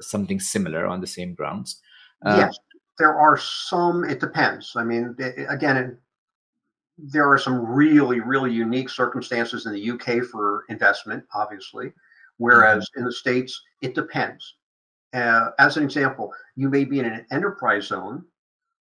something 0.00 0.40
similar 0.40 0.86
on 0.86 1.00
the 1.00 1.06
same 1.06 1.34
grounds 1.34 1.80
uh, 2.24 2.36
yes 2.38 2.58
there 2.98 3.14
are 3.18 3.36
some 3.36 4.02
it 4.04 4.18
depends 4.18 4.72
i 4.76 4.84
mean 4.84 5.14
again 5.50 5.98
there 6.98 7.30
are 7.30 7.38
some 7.38 7.64
really, 7.64 8.20
really 8.20 8.52
unique 8.52 8.88
circumstances 8.88 9.66
in 9.66 9.72
the 9.72 9.90
UK 9.90 10.24
for 10.24 10.64
investment, 10.68 11.24
obviously, 11.34 11.92
whereas 12.36 12.84
mm-hmm. 12.84 13.00
in 13.00 13.04
the 13.06 13.12
States, 13.12 13.60
it 13.80 13.94
depends. 13.94 14.56
Uh, 15.12 15.50
as 15.58 15.76
an 15.76 15.84
example, 15.84 16.32
you 16.56 16.68
may 16.68 16.84
be 16.84 16.98
in 17.00 17.04
an 17.04 17.26
enterprise 17.30 17.86
zone 17.86 18.24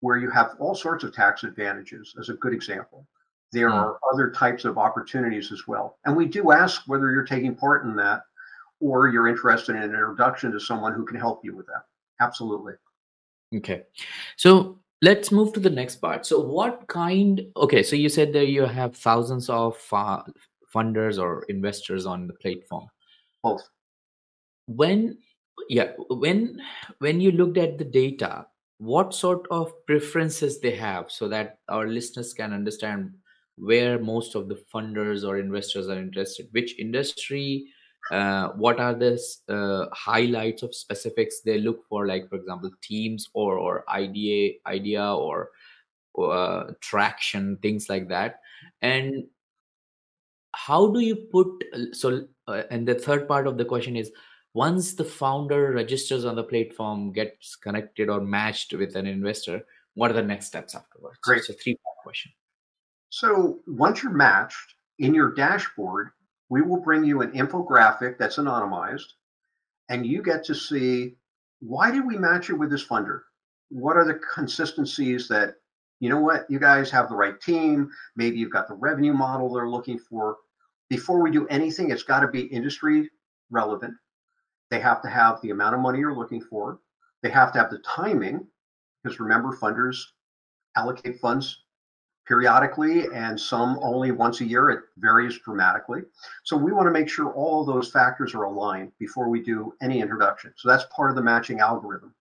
where 0.02 0.18
you 0.18 0.30
have 0.30 0.56
all 0.60 0.76
sorts 0.76 1.04
of 1.04 1.14
tax 1.14 1.44
advantages, 1.44 2.16
as 2.20 2.30
a 2.30 2.34
good 2.34 2.54
example. 2.54 3.08
There 3.52 3.70
mm-hmm. 3.70 3.78
are 3.78 4.00
other 4.14 4.32
types 4.32 4.66
of 4.66 4.78
opportunities 4.78 5.52
as 5.52 5.68
well. 5.68 5.98
And 6.06 6.16
we 6.16 6.26
do 6.26 6.52
ask 6.52 6.84
whether 6.88 7.12
you're 7.12 7.26
taking 7.26 7.56
part 7.56 7.86
in 7.86 7.96
that 7.96 8.22
or 8.80 9.08
you're 9.08 9.28
interested 9.28 9.76
in 9.76 9.84
an 9.84 9.92
introduction 9.92 10.52
to 10.52 10.60
someone 10.60 10.94
who 10.94 11.06
can 11.06 11.18
help 11.18 11.42
you 11.44 11.56
with 11.56 11.66
that. 11.68 11.84
Absolutely. 12.20 12.74
Okay. 13.56 13.84
So 14.36 14.80
let's 15.02 15.32
move 15.32 15.54
to 15.54 15.60
the 15.60 15.70
next 15.70 15.98
part 15.98 16.26
so 16.26 16.40
what 16.40 16.88
kind 16.88 17.42
okay 17.58 17.84
so 17.84 17.96
you 17.96 18.10
said 18.10 18.32
that 18.34 18.48
you 18.48 18.64
have 18.64 18.96
thousands 18.96 19.50
of 19.50 19.78
uh, 19.92 20.22
funders 20.74 21.20
or 21.22 21.44
investors 21.44 22.06
on 22.06 22.28
the 22.28 22.34
platform 22.34 22.88
both 23.44 23.70
when 24.68 25.18
yeah 25.70 25.92
when 26.10 26.60
when 27.00 27.20
you 27.20 27.32
looked 27.32 27.58
at 27.58 27.78
the 27.78 27.84
data 27.84 28.46
what 28.78 29.14
sort 29.14 29.48
of 29.52 29.74
preferences 29.86 30.60
they 30.60 30.76
have 30.76 31.12
so 31.12 31.28
that 31.30 31.60
our 31.70 31.88
listeners 31.88 32.34
can 32.34 32.54
understand 32.54 33.14
where 33.58 33.98
most 34.00 34.36
of 34.36 34.50
the 34.50 34.62
funders 34.74 35.28
or 35.28 35.38
investors 35.38 35.88
are 35.88 35.98
interested? 35.98 36.48
Which 36.52 36.78
industry 36.78 37.68
uh, 38.12 38.50
what 38.50 38.80
are 38.80 38.94
the 38.94 39.20
uh, 39.50 39.88
highlights 39.94 40.62
of 40.62 40.76
specifics 40.76 41.42
they 41.42 41.58
look 41.58 41.88
for? 41.90 42.06
Like 42.06 42.30
for 42.30 42.36
example 42.36 42.70
teams 42.82 43.28
or 43.34 43.58
or 43.58 43.90
idea 43.90 44.54
idea 44.68 45.14
or 45.14 45.50
uh, 46.22 46.66
traction 46.82 47.58
things 47.62 47.90
like 47.90 48.08
that. 48.10 48.42
And 48.82 49.26
how 50.54 50.88
do 50.88 51.00
you 51.00 51.16
put 51.16 51.48
so 51.94 52.28
uh, 52.48 52.64
and 52.70 52.88
the 52.88 52.96
third 52.96 53.28
part 53.28 53.48
of 53.48 53.58
the 53.58 53.66
question 53.66 53.96
is 53.96 54.12
once 54.56 54.94
the 54.94 55.04
founder 55.04 55.72
registers 55.72 56.26
on 56.26 56.36
the 56.36 56.44
platform 56.44 57.12
gets 57.12 57.56
connected 57.56 58.10
or 58.10 58.22
matched 58.22 58.74
with 58.74 58.96
an 58.96 59.06
investor 59.06 59.62
what 59.94 60.10
are 60.10 60.16
the 60.16 60.24
next 60.24 60.48
steps 60.48 60.74
afterwards 60.74 61.20
great 61.22 61.40
it's 61.40 61.50
a 61.50 61.54
three 61.54 61.76
part 61.76 61.98
question 62.04 62.32
so 63.10 63.60
once 63.68 64.02
you're 64.02 64.12
matched 64.12 64.76
in 65.00 65.14
your 65.14 65.34
dashboard 65.34 66.10
we 66.50 66.62
will 66.62 66.80
bring 66.80 67.04
you 67.04 67.22
an 67.22 67.32
infographic 67.32 68.18
that's 68.18 68.38
anonymized, 68.38 69.14
and 69.90 70.06
you 70.06 70.22
get 70.22 70.44
to 70.46 70.56
see 70.56 71.16
why 71.60 71.92
did 71.92 72.06
we 72.06 72.18
match 72.18 72.50
it 72.50 72.54
with 72.54 72.70
this 72.70 72.86
funder? 72.86 73.22
What 73.70 73.98
are 73.98 74.06
the 74.06 74.20
consistencies 74.34 75.28
that, 75.30 75.56
you 76.00 76.10
know 76.10 76.20
what, 76.20 76.46
you 76.50 76.60
guys 76.60 76.92
have 76.92 77.10
the 77.10 77.16
right 77.16 77.40
team, 77.42 77.90
maybe 78.16 78.38
you've 78.38 78.52
got 78.52 78.68
the 78.68 78.76
revenue 78.76 79.14
model 79.14 79.52
they're 79.52 79.70
looking 79.70 79.98
for. 79.98 80.38
Before 80.90 81.22
we 81.22 81.32
do 81.32 81.48
anything, 81.48 81.90
it's 81.90 82.04
got 82.04 82.20
to 82.20 82.28
be 82.28 82.42
industry 82.42 83.10
relevant. 83.50 83.94
They 84.76 84.82
have 84.82 85.02
to 85.04 85.10
have 85.10 85.40
the 85.40 85.52
amount 85.52 85.74
of 85.74 85.80
money 85.80 86.00
you're 86.00 86.14
looking 86.14 86.42
for. 86.42 86.80
They 87.24 87.30
have 87.30 87.54
to 87.54 87.60
have 87.60 87.70
the 87.70 87.78
timing, 87.78 88.46
because 89.02 89.22
remember, 89.22 89.56
funders 89.56 89.98
allocate 90.76 91.18
funds 91.22 91.62
periodically 92.28 93.06
and 93.14 93.40
some 93.40 93.80
only 93.82 94.12
once 94.12 94.42
a 94.42 94.46
year. 94.46 94.70
It 94.70 94.82
varies 94.98 95.40
dramatically. 95.40 96.02
So 96.44 96.58
we 96.58 96.74
want 96.74 96.88
to 96.88 96.92
make 96.92 97.08
sure 97.08 97.32
all 97.32 97.62
of 97.62 97.68
those 97.68 97.90
factors 97.90 98.36
are 98.36 98.44
aligned 98.44 98.92
before 99.00 99.30
we 99.30 99.42
do 99.42 99.74
any 99.82 100.02
introduction. 100.02 100.54
So 100.58 100.68
that's 100.68 100.84
part 100.94 101.10
of 101.10 101.16
the 101.16 101.24
matching 101.24 101.62
algorithm. 101.62 102.14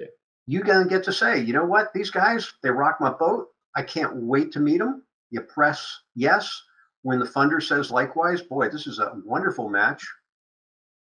Okay. 0.00 0.10
You 0.46 0.62
then 0.62 0.86
get 0.86 1.02
to 1.02 1.12
say, 1.12 1.40
you 1.40 1.52
know 1.52 1.64
what, 1.64 1.92
these 1.92 2.12
guys, 2.12 2.52
they 2.62 2.70
rock 2.70 3.00
my 3.00 3.10
boat. 3.10 3.48
I 3.74 3.82
can't 3.82 4.14
wait 4.14 4.52
to 4.52 4.60
meet 4.60 4.78
them. 4.78 5.02
You 5.32 5.40
press 5.40 6.02
yes. 6.14 6.62
When 7.02 7.18
the 7.18 7.26
funder 7.26 7.60
says 7.60 7.90
likewise, 7.90 8.42
boy, 8.42 8.68
this 8.68 8.86
is 8.86 9.00
a 9.00 9.20
wonderful 9.24 9.68
match. 9.68 10.06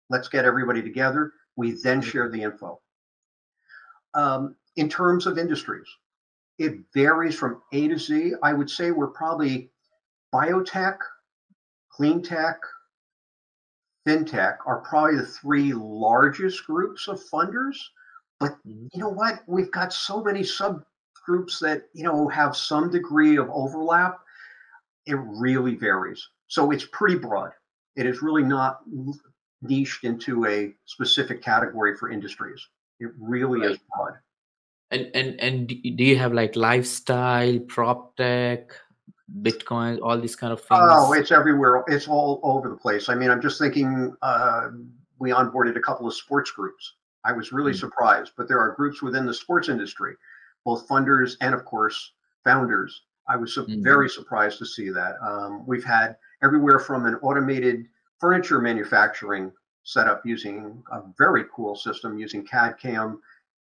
Let's 0.09 0.27
get 0.27 0.45
everybody 0.45 0.81
together. 0.81 1.33
We 1.55 1.71
then 1.71 2.01
mm-hmm. 2.01 2.09
share 2.09 2.29
the 2.29 2.43
info. 2.43 2.79
Um, 4.13 4.55
in 4.75 4.89
terms 4.89 5.27
of 5.27 5.37
industries, 5.37 5.87
it 6.57 6.79
varies 6.93 7.35
from 7.35 7.61
A 7.73 7.87
to 7.87 7.97
Z. 7.97 8.33
I 8.43 8.53
would 8.53 8.69
say 8.69 8.91
we're 8.91 9.07
probably 9.07 9.69
biotech, 10.33 10.97
clean 11.91 12.21
tech, 12.21 12.59
fintech 14.09 14.57
are 14.65 14.79
probably 14.79 15.17
the 15.17 15.25
three 15.25 15.73
largest 15.73 16.65
groups 16.65 17.07
of 17.07 17.21
funders. 17.31 17.77
But 18.39 18.53
mm-hmm. 18.65 18.87
you 18.93 19.01
know 19.01 19.09
what? 19.09 19.41
We've 19.47 19.71
got 19.71 19.93
so 19.93 20.23
many 20.23 20.41
subgroups 20.41 21.59
that 21.61 21.83
you 21.93 22.03
know 22.03 22.27
have 22.29 22.55
some 22.55 22.89
degree 22.89 23.37
of 23.37 23.49
overlap. 23.49 24.19
It 25.05 25.17
really 25.17 25.75
varies. 25.75 26.27
So 26.47 26.71
it's 26.71 26.87
pretty 26.91 27.17
broad. 27.17 27.51
It 27.95 28.05
is 28.05 28.21
really 28.21 28.43
not 28.43 28.79
niched 29.61 30.03
into 30.03 30.45
a 30.45 30.73
specific 30.85 31.41
category 31.41 31.95
for 31.97 32.09
industries. 32.09 32.65
It 32.99 33.11
really 33.19 33.61
right. 33.61 33.71
is 33.71 33.79
broad. 33.95 34.13
And 34.91 35.11
and 35.13 35.39
and 35.39 35.67
do 35.67 36.03
you 36.03 36.17
have 36.17 36.33
like 36.33 36.55
lifestyle, 36.55 37.59
prop 37.59 38.15
tech, 38.17 38.71
Bitcoin, 39.41 39.99
all 40.01 40.19
these 40.19 40.35
kind 40.35 40.51
of 40.51 40.59
things? 40.59 40.81
Oh, 40.81 41.13
it's 41.13 41.31
everywhere. 41.31 41.83
It's 41.87 42.07
all 42.07 42.39
over 42.43 42.69
the 42.69 42.75
place. 42.75 43.09
I 43.09 43.15
mean, 43.15 43.29
I'm 43.29 43.41
just 43.41 43.59
thinking. 43.59 44.15
Uh, 44.21 44.69
we 45.19 45.31
onboarded 45.31 45.75
a 45.75 45.81
couple 45.81 46.07
of 46.07 46.13
sports 46.13 46.49
groups. 46.51 46.95
I 47.25 47.33
was 47.33 47.51
really 47.51 47.73
mm-hmm. 47.73 47.79
surprised, 47.79 48.31
but 48.37 48.47
there 48.47 48.59
are 48.59 48.73
groups 48.75 49.01
within 49.01 49.25
the 49.25 49.33
sports 49.33 49.69
industry, 49.69 50.15
both 50.65 50.87
funders 50.87 51.35
and, 51.41 51.53
of 51.53 51.65
course, 51.65 52.13
founders. 52.43 53.01
I 53.27 53.35
was 53.35 53.55
mm-hmm. 53.55 53.83
very 53.83 54.09
surprised 54.09 54.57
to 54.59 54.65
see 54.65 54.89
that. 54.89 55.15
Um, 55.21 55.65
we've 55.67 55.83
had 55.83 56.15
everywhere 56.41 56.79
from 56.79 57.05
an 57.05 57.15
automated 57.15 57.85
furniture 58.19 58.59
manufacturing 58.59 59.51
setup 59.83 60.25
using 60.25 60.83
a 60.91 61.01
very 61.17 61.45
cool 61.53 61.75
system 61.75 62.17
using 62.17 62.45
CAD 62.45 62.77
CAM 62.79 63.21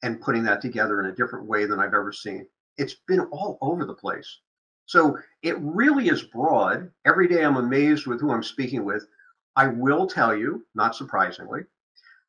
and 0.04 0.22
putting 0.22 0.44
that 0.44 0.62
together 0.62 1.00
in 1.00 1.08
a 1.08 1.16
different 1.16 1.46
way 1.46 1.66
than 1.66 1.80
I've 1.80 1.94
ever 1.94 2.14
seen. 2.14 2.48
It's 2.78 2.96
been 3.08 3.22
all 3.32 3.58
over 3.62 3.86
the 3.86 3.94
place. 3.94 4.40
So 4.86 5.18
it 5.42 5.58
really 5.60 6.10
is 6.10 6.24
broad. 6.24 6.92
Every 7.06 7.28
day 7.28 7.44
I'm 7.44 7.58
amazed 7.58 8.06
with 8.06 8.22
who 8.22 8.32
I'm 8.32 8.44
speaking 8.44 8.86
with. 8.86 9.08
I 9.56 9.68
will 9.68 10.06
tell 10.06 10.36
you, 10.36 10.66
not 10.76 10.96
surprisingly, 10.96 11.62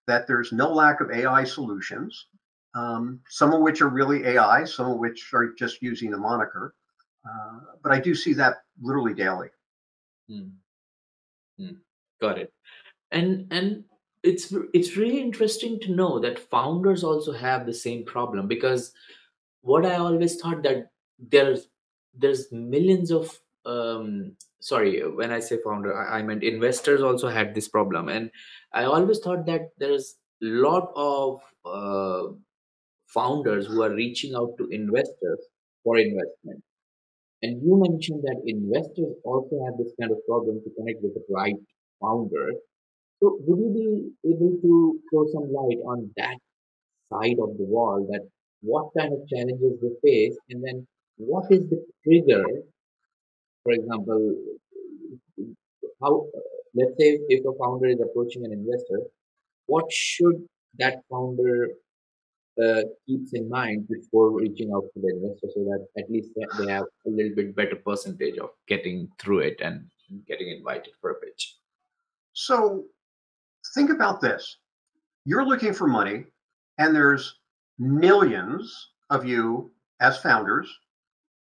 that 0.06 0.26
there's 0.26 0.52
no 0.52 0.72
lack 0.72 1.00
of 1.00 1.10
AI 1.10 1.44
solutions, 1.44 2.26
um, 2.74 3.20
some 3.28 3.52
of 3.52 3.60
which 3.60 3.82
are 3.82 3.88
really 3.88 4.24
AI, 4.24 4.64
some 4.64 4.90
of 4.90 4.98
which 4.98 5.30
are 5.34 5.52
just 5.58 5.82
using 5.82 6.10
the 6.10 6.16
moniker. 6.18 6.74
Uh, 7.28 7.58
but 7.82 7.92
I 7.92 8.00
do 8.00 8.14
see 8.14 8.32
that 8.34 8.58
literally 8.80 9.12
daily. 9.12 9.48
Hmm. 10.28 10.48
Hmm. 11.58 11.72
Got 12.20 12.38
it. 12.38 12.52
And 13.10 13.48
and 13.52 13.84
it's 14.22 14.52
it's 14.74 14.96
really 14.96 15.20
interesting 15.20 15.80
to 15.80 15.92
know 15.94 16.18
that 16.20 16.38
founders 16.38 17.04
also 17.04 17.32
have 17.32 17.66
the 17.66 17.74
same 17.74 18.04
problem 18.04 18.48
because 18.48 18.92
what 19.62 19.86
I 19.86 19.96
always 19.96 20.36
thought 20.40 20.62
that 20.64 20.90
there's 21.18 21.68
there's 22.14 22.52
millions 22.52 23.10
of 23.12 23.40
um, 23.66 24.36
sorry 24.60 25.02
when 25.08 25.32
I 25.32 25.40
say 25.40 25.58
founder 25.64 25.96
I, 25.96 26.18
I 26.20 26.22
meant 26.22 26.44
investors 26.44 27.02
also 27.02 27.28
had 27.28 27.54
this 27.54 27.68
problem 27.68 28.08
and 28.08 28.30
I 28.72 28.84
always 28.84 29.20
thought 29.20 29.46
that 29.46 29.70
there's 29.78 30.16
a 30.42 30.46
lot 30.46 30.92
of 30.96 31.42
uh, 31.64 32.32
founders 33.06 33.66
who 33.66 33.82
are 33.82 33.94
reaching 33.94 34.34
out 34.34 34.54
to 34.58 34.68
investors 34.68 35.40
for 35.84 35.98
investment 35.98 36.62
and 37.42 37.62
you 37.62 37.76
mentioned 37.88 38.22
that 38.24 38.40
investors 38.46 39.14
also 39.24 39.64
have 39.64 39.76
this 39.78 39.92
kind 40.00 40.10
of 40.12 40.18
problem 40.26 40.60
to 40.64 40.70
connect 40.76 41.02
with 41.02 41.14
the 41.14 41.24
right 41.30 41.56
founder 42.00 42.52
so 43.20 43.38
would 43.46 43.58
you 43.58 43.70
be 44.22 44.30
able 44.30 44.52
to 44.62 45.00
throw 45.08 45.24
some 45.32 45.52
light 45.52 45.80
on 45.86 46.10
that 46.16 46.36
side 47.12 47.38
of 47.40 47.56
the 47.56 47.64
wall 47.64 48.06
that 48.10 48.22
what 48.60 48.90
kind 48.98 49.12
of 49.12 49.28
challenges 49.28 49.80
they 49.80 49.94
face 50.02 50.36
and 50.50 50.62
then 50.64 50.86
what 51.16 51.44
is 51.50 51.68
the 51.70 51.80
trigger 52.04 52.44
for 53.62 53.72
example 53.72 54.34
how 56.02 56.26
let's 56.74 56.96
say 56.98 57.18
if 57.28 57.44
a 57.44 57.52
founder 57.58 57.86
is 57.86 58.00
approaching 58.00 58.44
an 58.44 58.52
investor 58.52 59.00
what 59.66 59.90
should 59.90 60.46
that 60.78 61.00
founder 61.10 61.68
uh, 62.62 62.82
keeps 63.06 63.32
in 63.34 63.48
mind 63.48 63.86
before 63.88 64.30
reaching 64.30 64.72
out 64.74 64.84
to 64.94 65.00
the 65.00 65.08
investor 65.08 65.48
so 65.54 65.60
that 65.64 65.86
at 65.98 66.10
least 66.10 66.30
they 66.36 66.72
have 66.72 66.84
a 67.06 67.10
little 67.10 67.34
bit 67.34 67.54
better 67.54 67.76
percentage 67.76 68.38
of 68.38 68.50
getting 68.66 69.08
through 69.18 69.40
it 69.40 69.60
and 69.60 69.84
getting 70.26 70.48
invited 70.48 70.92
for 71.00 71.10
a 71.10 71.14
pitch. 71.14 71.56
So 72.38 72.84
think 73.74 73.88
about 73.88 74.20
this. 74.20 74.58
You're 75.24 75.46
looking 75.46 75.72
for 75.72 75.86
money 75.86 76.26
and 76.76 76.94
there's 76.94 77.38
millions 77.78 78.90
of 79.08 79.24
you 79.24 79.70
as 80.00 80.18
founders 80.18 80.70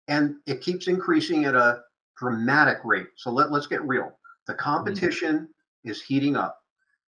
and 0.07 0.35
it 0.45 0.61
keeps 0.61 0.87
increasing 0.87 1.45
at 1.45 1.55
a 1.55 1.81
dramatic 2.15 2.77
rate. 2.83 3.07
So 3.15 3.31
let, 3.31 3.51
let's 3.51 3.65
get 3.65 3.81
real. 3.87 4.11
The 4.45 4.53
competition 4.53 5.35
mm-hmm. 5.35 5.89
is 5.89 6.03
heating 6.03 6.35
up. 6.35 6.59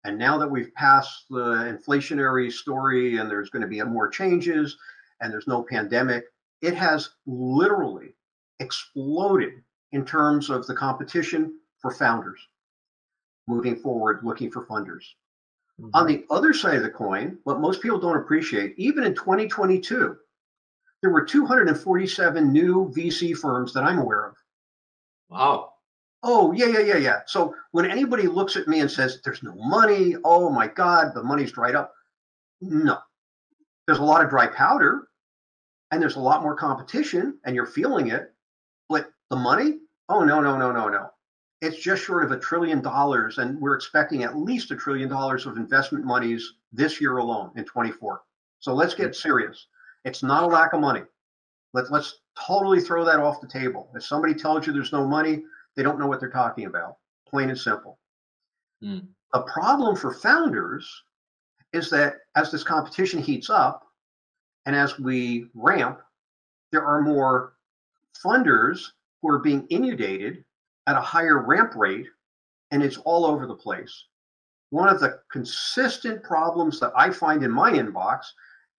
And 0.05 0.17
now 0.17 0.37
that 0.37 0.49
we've 0.49 0.73
passed 0.75 1.25
the 1.29 1.77
inflationary 1.77 2.53
story 2.53 3.17
and 3.17 3.29
there's 3.29 3.49
going 3.49 3.63
to 3.63 3.67
be 3.67 3.83
more 3.83 4.07
changes 4.07 4.77
and 5.19 5.31
there's 5.31 5.47
no 5.47 5.61
pandemic, 5.61 6.23
it 6.61 6.73
has 6.73 7.09
literally 7.25 8.15
exploded 8.61 9.55
in 9.91 10.05
terms 10.05 10.49
of 10.49 10.65
the 10.67 10.73
competition 10.73 11.59
for 11.81 11.91
founders 11.91 12.39
moving 13.47 13.75
forward, 13.75 14.21
looking 14.23 14.51
for 14.51 14.65
funders. 14.65 15.03
Mm-hmm. 15.79 15.89
On 15.93 16.05
the 16.05 16.25
other 16.29 16.53
side 16.53 16.75
of 16.75 16.83
the 16.83 16.89
coin, 16.89 17.37
what 17.43 17.59
most 17.59 17.81
people 17.81 17.99
don't 17.99 18.17
appreciate, 18.17 18.73
even 18.77 19.03
in 19.03 19.15
2022, 19.15 20.15
there 21.01 21.11
were 21.11 21.25
247 21.25 22.51
new 22.51 22.91
VC 22.95 23.35
firms 23.35 23.73
that 23.73 23.83
I'm 23.83 23.99
aware 23.99 24.27
of. 24.27 24.35
Wow. 25.29 25.73
Oh, 26.21 26.53
yeah, 26.53 26.67
yeah, 26.67 26.79
yeah, 26.79 26.97
yeah. 26.97 27.19
So 27.25 27.53
when 27.71 27.89
anybody 27.89 28.27
looks 28.27 28.55
at 28.55 28.67
me 28.67 28.79
and 28.79 28.89
says, 28.89 29.19
there's 29.23 29.43
no 29.43 29.53
money, 29.55 30.15
oh 30.23 30.49
my 30.49 30.67
God, 30.67 31.13
the 31.13 31.23
money's 31.23 31.51
dried 31.51 31.75
up. 31.75 31.93
No. 32.61 32.99
There's 33.85 33.99
a 33.99 34.03
lot 34.03 34.23
of 34.23 34.29
dry 34.29 34.47
powder 34.47 35.09
and 35.91 36.01
there's 36.01 36.15
a 36.15 36.21
lot 36.21 36.41
more 36.41 36.55
competition 36.55 37.37
and 37.45 37.53
you're 37.55 37.65
feeling 37.65 38.07
it. 38.07 38.31
But 38.87 39.11
the 39.29 39.35
money, 39.35 39.79
oh, 40.07 40.23
no, 40.23 40.39
no, 40.39 40.57
no, 40.57 40.71
no, 40.71 40.87
no. 40.87 41.09
It's 41.63 41.79
just 41.79 42.03
short 42.03 42.25
of 42.25 42.31
a 42.31 42.39
trillion 42.39 42.81
dollars. 42.81 43.37
And 43.37 43.59
we're 43.59 43.75
expecting 43.75 44.23
at 44.23 44.37
least 44.37 44.71
a 44.71 44.75
trillion 44.75 45.07
dollars 45.07 45.45
of 45.45 45.55
investment 45.55 46.03
monies 46.03 46.55
this 46.73 46.99
year 46.99 47.17
alone 47.17 47.51
in 47.55 47.63
24. 47.63 48.21
So 48.59 48.73
let's 48.73 48.93
get 48.93 49.15
serious. 49.15 49.67
It's 50.03 50.23
not 50.23 50.43
a 50.43 50.47
lack 50.47 50.73
of 50.73 50.81
money. 50.81 51.03
Let's 51.73 51.89
let's 51.89 52.19
totally 52.37 52.81
throw 52.81 53.05
that 53.05 53.19
off 53.19 53.39
the 53.39 53.47
table. 53.47 53.89
If 53.95 54.03
somebody 54.03 54.33
tells 54.33 54.67
you 54.67 54.73
there's 54.73 54.91
no 54.91 55.07
money, 55.07 55.43
they 55.75 55.83
don't 55.83 55.97
know 55.97 56.07
what 56.07 56.19
they're 56.19 56.29
talking 56.29 56.65
about, 56.65 56.97
plain 57.27 57.49
and 57.49 57.57
simple. 57.57 57.97
Mm. 58.83 59.07
A 59.33 59.41
problem 59.43 59.95
for 59.95 60.13
founders 60.13 61.03
is 61.71 61.89
that 61.89 62.17
as 62.35 62.51
this 62.51 62.63
competition 62.63 63.21
heats 63.21 63.49
up 63.49 63.87
and 64.65 64.75
as 64.75 64.99
we 64.99 65.47
ramp, 65.55 66.01
there 66.71 66.85
are 66.85 67.01
more 67.01 67.53
funders 68.23 68.91
who 69.21 69.29
are 69.29 69.39
being 69.39 69.65
inundated 69.69 70.43
at 70.87 70.97
a 70.97 71.01
higher 71.01 71.41
ramp 71.41 71.75
rate, 71.75 72.07
and 72.71 72.83
it's 72.83 72.97
all 72.97 73.25
over 73.25 73.47
the 73.47 73.55
place. 73.55 74.05
One 74.69 74.89
of 74.89 74.99
the 74.99 75.19
consistent 75.31 76.23
problems 76.23 76.79
that 76.79 76.91
I 76.95 77.11
find 77.11 77.43
in 77.43 77.51
my 77.51 77.71
inbox 77.71 78.25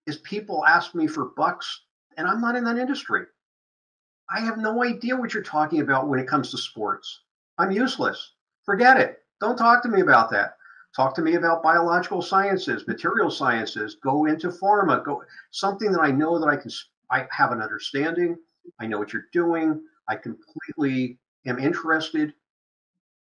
is 0.07 0.19
people 0.19 0.67
ask 0.67 0.95
me 0.95 1.07
for 1.07 1.33
bucks, 1.37 1.83
and 2.17 2.27
I'm 2.27 2.41
not 2.41 2.57
in 2.57 2.65
that 2.65 2.79
industry. 2.79 3.25
I 4.31 4.41
have 4.41 4.59
no 4.59 4.83
idea 4.83 5.17
what 5.17 5.33
you're 5.33 5.43
talking 5.43 5.81
about 5.81 6.09
when 6.09 6.19
it 6.19 6.29
comes 6.29 6.51
to 6.51 6.59
sports. 6.59 7.21
I'm 7.59 7.71
useless. 7.71 8.33
Forget 8.65 8.99
it. 8.99 9.19
Don't 9.41 9.57
talk 9.57 9.83
to 9.83 9.89
me 9.89 10.01
about 10.01 10.31
that. 10.31 10.57
Talk 10.97 11.15
to 11.17 11.23
me 11.23 11.35
about 11.35 11.63
biological 11.63 12.23
sciences, 12.23 12.87
material 12.87 13.31
sciences, 13.31 13.97
go 14.03 14.27
into 14.27 14.49
pharma, 14.49 15.05
go 15.05 15.23
something 15.51 15.91
that 15.93 16.01
I 16.01 16.11
know 16.11 16.39
that 16.39 16.49
I 16.49 16.57
can 16.57 16.71
I 17.11 17.27
have 17.31 17.53
an 17.53 17.61
understanding. 17.61 18.37
I 18.81 18.87
know 18.87 18.99
what 18.99 19.13
you're 19.13 19.27
doing. 19.33 19.83
I 20.09 20.17
completely 20.17 21.19
am 21.47 21.59
interested. 21.59 22.35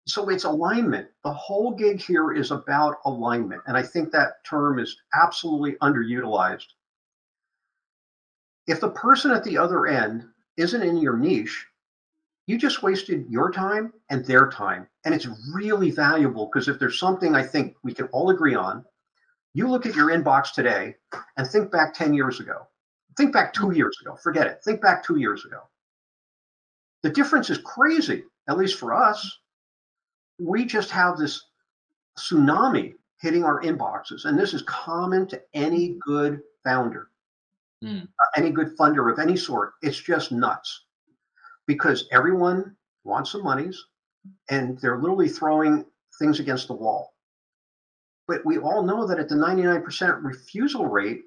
So 0.07 0.28
it's 0.31 0.44
alignment. 0.44 1.09
The 1.22 1.33
whole 1.33 1.74
gig 1.74 2.00
here 2.00 2.33
is 2.33 2.50
about 2.50 2.96
alignment. 3.04 3.62
And 3.66 3.76
I 3.76 3.83
think 3.83 4.11
that 4.12 4.44
term 4.44 4.78
is 4.78 4.96
absolutely 5.14 5.74
underutilized. 5.83 6.66
If 8.66 8.81
the 8.81 8.90
person 8.90 9.31
at 9.31 9.44
the 9.44 9.59
other 9.59 9.87
end 9.87 10.24
isn't 10.57 10.83
in 10.83 10.96
your 10.98 11.16
niche, 11.16 11.66
you 12.46 12.57
just 12.57 12.83
wasted 12.83 13.26
your 13.28 13.50
time 13.50 13.92
and 14.09 14.24
their 14.24 14.48
time. 14.48 14.88
And 15.04 15.14
it's 15.14 15.28
really 15.52 15.90
valuable 15.90 16.46
because 16.46 16.68
if 16.68 16.78
there's 16.78 16.98
something 16.98 17.35
I 17.35 17.42
think 17.42 17.76
we 17.83 17.92
can 17.92 18.07
all 18.07 18.31
agree 18.31 18.54
on, 18.54 18.85
you 19.52 19.68
look 19.68 19.85
at 19.85 19.94
your 19.94 20.09
inbox 20.09 20.52
today 20.52 20.94
and 21.37 21.46
think 21.46 21.70
back 21.70 21.92
10 21.92 22.14
years 22.14 22.40
ago. 22.40 22.66
Think 23.16 23.33
back 23.33 23.52
two 23.52 23.72
years 23.72 23.98
ago. 24.00 24.16
Forget 24.22 24.46
it. 24.46 24.62
Think 24.64 24.81
back 24.81 25.04
two 25.04 25.18
years 25.18 25.44
ago. 25.44 25.61
The 27.02 27.11
difference 27.11 27.50
is 27.50 27.58
crazy, 27.58 28.24
at 28.48 28.58
least 28.58 28.78
for 28.78 28.94
us. 28.94 29.38
We 30.38 30.64
just 30.64 30.90
have 30.90 31.16
this 31.16 31.42
tsunami 32.18 32.94
hitting 33.20 33.44
our 33.44 33.62
inboxes. 33.62 34.24
And 34.24 34.38
this 34.38 34.54
is 34.54 34.62
common 34.62 35.26
to 35.28 35.40
any 35.54 35.96
good 36.00 36.40
founder 36.64 37.08
mm. 37.84 38.06
any 38.37 38.50
good 38.50 38.76
funder 38.76 39.12
of 39.12 39.18
any 39.18 39.37
sort. 39.37 39.74
It's 39.82 39.98
just 39.98 40.32
nuts 40.32 40.87
because 41.66 42.08
everyone 42.12 42.76
wants 43.04 43.32
some 43.32 43.44
monies 43.44 43.82
and 44.50 44.78
they're 44.80 44.98
literally 44.98 45.28
throwing 45.28 45.84
things 46.18 46.40
against 46.40 46.68
the 46.68 46.74
wall. 46.74 47.14
But 48.26 48.44
we 48.44 48.58
all 48.58 48.82
know 48.82 49.06
that 49.06 49.18
at 49.18 49.28
the 49.28 49.34
99% 49.34 50.22
refusal 50.22 50.87
rate, 50.87 51.22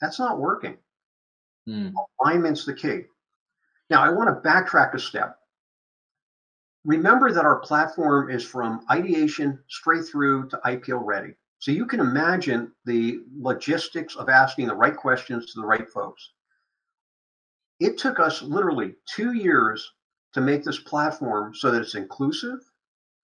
that's 0.00 0.18
not 0.18 0.38
working. 0.38 0.78
Mm. 1.68 1.92
Alignment's 2.22 2.64
the 2.64 2.74
key. 2.74 3.02
Now, 3.90 4.02
I 4.02 4.10
want 4.10 4.28
to 4.28 4.48
backtrack 4.48 4.94
a 4.94 4.98
step. 4.98 5.38
Remember 6.84 7.32
that 7.32 7.44
our 7.44 7.58
platform 7.60 8.30
is 8.30 8.44
from 8.44 8.84
ideation 8.90 9.58
straight 9.68 10.04
through 10.04 10.48
to 10.50 10.60
IPO 10.64 11.00
ready. 11.04 11.34
So 11.58 11.72
you 11.72 11.86
can 11.86 12.00
imagine 12.00 12.72
the 12.84 13.20
logistics 13.36 14.14
of 14.14 14.28
asking 14.28 14.68
the 14.68 14.74
right 14.74 14.96
questions 14.96 15.52
to 15.52 15.60
the 15.60 15.66
right 15.66 15.88
folks. 15.88 16.32
It 17.80 17.98
took 17.98 18.20
us 18.20 18.42
literally 18.42 18.94
two 19.14 19.32
years 19.32 19.92
to 20.34 20.40
make 20.40 20.62
this 20.64 20.78
platform 20.78 21.54
so 21.54 21.70
that 21.70 21.82
it's 21.82 21.94
inclusive, 21.94 22.58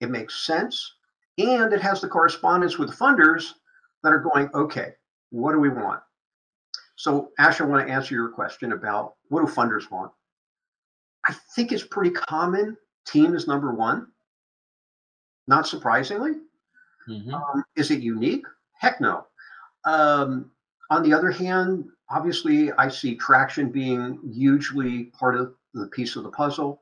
it 0.02 0.10
makes 0.10 0.46
sense, 0.46 0.96
and 1.38 1.72
it 1.72 1.82
has 1.82 2.02
the 2.02 2.08
correspondence 2.08 2.78
with 2.78 2.90
the 2.90 2.96
funders 2.96 3.54
that 4.04 4.14
are 4.14 4.20
going, 4.20 4.50
okay, 4.54 4.94
what 5.30 5.54
do 5.54 5.60
we 5.60 5.70
want? 5.70 6.02
So, 6.96 7.32
Ash, 7.40 7.62
I 7.62 7.66
want 7.66 7.88
to 7.88 7.94
answer 7.94 8.16
your 8.16 8.30
question 8.30 8.74
about 8.74 9.14
what 9.30 9.46
do 9.46 9.52
funders 9.52 9.90
want? 9.90 10.12
I 11.30 11.34
think 11.56 11.72
it's 11.72 11.84
pretty 11.84 12.12
common. 12.12 12.76
Team 13.06 13.34
is 13.36 13.48
number 13.48 13.74
one. 13.74 14.08
Not 15.48 15.68
surprisingly, 15.68 16.34
Mm-hmm. 17.10 17.34
Um, 17.34 17.64
is 17.76 17.92
it 17.92 18.02
unique? 18.02 18.46
Heck 18.74 19.02
no. 19.02 19.26
Um, 19.86 20.52
on 20.92 21.04
the 21.04 21.14
other 21.14 21.32
hand, 21.32 21.86
obviously, 22.10 22.72
I 22.74 22.88
see 22.88 23.16
traction 23.16 23.72
being 23.72 24.20
hugely 24.32 25.06
part 25.06 25.36
of 25.36 25.56
the 25.74 25.88
piece 25.88 26.16
of 26.16 26.24
the 26.24 26.30
puzzle. 26.30 26.82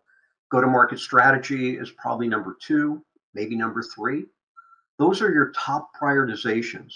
Go 0.49 0.62
to 0.62 0.67
market 0.67 0.99
strategy 0.99 1.77
is 1.77 1.91
probably 1.91 2.27
number 2.27 2.57
two, 2.62 3.03
maybe 3.33 3.55
number 3.55 3.81
three. 3.81 4.25
Those 4.99 5.21
are 5.21 5.31
your 5.31 5.51
top 5.51 5.91
prioritizations 5.99 6.93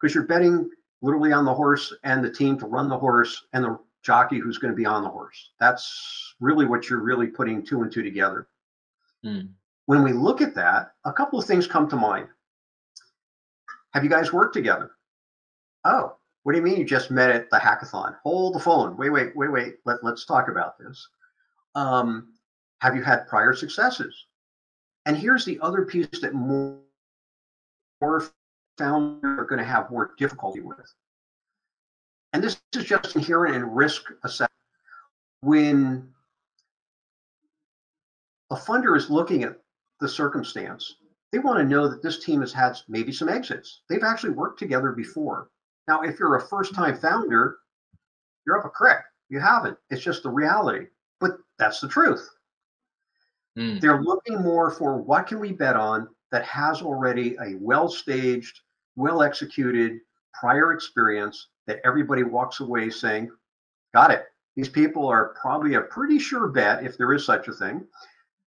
because 0.00 0.14
you're 0.14 0.26
betting 0.26 0.70
literally 1.00 1.32
on 1.32 1.44
the 1.44 1.54
horse 1.54 1.92
and 2.04 2.24
the 2.24 2.30
team 2.30 2.58
to 2.58 2.66
run 2.66 2.88
the 2.88 2.98
horse 2.98 3.46
and 3.52 3.64
the 3.64 3.78
jockey 4.02 4.38
who's 4.38 4.58
going 4.58 4.72
to 4.72 4.76
be 4.76 4.86
on 4.86 5.02
the 5.02 5.08
horse. 5.08 5.50
That's 5.60 6.34
really 6.40 6.66
what 6.66 6.88
you're 6.88 7.00
really 7.00 7.28
putting 7.28 7.64
two 7.64 7.82
and 7.82 7.92
two 7.92 8.02
together. 8.02 8.48
Mm. 9.24 9.50
When 9.86 10.02
we 10.02 10.12
look 10.12 10.40
at 10.40 10.54
that, 10.54 10.92
a 11.04 11.12
couple 11.12 11.38
of 11.38 11.44
things 11.44 11.66
come 11.66 11.88
to 11.88 11.96
mind. 11.96 12.28
Have 13.94 14.04
you 14.04 14.10
guys 14.10 14.32
worked 14.32 14.54
together? 14.54 14.92
Oh, 15.84 16.16
what 16.42 16.52
do 16.52 16.58
you 16.58 16.64
mean 16.64 16.78
you 16.78 16.84
just 16.84 17.10
met 17.10 17.30
at 17.30 17.50
the 17.50 17.58
hackathon? 17.58 18.16
Hold 18.24 18.54
the 18.54 18.60
phone. 18.60 18.96
Wait, 18.96 19.10
wait, 19.10 19.36
wait, 19.36 19.52
wait. 19.52 19.74
Let, 19.84 20.02
let's 20.02 20.24
talk 20.24 20.48
about 20.48 20.78
this. 20.78 21.08
Um, 21.74 22.32
have 22.80 22.96
you 22.96 23.02
had 23.02 23.28
prior 23.28 23.54
successes? 23.54 24.26
And 25.06 25.16
here's 25.16 25.44
the 25.44 25.58
other 25.60 25.84
piece 25.84 26.06
that 26.20 26.34
more, 26.34 26.78
more 28.00 28.28
founders 28.78 29.38
are 29.38 29.44
going 29.44 29.58
to 29.58 29.64
have 29.64 29.90
more 29.90 30.14
difficulty 30.18 30.60
with. 30.60 30.78
And 32.32 32.42
this 32.42 32.60
is 32.74 32.84
just 32.84 33.14
inherent 33.14 33.54
in 33.56 33.64
risk 33.70 34.02
assessment. 34.24 34.50
When 35.40 36.08
a 38.50 38.56
funder 38.56 38.96
is 38.96 39.10
looking 39.10 39.42
at 39.42 39.58
the 40.00 40.08
circumstance 40.08 40.96
they 41.32 41.38
want 41.38 41.58
to 41.58 41.64
know 41.64 41.88
that 41.88 42.02
this 42.02 42.22
team 42.22 42.40
has 42.42 42.52
had 42.52 42.78
maybe 42.88 43.10
some 43.10 43.28
exits. 43.28 43.80
They've 43.88 44.04
actually 44.04 44.34
worked 44.34 44.58
together 44.58 44.92
before. 44.92 45.48
Now, 45.88 46.02
if 46.02 46.18
you're 46.18 46.36
a 46.36 46.46
first 46.46 46.74
time 46.74 46.96
founder, 46.96 47.56
you're 48.46 48.58
up 48.58 48.66
a 48.66 48.68
creek. 48.68 48.98
You 49.30 49.40
haven't. 49.40 49.78
It's 49.90 50.02
just 50.02 50.22
the 50.22 50.30
reality. 50.30 50.86
But 51.20 51.38
that's 51.58 51.80
the 51.80 51.88
truth. 51.88 52.28
Mm. 53.58 53.80
They're 53.80 54.02
looking 54.02 54.42
more 54.42 54.70
for 54.70 54.98
what 54.98 55.26
can 55.26 55.40
we 55.40 55.52
bet 55.52 55.74
on 55.74 56.08
that 56.30 56.44
has 56.44 56.82
already 56.82 57.34
a 57.36 57.56
well 57.58 57.88
staged, 57.88 58.60
well 58.96 59.22
executed 59.22 60.00
prior 60.38 60.72
experience 60.72 61.48
that 61.66 61.80
everybody 61.84 62.22
walks 62.22 62.60
away 62.60 62.90
saying, 62.90 63.30
Got 63.94 64.10
it. 64.10 64.24
These 64.56 64.68
people 64.68 65.06
are 65.06 65.34
probably 65.40 65.74
a 65.74 65.82
pretty 65.82 66.18
sure 66.18 66.48
bet 66.48 66.84
if 66.84 66.96
there 66.96 67.12
is 67.12 67.24
such 67.24 67.48
a 67.48 67.52
thing. 67.52 67.86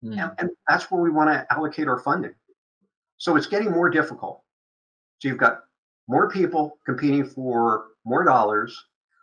Mm. 0.05 0.21
And, 0.21 0.33
and 0.39 0.51
that's 0.69 0.91
where 0.91 1.01
we 1.01 1.11
want 1.11 1.31
to 1.31 1.47
allocate 1.53 1.89
our 1.89 1.99
funding. 1.99 2.35
So 3.19 3.37
it's 3.37 3.47
getting 3.47 3.71
more 3.71 3.89
difficult. 3.89 4.43
So 5.19 5.29
you've 5.29 5.39
got 5.39 5.61
more 6.09 6.29
people 6.29 6.79
competing 6.85 7.25
for 7.25 7.87
more 8.05 8.25
dollars 8.25 8.77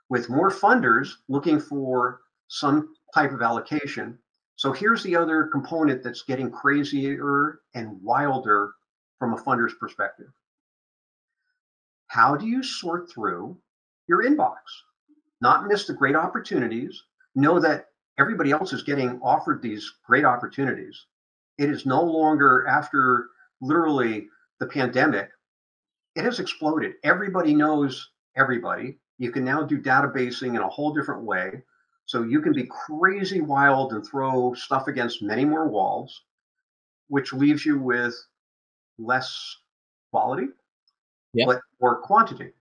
with 0.10 0.30
more 0.30 0.50
funders 0.50 1.10
looking 1.28 1.60
for 1.60 2.22
some 2.48 2.96
type 3.14 3.32
of 3.32 3.42
allocation. 3.42 4.18
So 4.56 4.72
here's 4.72 5.04
the 5.04 5.16
other 5.16 5.46
component 5.46 6.04
that's 6.04 6.24
getting 6.24 6.50
crazier 6.50 7.60
and 7.76 8.02
wilder 8.02 8.72
from 9.20 9.34
a 9.34 9.38
funder's 9.38 9.74
perspective. 9.80 10.32
How 12.08 12.36
do 12.36 12.48
you 12.48 12.64
sort 12.64 13.12
through 13.12 13.58
your 14.10 14.24
inbox? 14.24 14.58
Not 15.40 15.68
miss 15.68 15.88
the 15.88 15.94
great 15.94 16.16
opportunities, 16.16 17.04
know 17.36 17.60
that 17.60 17.86
everybody 18.18 18.52
else 18.52 18.74
is 18.74 18.84
getting 18.84 19.22
offered 19.22 19.62
these 19.62 19.90
great 20.06 20.26
opportunities. 20.26 21.06
It 21.58 21.70
is 21.70 21.86
no 21.86 22.04
longer 22.04 22.68
after 22.68 23.28
literally 23.62 24.28
the 24.60 24.66
pandemic, 24.66 25.30
it 26.16 26.26
has 26.26 26.40
exploded. 26.40 26.96
Everybody 27.04 27.54
knows 27.54 28.10
everybody. 28.36 28.98
You 29.20 29.32
can 29.32 29.46
now 29.46 29.64
do 29.64 29.80
databasing 29.80 30.56
in 30.56 30.58
a 30.58 30.68
whole 30.68 30.94
different 30.94 31.24
way. 31.24 31.64
So 32.06 32.24
you 32.24 32.42
can 32.42 32.54
be 32.54 32.66
crazy 32.66 33.40
wild 33.40 33.94
and 33.94 34.06
throw 34.06 34.54
stuff 34.56 34.88
against 34.88 35.22
many 35.22 35.46
more 35.46 35.68
walls, 35.68 36.24
which 37.08 37.32
leaves 37.32 37.66
you 37.66 37.80
with 37.80 38.16
less 38.98 39.58
quality, 40.12 40.48
yeah. 41.34 41.46
but 41.46 41.62
more 41.80 42.02
quantity. 42.02 42.52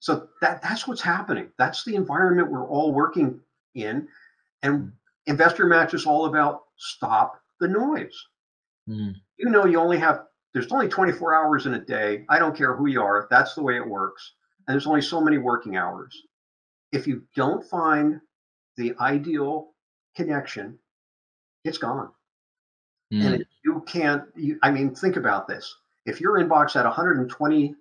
So 0.00 0.28
that 0.40 0.62
that's 0.62 0.88
what's 0.88 1.02
happening. 1.02 1.50
That's 1.58 1.84
the 1.84 1.94
environment 1.94 2.50
we're 2.50 2.66
all 2.66 2.92
working 2.92 3.38
in. 3.74 4.08
And 4.62 4.92
investor 5.26 5.66
match 5.66 5.94
is 5.94 6.06
all 6.06 6.26
about 6.26 6.62
stop 6.76 7.40
the 7.60 7.68
noise. 7.68 8.14
Mm. 8.88 9.14
You 9.38 9.50
know, 9.50 9.66
you 9.66 9.78
only 9.78 9.98
have 9.98 10.24
there's 10.52 10.72
only 10.72 10.88
24 10.88 11.34
hours 11.34 11.66
in 11.66 11.74
a 11.74 11.78
day. 11.78 12.24
I 12.28 12.38
don't 12.38 12.56
care 12.56 12.74
who 12.74 12.88
you 12.88 13.00
are. 13.00 13.28
That's 13.30 13.54
the 13.54 13.62
way 13.62 13.76
it 13.76 13.86
works. 13.86 14.32
And 14.66 14.74
there's 14.74 14.86
only 14.86 15.02
so 15.02 15.20
many 15.20 15.38
working 15.38 15.76
hours. 15.76 16.16
If 16.92 17.06
you 17.06 17.22
don't 17.36 17.64
find 17.64 18.20
the 18.76 18.94
ideal 19.00 19.70
connection, 20.16 20.78
it's 21.64 21.78
gone. 21.78 22.10
Mm. 23.12 23.26
And 23.26 23.46
you 23.64 23.84
can't, 23.86 24.24
you, 24.34 24.58
I 24.62 24.70
mean, 24.70 24.94
think 24.94 25.16
about 25.16 25.46
this. 25.46 25.72
If 26.06 26.20
your 26.20 26.38
inbox 26.38 26.74
had 26.74 26.84
120 26.84 27.74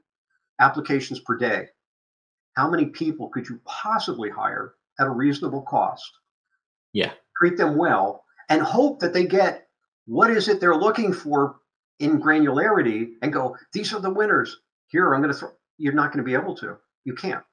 applications 0.59 1.19
per 1.21 1.37
day, 1.37 1.69
how 2.59 2.69
many 2.69 2.87
people 2.87 3.29
could 3.29 3.47
you 3.47 3.57
possibly 3.63 4.29
hire 4.29 4.73
at 4.99 5.07
a 5.07 5.09
reasonable 5.09 5.61
cost? 5.61 6.11
Yeah. 6.91 7.13
Treat 7.39 7.55
them 7.55 7.77
well 7.77 8.25
and 8.49 8.61
hope 8.61 8.99
that 8.99 9.13
they 9.13 9.25
get 9.25 9.69
what 10.07 10.29
is 10.29 10.49
it 10.49 10.59
they're 10.59 10.75
looking 10.75 11.13
for 11.13 11.55
in 11.99 12.21
granularity 12.21 13.11
and 13.21 13.31
go, 13.31 13.55
these 13.71 13.93
are 13.93 14.01
the 14.01 14.09
winners. 14.09 14.57
Here, 14.87 15.13
I'm 15.13 15.21
going 15.21 15.33
to 15.33 15.39
throw. 15.39 15.51
You're 15.77 15.93
not 15.93 16.11
going 16.11 16.17
to 16.17 16.29
be 16.29 16.33
able 16.33 16.53
to. 16.55 16.75
You 17.05 17.15
can't. 17.15 17.45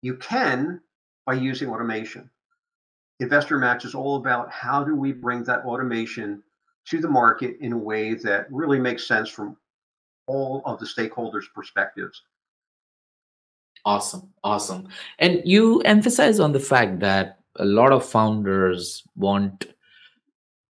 You 0.00 0.14
can 0.18 0.80
by 1.26 1.34
using 1.34 1.68
automation. 1.68 2.30
Investor 3.18 3.58
Match 3.58 3.84
is 3.84 3.96
all 3.96 4.14
about 4.14 4.48
how 4.48 4.84
do 4.84 4.94
we 4.94 5.10
bring 5.10 5.42
that 5.44 5.64
automation 5.64 6.40
to 6.86 7.00
the 7.00 7.08
market 7.08 7.56
in 7.60 7.72
a 7.72 7.78
way 7.78 8.14
that 8.14 8.46
really 8.52 8.78
makes 8.78 9.08
sense 9.08 9.28
from 9.28 9.56
all 10.28 10.62
of 10.66 10.78
the 10.78 10.86
stakeholders' 10.86 11.52
perspectives. 11.52 12.22
Awesome, 13.84 14.32
awesome. 14.42 14.88
And 15.18 15.42
you 15.44 15.80
emphasize 15.82 16.40
on 16.40 16.52
the 16.52 16.60
fact 16.60 17.00
that 17.00 17.40
a 17.56 17.64
lot 17.64 17.92
of 17.92 18.04
founders 18.04 19.02
want 19.14 19.66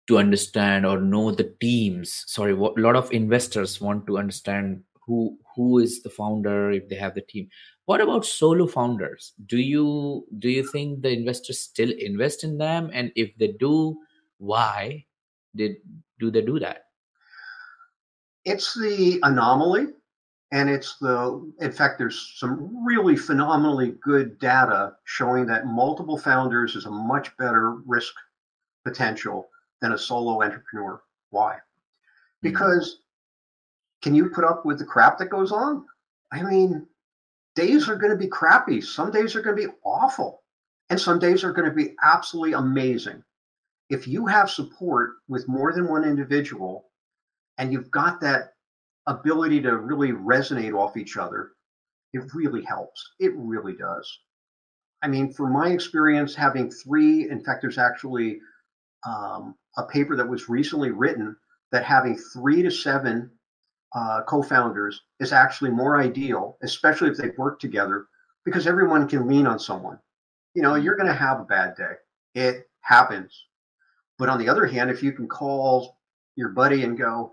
to 0.08 0.18
understand 0.18 0.84
or 0.86 1.00
know 1.00 1.30
the 1.30 1.54
teams. 1.60 2.24
Sorry, 2.26 2.52
a 2.52 2.56
lot 2.56 2.96
of 2.96 3.12
investors 3.12 3.80
want 3.80 4.06
to 4.06 4.18
understand 4.18 4.82
who 5.06 5.38
who 5.56 5.78
is 5.78 6.02
the 6.02 6.10
founder 6.10 6.70
if 6.70 6.88
they 6.88 6.96
have 6.96 7.14
the 7.14 7.22
team. 7.22 7.48
What 7.86 8.00
about 8.02 8.26
solo 8.26 8.66
founders? 8.66 9.32
Do 9.46 9.56
you 9.56 10.26
do 10.38 10.50
you 10.50 10.62
think 10.62 11.02
the 11.02 11.10
investors 11.10 11.60
still 11.60 11.90
invest 11.90 12.44
in 12.44 12.58
them? 12.58 12.90
And 12.92 13.10
if 13.16 13.36
they 13.38 13.52
do, 13.58 13.96
why 14.36 15.06
did 15.56 15.76
do 16.20 16.30
they 16.30 16.42
do 16.42 16.58
that? 16.60 16.84
It's 18.44 18.74
the 18.74 19.18
anomaly 19.22 19.88
and 20.52 20.70
it's 20.70 20.96
the 20.98 21.52
in 21.60 21.72
fact 21.72 21.98
there's 21.98 22.34
some 22.36 22.84
really 22.86 23.16
phenomenally 23.16 23.94
good 24.02 24.38
data 24.38 24.94
showing 25.04 25.46
that 25.46 25.66
multiple 25.66 26.16
founders 26.18 26.74
is 26.74 26.86
a 26.86 26.90
much 26.90 27.36
better 27.36 27.76
risk 27.86 28.14
potential 28.84 29.48
than 29.80 29.92
a 29.92 29.98
solo 29.98 30.42
entrepreneur. 30.42 31.02
Why? 31.30 31.54
Mm-hmm. 31.54 32.50
because 32.50 33.00
can 34.02 34.14
you 34.14 34.30
put 34.30 34.44
up 34.44 34.64
with 34.64 34.78
the 34.78 34.84
crap 34.84 35.18
that 35.18 35.30
goes 35.30 35.52
on? 35.52 35.84
I 36.32 36.42
mean 36.42 36.86
days 37.54 37.88
are 37.88 37.96
going 37.96 38.12
to 38.12 38.16
be 38.16 38.28
crappy. 38.28 38.80
Some 38.80 39.10
days 39.10 39.34
are 39.34 39.42
going 39.42 39.56
to 39.56 39.66
be 39.66 39.72
awful. 39.84 40.42
And 40.90 41.00
some 41.00 41.18
days 41.18 41.42
are 41.44 41.52
going 41.52 41.68
to 41.68 41.74
be 41.74 41.96
absolutely 42.02 42.52
amazing. 42.52 43.22
If 43.90 44.06
you 44.06 44.26
have 44.26 44.48
support 44.48 45.16
with 45.28 45.48
more 45.48 45.72
than 45.72 45.88
one 45.88 46.04
individual 46.04 46.90
and 47.58 47.72
you've 47.72 47.90
got 47.90 48.20
that 48.20 48.54
ability 49.08 49.60
to 49.62 49.76
really 49.76 50.12
resonate 50.12 50.74
off 50.74 50.96
each 50.96 51.16
other, 51.16 51.52
it 52.12 52.22
really 52.34 52.62
helps. 52.62 53.12
It 53.18 53.32
really 53.36 53.74
does. 53.74 54.18
I 55.02 55.08
mean, 55.08 55.32
from 55.32 55.52
my 55.52 55.68
experience, 55.68 56.34
having 56.34 56.70
three, 56.70 57.28
in 57.30 57.42
fact, 57.42 57.62
there's 57.62 57.78
actually 57.78 58.40
um, 59.06 59.54
a 59.76 59.84
paper 59.84 60.16
that 60.16 60.28
was 60.28 60.48
recently 60.48 60.90
written 60.90 61.36
that 61.72 61.84
having 61.84 62.16
three 62.32 62.62
to 62.62 62.70
seven 62.70 63.30
uh, 63.94 64.22
co 64.22 64.42
founders 64.42 65.02
is 65.20 65.32
actually 65.32 65.70
more 65.70 66.00
ideal, 66.00 66.58
especially 66.62 67.08
if 67.08 67.16
they 67.16 67.30
work 67.38 67.60
together, 67.60 68.06
because 68.44 68.66
everyone 68.66 69.08
can 69.08 69.26
lean 69.26 69.46
on 69.46 69.58
someone. 69.58 69.98
You 70.54 70.62
know, 70.62 70.74
you're 70.74 70.96
going 70.96 71.08
to 71.08 71.14
have 71.14 71.40
a 71.40 71.44
bad 71.44 71.76
day, 71.76 71.94
it 72.34 72.68
happens. 72.80 73.46
But 74.18 74.28
on 74.28 74.38
the 74.38 74.48
other 74.48 74.66
hand, 74.66 74.90
if 74.90 75.02
you 75.02 75.12
can 75.12 75.28
call 75.28 75.96
your 76.34 76.48
buddy 76.50 76.82
and 76.82 76.98
go, 76.98 77.30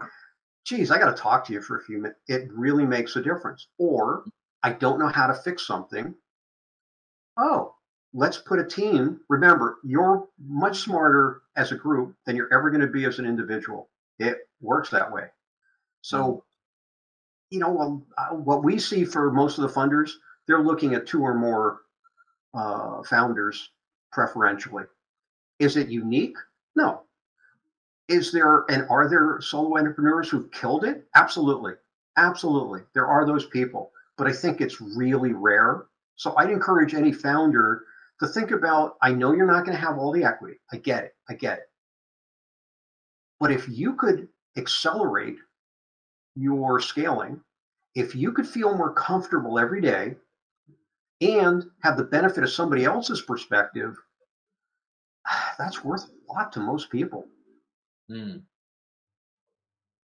geez, 0.65 0.91
I 0.91 0.97
got 0.97 1.15
to 1.15 1.21
talk 1.21 1.45
to 1.45 1.54
you 1.54 1.62
for 1.62 1.78
a 1.78 1.84
few 1.84 1.97
minutes. 1.97 2.19
It 2.28 2.49
really 2.51 2.86
makes 2.86 3.15
a 3.15 3.21
difference. 3.21 3.67
Or 3.78 4.25
I 4.63 4.73
don't 4.73 4.99
know 4.99 5.08
how 5.08 5.28
to 5.28 5.34
fix 5.34 5.65
something. 5.65 6.13
Oh, 7.38 7.75
let's 8.13 8.38
put 8.38 8.60
a 8.60 8.65
team. 8.65 9.19
Remember, 9.30 9.78
you're 9.84 10.28
much 10.43 10.80
smarter 10.80 11.41
as 11.56 11.71
a 11.71 11.75
group 11.75 12.15
than 12.25 12.36
you're 12.36 12.54
ever 12.54 12.71
going 12.71 12.82
to 12.82 12.88
be 12.88 13.06
as 13.06 13.19
an 13.19 13.25
individual. 13.25 13.89
It 14.19 14.38
works 14.62 14.89
that 14.89 15.12
way. 15.12 15.25
So, 16.01 16.23
mm-hmm. 16.23 16.39
you 17.51 17.60
know, 17.60 18.06
uh, 18.17 18.36
what 18.36 18.63
we 18.63 18.80
see 18.80 19.06
for 19.06 19.32
most 19.32 19.58
of 19.58 19.62
the 19.62 19.80
funders, 19.80 20.12
they're 20.47 20.63
looking 20.63 20.95
at 20.95 21.06
two 21.06 21.21
or 21.21 21.34
more 21.34 21.82
uh, 22.54 23.04
founders 23.04 23.69
preferentially. 24.12 24.86
Is 25.60 25.78
it 25.78 25.89
unique? 25.89 26.38
No, 26.75 27.04
is 28.08 28.32
there 28.32 28.65
and 28.70 28.86
are 28.89 29.10
there 29.10 29.39
solo 29.41 29.78
entrepreneurs 29.78 30.30
who've 30.30 30.52
killed 30.52 30.84
it? 30.84 31.08
Absolutely. 31.15 31.74
Absolutely. 32.18 32.82
There 32.94 33.08
are 33.08 33.26
those 33.26 33.46
people, 33.48 33.91
but 34.18 34.28
I 34.28 34.32
think 34.32 34.62
it's 34.62 34.80
really 34.80 35.34
rare. 35.34 35.86
So 36.15 36.36
I'd 36.38 36.50
encourage 36.50 36.94
any 36.94 37.12
founder 37.12 37.84
to 38.20 38.28
think 38.28 38.52
about 38.52 38.96
I 39.02 39.12
know 39.12 39.34
you're 39.34 39.46
not 39.46 39.65
going 39.65 39.78
to 39.78 39.84
have 39.84 39.98
all 39.98 40.12
the 40.12 40.24
equity. 40.24 40.58
I 40.72 40.78
get 40.78 41.04
it. 41.04 41.15
I 41.30 41.34
get 41.34 41.60
it. 41.60 41.65
But 43.39 43.52
if 43.52 43.68
you 43.68 43.96
could 43.96 44.30
accelerate 44.56 45.38
your 46.36 46.79
scaling, 46.79 47.42
if 47.96 48.15
you 48.15 48.32
could 48.32 48.48
feel 48.48 48.77
more 48.77 48.94
comfortable 48.94 49.60
every 49.60 49.82
day 49.82 50.15
and 51.21 51.65
have 51.84 51.98
the 51.98 52.04
benefit 52.04 52.44
of 52.44 52.50
somebody 52.50 52.86
else's 52.86 53.21
perspective, 53.21 53.98
that's 55.58 55.84
worth 55.84 56.06
a 56.29 56.34
lot 56.34 56.54
to 56.54 56.60
most 56.60 56.90
people. 56.90 57.27
Mm. 58.10 58.43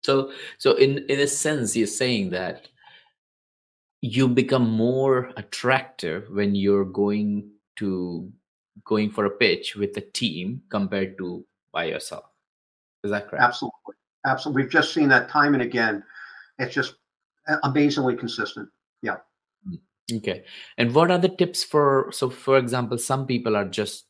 So, 0.02 0.32
so 0.58 0.74
in 0.74 1.04
in 1.08 1.20
a 1.20 1.26
sense, 1.26 1.76
you're 1.76 1.86
saying 1.86 2.30
that 2.30 2.68
you 4.00 4.28
become 4.28 4.70
more 4.70 5.30
attractive 5.36 6.30
when 6.30 6.54
you're 6.54 6.86
going 6.86 7.50
to 7.76 8.32
going 8.84 9.10
for 9.10 9.26
a 9.26 9.30
pitch 9.30 9.76
with 9.76 9.96
a 9.96 10.00
team 10.00 10.62
compared 10.70 11.18
to 11.18 11.44
by 11.72 11.84
yourself. 11.84 12.24
Is 13.04 13.10
that 13.10 13.28
correct? 13.28 13.44
Absolutely, 13.44 13.94
absolutely. 14.26 14.62
We've 14.62 14.72
just 14.72 14.94
seen 14.94 15.08
that 15.10 15.28
time 15.28 15.54
and 15.54 15.62
again. 15.62 16.02
It's 16.58 16.74
just 16.74 16.96
amazingly 17.62 18.16
consistent. 18.16 18.68
Yeah. 19.02 19.16
Mm. 19.68 20.18
Okay. 20.18 20.44
And 20.78 20.94
what 20.94 21.10
are 21.10 21.18
the 21.18 21.28
tips 21.28 21.64
for? 21.64 22.10
So, 22.12 22.30
for 22.30 22.58
example, 22.58 22.98
some 22.98 23.26
people 23.26 23.56
are 23.56 23.64
just 23.64 24.06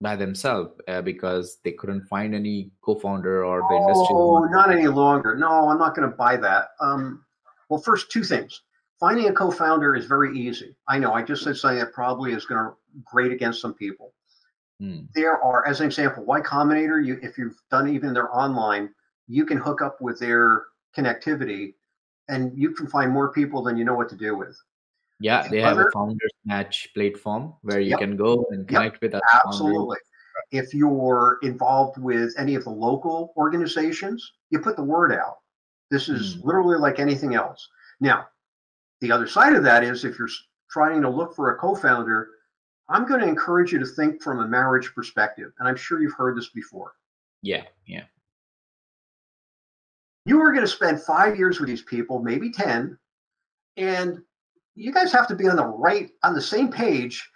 by 0.00 0.16
themselves 0.16 0.72
uh, 0.88 1.02
because 1.02 1.58
they 1.62 1.72
couldn't 1.72 2.06
find 2.06 2.34
any 2.34 2.70
co-founder 2.80 3.44
or 3.44 3.60
the 3.68 3.76
industry. 3.76 4.06
Oh, 4.10 4.44
not 4.50 4.72
any 4.72 4.86
longer. 4.86 5.36
No, 5.36 5.68
I'm 5.68 5.78
not 5.78 5.94
going 5.94 6.10
to 6.10 6.16
buy 6.16 6.36
that. 6.38 6.70
Um, 6.80 7.24
well, 7.68 7.80
first, 7.80 8.10
two 8.10 8.24
things. 8.24 8.62
finding 9.00 9.28
a 9.28 9.32
co-founder 9.32 9.96
is 9.96 10.06
very 10.06 10.38
easy. 10.38 10.76
I 10.86 10.98
know 10.98 11.12
I 11.12 11.22
just 11.22 11.42
said 11.42 11.56
something 11.56 11.78
that 11.78 11.92
probably 11.92 12.32
is 12.32 12.44
going 12.44 12.64
to 12.64 12.76
grate 13.04 13.32
against 13.32 13.60
some 13.60 13.74
people. 13.74 14.12
Hmm. 14.78 15.00
There 15.14 15.42
are, 15.42 15.66
as 15.66 15.80
an 15.80 15.86
example, 15.86 16.24
Y 16.24 16.40
Combinator. 16.40 17.04
You, 17.04 17.18
if 17.22 17.36
you've 17.36 17.60
done 17.70 17.88
even 17.88 18.14
their 18.14 18.34
online, 18.34 18.90
you 19.26 19.44
can 19.44 19.58
hook 19.58 19.82
up 19.82 20.00
with 20.00 20.18
their 20.18 20.64
connectivity, 20.96 21.74
and 22.28 22.56
you 22.56 22.72
can 22.72 22.86
find 22.86 23.10
more 23.10 23.32
people 23.32 23.62
than 23.62 23.76
you 23.76 23.84
know 23.84 23.94
what 23.94 24.08
to 24.10 24.16
do 24.16 24.36
with. 24.36 24.56
Yeah, 25.20 25.46
they 25.48 25.60
have 25.60 25.78
a 25.78 25.90
founders 25.92 26.32
match 26.46 26.88
platform 26.94 27.54
where 27.62 27.78
you 27.78 27.90
yep. 27.90 27.98
can 28.00 28.16
go 28.16 28.46
and 28.50 28.66
connect 28.66 28.94
yep. 28.94 29.02
with 29.02 29.14
us. 29.14 29.22
Absolutely. 29.44 29.98
If 30.50 30.72
you're 30.72 31.38
involved 31.42 31.98
with 31.98 32.32
any 32.38 32.54
of 32.54 32.64
the 32.64 32.70
local 32.70 33.34
organizations, 33.36 34.32
you 34.48 34.58
put 34.60 34.76
the 34.76 34.82
word 34.82 35.12
out. 35.12 35.38
This 35.90 36.08
is 36.08 36.36
mm. 36.36 36.44
literally 36.44 36.78
like 36.78 36.98
anything 36.98 37.34
else. 37.34 37.68
Now, 38.00 38.28
the 39.00 39.12
other 39.12 39.26
side 39.26 39.54
of 39.54 39.62
that 39.64 39.84
is 39.84 40.04
if 40.04 40.18
you're 40.18 40.28
trying 40.70 41.02
to 41.02 41.10
look 41.10 41.36
for 41.36 41.50
a 41.50 41.58
co-founder, 41.58 42.28
I'm 42.88 43.06
going 43.06 43.20
to 43.20 43.28
encourage 43.28 43.72
you 43.72 43.78
to 43.78 43.86
think 43.86 44.22
from 44.22 44.40
a 44.40 44.48
marriage 44.48 44.92
perspective, 44.94 45.52
and 45.58 45.68
I'm 45.68 45.76
sure 45.76 46.00
you've 46.00 46.14
heard 46.14 46.36
this 46.36 46.48
before. 46.48 46.94
Yeah, 47.42 47.64
yeah. 47.86 48.04
You 50.24 50.40
are 50.40 50.52
going 50.52 50.64
to 50.64 50.70
spend 50.70 51.00
five 51.02 51.36
years 51.36 51.60
with 51.60 51.68
these 51.68 51.82
people, 51.82 52.20
maybe 52.20 52.50
ten, 52.50 52.98
and 53.76 54.22
you 54.80 54.92
guys 54.92 55.12
have 55.12 55.28
to 55.28 55.34
be 55.34 55.46
on 55.48 55.56
the 55.56 55.66
right 55.66 56.10
on 56.22 56.34
the 56.34 56.40
same 56.40 56.70
page 56.70 57.28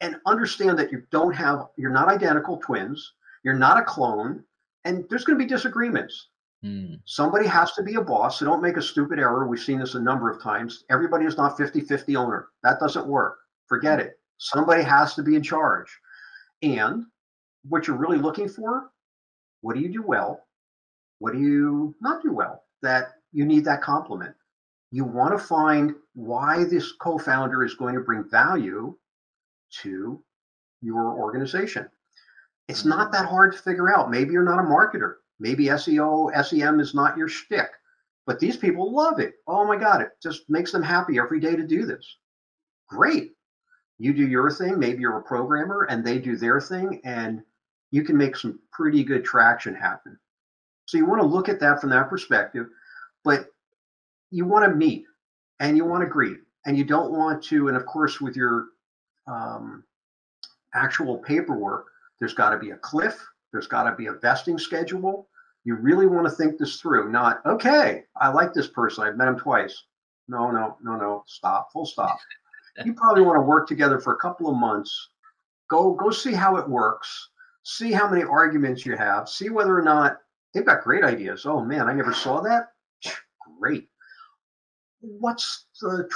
and 0.00 0.16
understand 0.26 0.78
that 0.78 0.90
you 0.90 1.02
don't 1.10 1.34
have 1.34 1.66
you're 1.76 1.90
not 1.90 2.08
identical 2.08 2.56
twins, 2.56 3.14
you're 3.44 3.54
not 3.54 3.78
a 3.78 3.84
clone, 3.84 4.42
and 4.84 5.04
there's 5.10 5.24
going 5.24 5.38
to 5.38 5.44
be 5.44 5.48
disagreements. 5.48 6.28
Mm. 6.64 7.00
Somebody 7.04 7.46
has 7.46 7.72
to 7.72 7.82
be 7.82 7.96
a 7.96 8.00
boss. 8.00 8.38
So 8.38 8.46
don't 8.46 8.62
make 8.62 8.76
a 8.78 8.82
stupid 8.82 9.18
error. 9.18 9.46
We've 9.46 9.60
seen 9.60 9.78
this 9.78 9.94
a 9.94 10.00
number 10.00 10.30
of 10.30 10.42
times. 10.42 10.84
Everybody 10.90 11.26
is 11.26 11.36
not 11.36 11.56
50 11.56 11.82
50 11.82 12.16
owner. 12.16 12.48
That 12.62 12.80
doesn't 12.80 13.06
work. 13.06 13.38
Forget 13.66 14.00
it. 14.00 14.18
Somebody 14.38 14.82
has 14.82 15.14
to 15.14 15.22
be 15.22 15.36
in 15.36 15.42
charge. 15.42 15.88
And 16.62 17.04
what 17.68 17.86
you're 17.86 17.96
really 17.96 18.18
looking 18.18 18.48
for 18.48 18.90
what 19.60 19.74
do 19.74 19.80
you 19.80 19.88
do 19.88 20.02
well? 20.02 20.46
What 21.18 21.32
do 21.32 21.40
you 21.40 21.94
not 22.00 22.22
do 22.22 22.32
well? 22.32 22.62
That 22.82 23.08
you 23.32 23.44
need 23.44 23.64
that 23.64 23.82
complement. 23.82 24.34
You 24.90 25.04
want 25.04 25.38
to 25.38 25.44
find 25.44 25.94
why 26.14 26.64
this 26.64 26.92
co 26.92 27.18
founder 27.18 27.64
is 27.64 27.74
going 27.74 27.94
to 27.94 28.00
bring 28.00 28.28
value 28.28 28.96
to 29.82 30.22
your 30.80 31.18
organization. 31.18 31.88
It's 32.68 32.84
not 32.84 33.08
mm. 33.08 33.12
that 33.12 33.26
hard 33.26 33.52
to 33.52 33.58
figure 33.58 33.94
out. 33.94 34.10
Maybe 34.10 34.32
you're 34.32 34.42
not 34.42 34.60
a 34.60 34.62
marketer. 34.62 35.16
Maybe 35.40 35.66
SEO, 35.66 36.32
SEM 36.44 36.80
is 36.80 36.94
not 36.94 37.16
your 37.16 37.28
shtick, 37.28 37.70
but 38.26 38.40
these 38.40 38.56
people 38.56 38.92
love 38.92 39.20
it. 39.20 39.34
Oh 39.46 39.64
my 39.64 39.76
God, 39.76 40.02
it 40.02 40.10
just 40.22 40.48
makes 40.50 40.72
them 40.72 40.82
happy 40.82 41.18
every 41.18 41.40
day 41.40 41.54
to 41.54 41.66
do 41.66 41.86
this. 41.86 42.16
Great. 42.88 43.32
You 43.98 44.12
do 44.12 44.26
your 44.26 44.50
thing. 44.50 44.78
Maybe 44.78 45.00
you're 45.00 45.18
a 45.18 45.22
programmer 45.22 45.86
and 45.90 46.04
they 46.04 46.18
do 46.18 46.36
their 46.36 46.60
thing, 46.60 47.00
and 47.04 47.42
you 47.90 48.04
can 48.04 48.16
make 48.16 48.36
some 48.36 48.58
pretty 48.72 49.04
good 49.04 49.24
traction 49.24 49.74
happen. 49.74 50.18
So 50.86 50.98
you 50.98 51.06
want 51.06 51.20
to 51.20 51.26
look 51.26 51.48
at 51.48 51.60
that 51.60 51.80
from 51.80 51.90
that 51.90 52.08
perspective, 52.08 52.68
but 53.24 53.48
you 54.30 54.44
want 54.44 54.64
to 54.64 54.74
meet 54.74 55.04
and 55.60 55.76
you 55.76 55.84
want 55.84 56.02
to 56.02 56.08
greet, 56.08 56.38
and 56.66 56.76
you 56.76 56.84
don't 56.84 57.12
want 57.12 57.42
to, 57.44 57.68
and 57.68 57.76
of 57.76 57.86
course, 57.86 58.20
with 58.20 58.36
your 58.36 58.66
um, 59.26 59.82
actual 60.74 61.18
paperwork, 61.18 61.86
there's 62.20 62.34
got 62.34 62.50
to 62.50 62.58
be 62.58 62.70
a 62.70 62.76
cliff 62.76 63.18
there's 63.52 63.66
got 63.66 63.84
to 63.84 63.96
be 63.96 64.06
a 64.06 64.12
vesting 64.12 64.58
schedule. 64.58 65.28
You 65.64 65.74
really 65.74 66.06
want 66.06 66.26
to 66.26 66.30
think 66.30 66.58
this 66.58 66.80
through, 66.80 67.10
not, 67.10 67.44
okay, 67.44 68.04
I 68.20 68.28
like 68.28 68.54
this 68.54 68.68
person. 68.68 69.04
I've 69.04 69.16
met 69.16 69.28
him 69.28 69.38
twice. 69.38 69.84
No, 70.28 70.50
no, 70.50 70.76
no, 70.82 70.96
no. 70.96 71.24
Stop, 71.26 71.72
full 71.72 71.86
stop. 71.86 72.18
you 72.84 72.94
probably 72.94 73.22
want 73.22 73.36
to 73.36 73.42
work 73.42 73.66
together 73.66 73.98
for 73.98 74.14
a 74.14 74.18
couple 74.18 74.48
of 74.48 74.56
months. 74.56 75.10
Go, 75.68 75.92
go 75.94 76.10
see 76.10 76.32
how 76.32 76.56
it 76.56 76.68
works. 76.68 77.30
See 77.64 77.92
how 77.92 78.08
many 78.08 78.22
arguments 78.22 78.86
you 78.86 78.96
have. 78.96 79.28
See 79.28 79.50
whether 79.50 79.76
or 79.76 79.82
not 79.82 80.18
they've 80.54 80.64
got 80.64 80.82
great 80.82 81.04
ideas. 81.04 81.44
Oh 81.44 81.62
man, 81.62 81.88
I 81.88 81.92
never 81.92 82.14
saw 82.14 82.40
that. 82.40 82.68
Great. 83.58 83.88
What's 85.00 85.66
the 85.80 86.08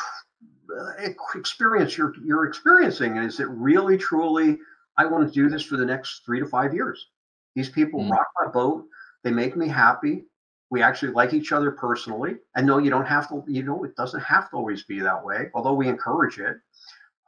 uh, 0.79 1.09
experience 1.35 1.97
you're 1.97 2.15
you're 2.25 2.47
experiencing? 2.47 3.17
Is 3.17 3.41
it 3.41 3.49
really 3.49 3.97
truly? 3.97 4.59
I 4.99 5.07
want 5.07 5.27
to 5.27 5.33
do 5.33 5.49
this 5.49 5.63
for 5.63 5.77
the 5.77 5.87
next 5.87 6.23
three 6.25 6.41
to 6.41 6.47
five 6.47 6.75
years. 6.75 7.09
These 7.55 7.71
people 7.71 8.01
mm. 8.01 8.11
rock 8.11 8.27
my 8.45 8.51
boat. 8.51 8.85
They 9.25 9.31
make 9.31 9.57
me 9.57 9.69
happy. 9.69 10.25
We 10.71 10.83
actually 10.83 11.13
like 11.13 11.35
each 11.35 11.53
other 11.53 11.71
personally. 11.71 12.37
And 12.57 12.67
no, 12.67 12.79
you 12.79 12.91
don't 12.91 13.07
have 13.07 13.29
to, 13.29 13.45
you 13.47 13.63
know, 13.63 13.85
it 13.85 13.95
doesn't 13.95 14.23
have 14.23 14.51
to 14.51 14.57
always 14.57 14.85
be 14.85 15.01
that 15.01 15.23
way, 15.23 15.51
although 15.55 15.75
we 15.75 15.89
encourage 15.89 16.39
it. 16.39 16.57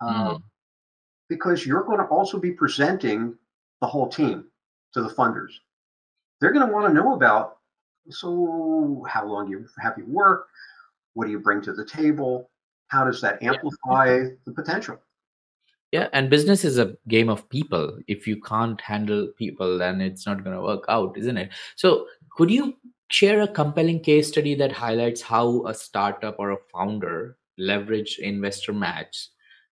Mm. 0.03 0.43
because 1.29 1.65
you're 1.65 1.85
going 1.85 1.99
to 1.99 2.05
also 2.07 2.39
be 2.39 2.51
presenting 2.51 3.35
the 3.81 3.87
whole 3.87 4.09
team 4.09 4.45
to 4.93 5.03
the 5.03 5.09
funders. 5.09 5.53
They're 6.41 6.53
going 6.53 6.67
to 6.67 6.73
want 6.73 6.87
to 6.89 6.93
know 6.93 7.15
about 7.15 7.59
so 8.11 9.03
how 9.09 9.27
long 9.27 9.49
you 9.49 9.67
have 9.79 9.95
you 9.97 10.05
worked, 10.07 10.51
what 11.15 11.27
do 11.27 11.31
you 11.31 11.41
bring 11.41 11.63
to 11.63 11.73
the 11.73 11.85
table, 11.85 12.51
how 12.89 13.05
does 13.05 13.21
that 13.21 13.43
amplify 13.43 14.17
yeah. 14.17 14.29
the 14.45 14.53
potential? 14.53 14.99
yeah 15.95 16.09
and 16.13 16.29
business 16.29 16.65
is 16.65 16.79
a 16.79 16.97
game 17.09 17.29
of 17.35 17.49
people 17.49 17.99
if 18.09 18.27
you 18.27 18.41
can't 18.47 18.81
handle 18.81 19.29
people 19.39 19.79
then 19.79 20.01
it's 20.01 20.27
not 20.27 20.43
going 20.45 20.57
to 20.57 20.63
work 20.71 20.85
out 20.89 21.17
isn't 21.17 21.37
it 21.43 21.51
so 21.77 22.07
could 22.37 22.51
you 22.51 22.75
share 23.19 23.41
a 23.43 23.53
compelling 23.61 24.01
case 24.01 24.29
study 24.29 24.55
that 24.63 24.73
highlights 24.73 25.23
how 25.23 25.65
a 25.67 25.75
startup 25.75 26.37
or 26.39 26.51
a 26.51 26.63
founder 26.73 27.37
leveraged 27.61 28.19
investor 28.19 28.73
match 28.73 29.29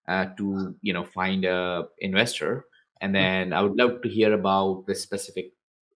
uh, 0.07 0.27
to 0.37 0.77
you 0.81 0.93
know 0.93 1.05
find 1.05 1.45
a 1.45 1.89
investor 1.99 2.67
and 3.01 3.15
mm-hmm. 3.15 3.25
then 3.25 3.53
i 3.53 3.61
would 3.61 3.77
love 3.77 4.01
to 4.03 4.09
hear 4.09 4.33
about 4.33 4.87
the 4.87 4.95
specific 4.95 5.53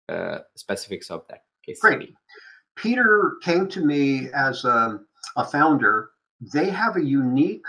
uh, 0.09 0.39
specifics 0.57 1.11
of 1.11 1.25
that 1.29 1.45
case 1.65 1.81
Great. 1.81 2.03
study 2.03 2.17
peter 2.75 3.37
came 3.43 3.69
to 3.69 3.85
me 3.85 4.29
as 4.35 4.65
a, 4.65 5.01
a 5.37 5.45
founder 5.45 6.11
they 6.41 6.69
have 6.71 6.97
a 6.97 7.05
unique 7.05 7.65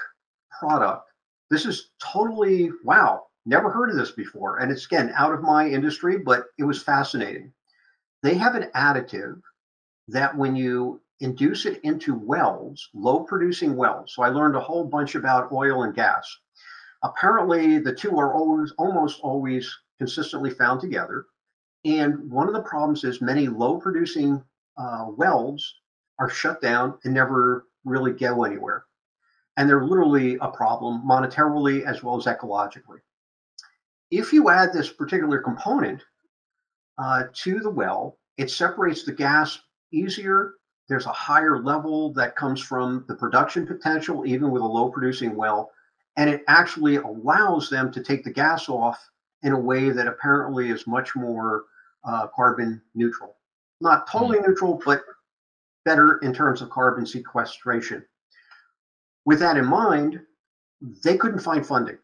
product 0.59 1.07
this 1.49 1.65
is 1.65 1.91
totally 1.99 2.71
wow, 2.83 3.27
never 3.45 3.71
heard 3.71 3.89
of 3.89 3.95
this 3.95 4.11
before. 4.11 4.57
And 4.57 4.71
it's 4.71 4.85
again 4.85 5.13
out 5.15 5.33
of 5.33 5.41
my 5.41 5.67
industry, 5.67 6.17
but 6.17 6.47
it 6.57 6.63
was 6.63 6.83
fascinating. 6.83 7.53
They 8.21 8.33
have 8.35 8.55
an 8.55 8.69
additive 8.75 9.41
that 10.09 10.35
when 10.35 10.55
you 10.55 11.01
induce 11.21 11.65
it 11.65 11.79
into 11.83 12.15
wells, 12.15 12.89
low 12.93 13.21
producing 13.21 13.75
wells. 13.75 14.13
So 14.13 14.23
I 14.23 14.29
learned 14.29 14.55
a 14.55 14.61
whole 14.61 14.83
bunch 14.83 15.15
about 15.15 15.51
oil 15.51 15.83
and 15.83 15.95
gas. 15.95 16.27
Apparently, 17.03 17.79
the 17.79 17.93
two 17.93 18.17
are 18.19 18.33
always 18.33 18.71
almost 18.77 19.21
always 19.21 19.73
consistently 19.99 20.49
found 20.49 20.81
together. 20.81 21.25
And 21.85 22.29
one 22.29 22.47
of 22.47 22.53
the 22.53 22.61
problems 22.61 23.03
is 23.03 23.21
many 23.21 23.47
low 23.47 23.79
producing 23.79 24.43
uh, 24.77 25.05
wells 25.09 25.75
are 26.19 26.29
shut 26.29 26.61
down 26.61 26.97
and 27.03 27.13
never 27.13 27.65
really 27.85 28.11
go 28.11 28.43
anywhere 28.43 28.85
and 29.57 29.67
they're 29.67 29.83
literally 29.83 30.37
a 30.39 30.47
problem 30.47 31.01
monetarily 31.05 31.83
as 31.83 32.03
well 32.03 32.15
as 32.15 32.25
ecologically. 32.25 32.99
If 34.11 34.31
you 34.31 34.49
add 34.49 34.71
this 34.71 34.89
particular 34.89 35.39
component 35.39 36.01
uh, 36.97 37.23
to 37.33 37.59
the 37.59 37.69
well, 37.69 38.17
it 38.37 38.49
separates 38.49 39.03
the 39.03 39.11
gas 39.11 39.59
easier. 39.91 40.53
There's 40.87 41.07
a 41.07 41.11
higher 41.11 41.61
level 41.61 42.13
that 42.13 42.35
comes 42.35 42.61
from 42.61 43.03
the 43.07 43.15
production 43.15 43.67
potential, 43.67 44.25
even 44.25 44.51
with 44.51 44.61
a 44.61 44.65
low 44.65 44.89
producing 44.89 45.35
well. 45.35 45.71
And 46.15 46.29
it 46.29 46.43
actually 46.47 46.95
allows 46.97 47.69
them 47.69 47.91
to 47.91 48.01
take 48.01 48.23
the 48.23 48.31
gas 48.31 48.69
off 48.69 48.97
in 49.43 49.51
a 49.51 49.59
way 49.59 49.89
that 49.89 50.07
apparently 50.07 50.69
is 50.69 50.87
much 50.87 51.15
more 51.15 51.65
uh, 52.05 52.27
carbon 52.27 52.81
neutral. 52.95 53.35
Not 53.81 54.09
totally 54.09 54.37
mm-hmm. 54.37 54.49
neutral, 54.49 54.81
but 54.85 55.01
better 55.87 56.17
in 56.17 56.33
terms 56.33 56.61
of 56.61 56.69
carbon 56.69 57.05
sequestration. 57.05 58.03
With 59.23 59.39
that 59.39 59.55
in 59.55 59.65
mind, 59.65 60.19
they 61.01 61.15
couldn't 61.15 61.39
find 61.39 61.65
funding. 61.65 61.97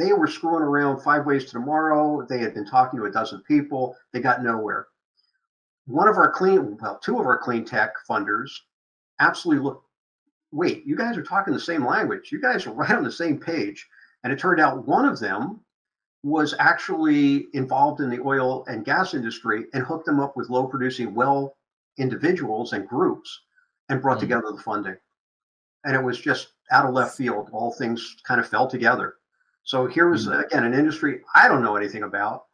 They 0.00 0.12
were 0.12 0.26
screwing 0.26 0.64
around 0.64 1.00
five 1.00 1.24
ways 1.24 1.44
to 1.44 1.52
tomorrow. 1.52 2.26
They 2.28 2.40
had 2.40 2.54
been 2.54 2.66
talking 2.66 2.98
to 2.98 3.06
a 3.06 3.12
dozen 3.12 3.40
people. 3.46 3.94
They 4.12 4.20
got 4.20 4.42
nowhere. 4.42 4.88
One 5.86 6.08
of 6.08 6.16
our 6.16 6.28
clean, 6.32 6.76
well, 6.80 6.98
two 6.98 7.20
of 7.20 7.26
our 7.26 7.38
clean 7.38 7.64
tech 7.64 7.92
funders 8.10 8.50
absolutely 9.20 9.62
looked, 9.62 9.86
wait, 10.50 10.84
you 10.84 10.96
guys 10.96 11.16
are 11.16 11.22
talking 11.22 11.54
the 11.54 11.60
same 11.60 11.86
language. 11.86 12.32
You 12.32 12.40
guys 12.40 12.66
are 12.66 12.72
right 12.74 12.90
on 12.90 13.04
the 13.04 13.12
same 13.12 13.38
page. 13.38 13.86
And 14.24 14.32
it 14.32 14.40
turned 14.40 14.60
out 14.60 14.88
one 14.88 15.04
of 15.04 15.20
them 15.20 15.60
was 16.24 16.52
actually 16.58 17.46
involved 17.52 18.00
in 18.00 18.10
the 18.10 18.20
oil 18.22 18.64
and 18.66 18.84
gas 18.84 19.14
industry 19.14 19.66
and 19.72 19.84
hooked 19.84 20.06
them 20.06 20.18
up 20.18 20.36
with 20.36 20.50
low 20.50 20.66
producing 20.66 21.14
well 21.14 21.54
individuals 21.98 22.72
and 22.72 22.88
groups 22.88 23.42
and 23.88 24.00
brought 24.02 24.18
mm-hmm. 24.18 24.26
together 24.26 24.52
the 24.52 24.62
funding 24.62 24.96
and 25.84 25.94
it 25.94 26.02
was 26.02 26.20
just 26.20 26.48
out 26.72 26.86
of 26.86 26.94
left 26.94 27.16
field. 27.16 27.50
All 27.52 27.72
things 27.72 28.16
kind 28.26 28.40
of 28.40 28.48
fell 28.48 28.66
together. 28.66 29.16
So 29.62 29.86
here 29.86 30.08
was 30.08 30.26
mm-hmm. 30.26 30.40
again 30.40 30.64
an 30.64 30.74
industry 30.74 31.20
I 31.34 31.48
don't 31.48 31.62
know 31.62 31.76
anything 31.76 32.02
about, 32.02 32.44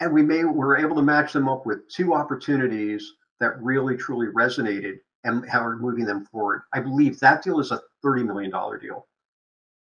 and 0.00 0.12
we 0.12 0.22
may 0.22 0.44
were 0.44 0.76
able 0.76 0.96
to 0.96 1.02
match 1.02 1.32
them 1.32 1.48
up 1.48 1.64
with 1.66 1.88
two 1.88 2.14
opportunities 2.14 3.14
that 3.40 3.60
really 3.60 3.96
truly 3.96 4.28
resonated. 4.28 4.96
and 5.24 5.48
how 5.48 5.62
we're 5.62 5.76
moving 5.76 6.04
them 6.04 6.24
forward. 6.26 6.62
I 6.72 6.80
believe 6.80 7.18
that 7.20 7.42
deal 7.42 7.58
is 7.58 7.72
a 7.72 7.80
$30 8.04 8.24
million 8.24 8.50
deal. 8.80 9.08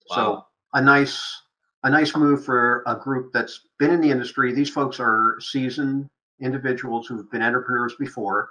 Wow. 0.10 0.16
So 0.16 0.46
a 0.74 0.82
nice 0.82 1.20
a 1.84 1.90
nice 1.90 2.16
move 2.16 2.46
for 2.46 2.84
a 2.86 2.96
group 2.96 3.32
that's 3.34 3.68
been 3.80 3.92
in 3.92 4.02
the 4.02 4.12
industry. 4.12 4.54
These 4.54 4.70
folks 4.70 5.00
are 5.00 5.38
seasoned 5.40 6.08
individuals 6.42 7.08
who've 7.08 7.30
been 7.32 7.42
entrepreneurs 7.42 7.96
before 8.00 8.50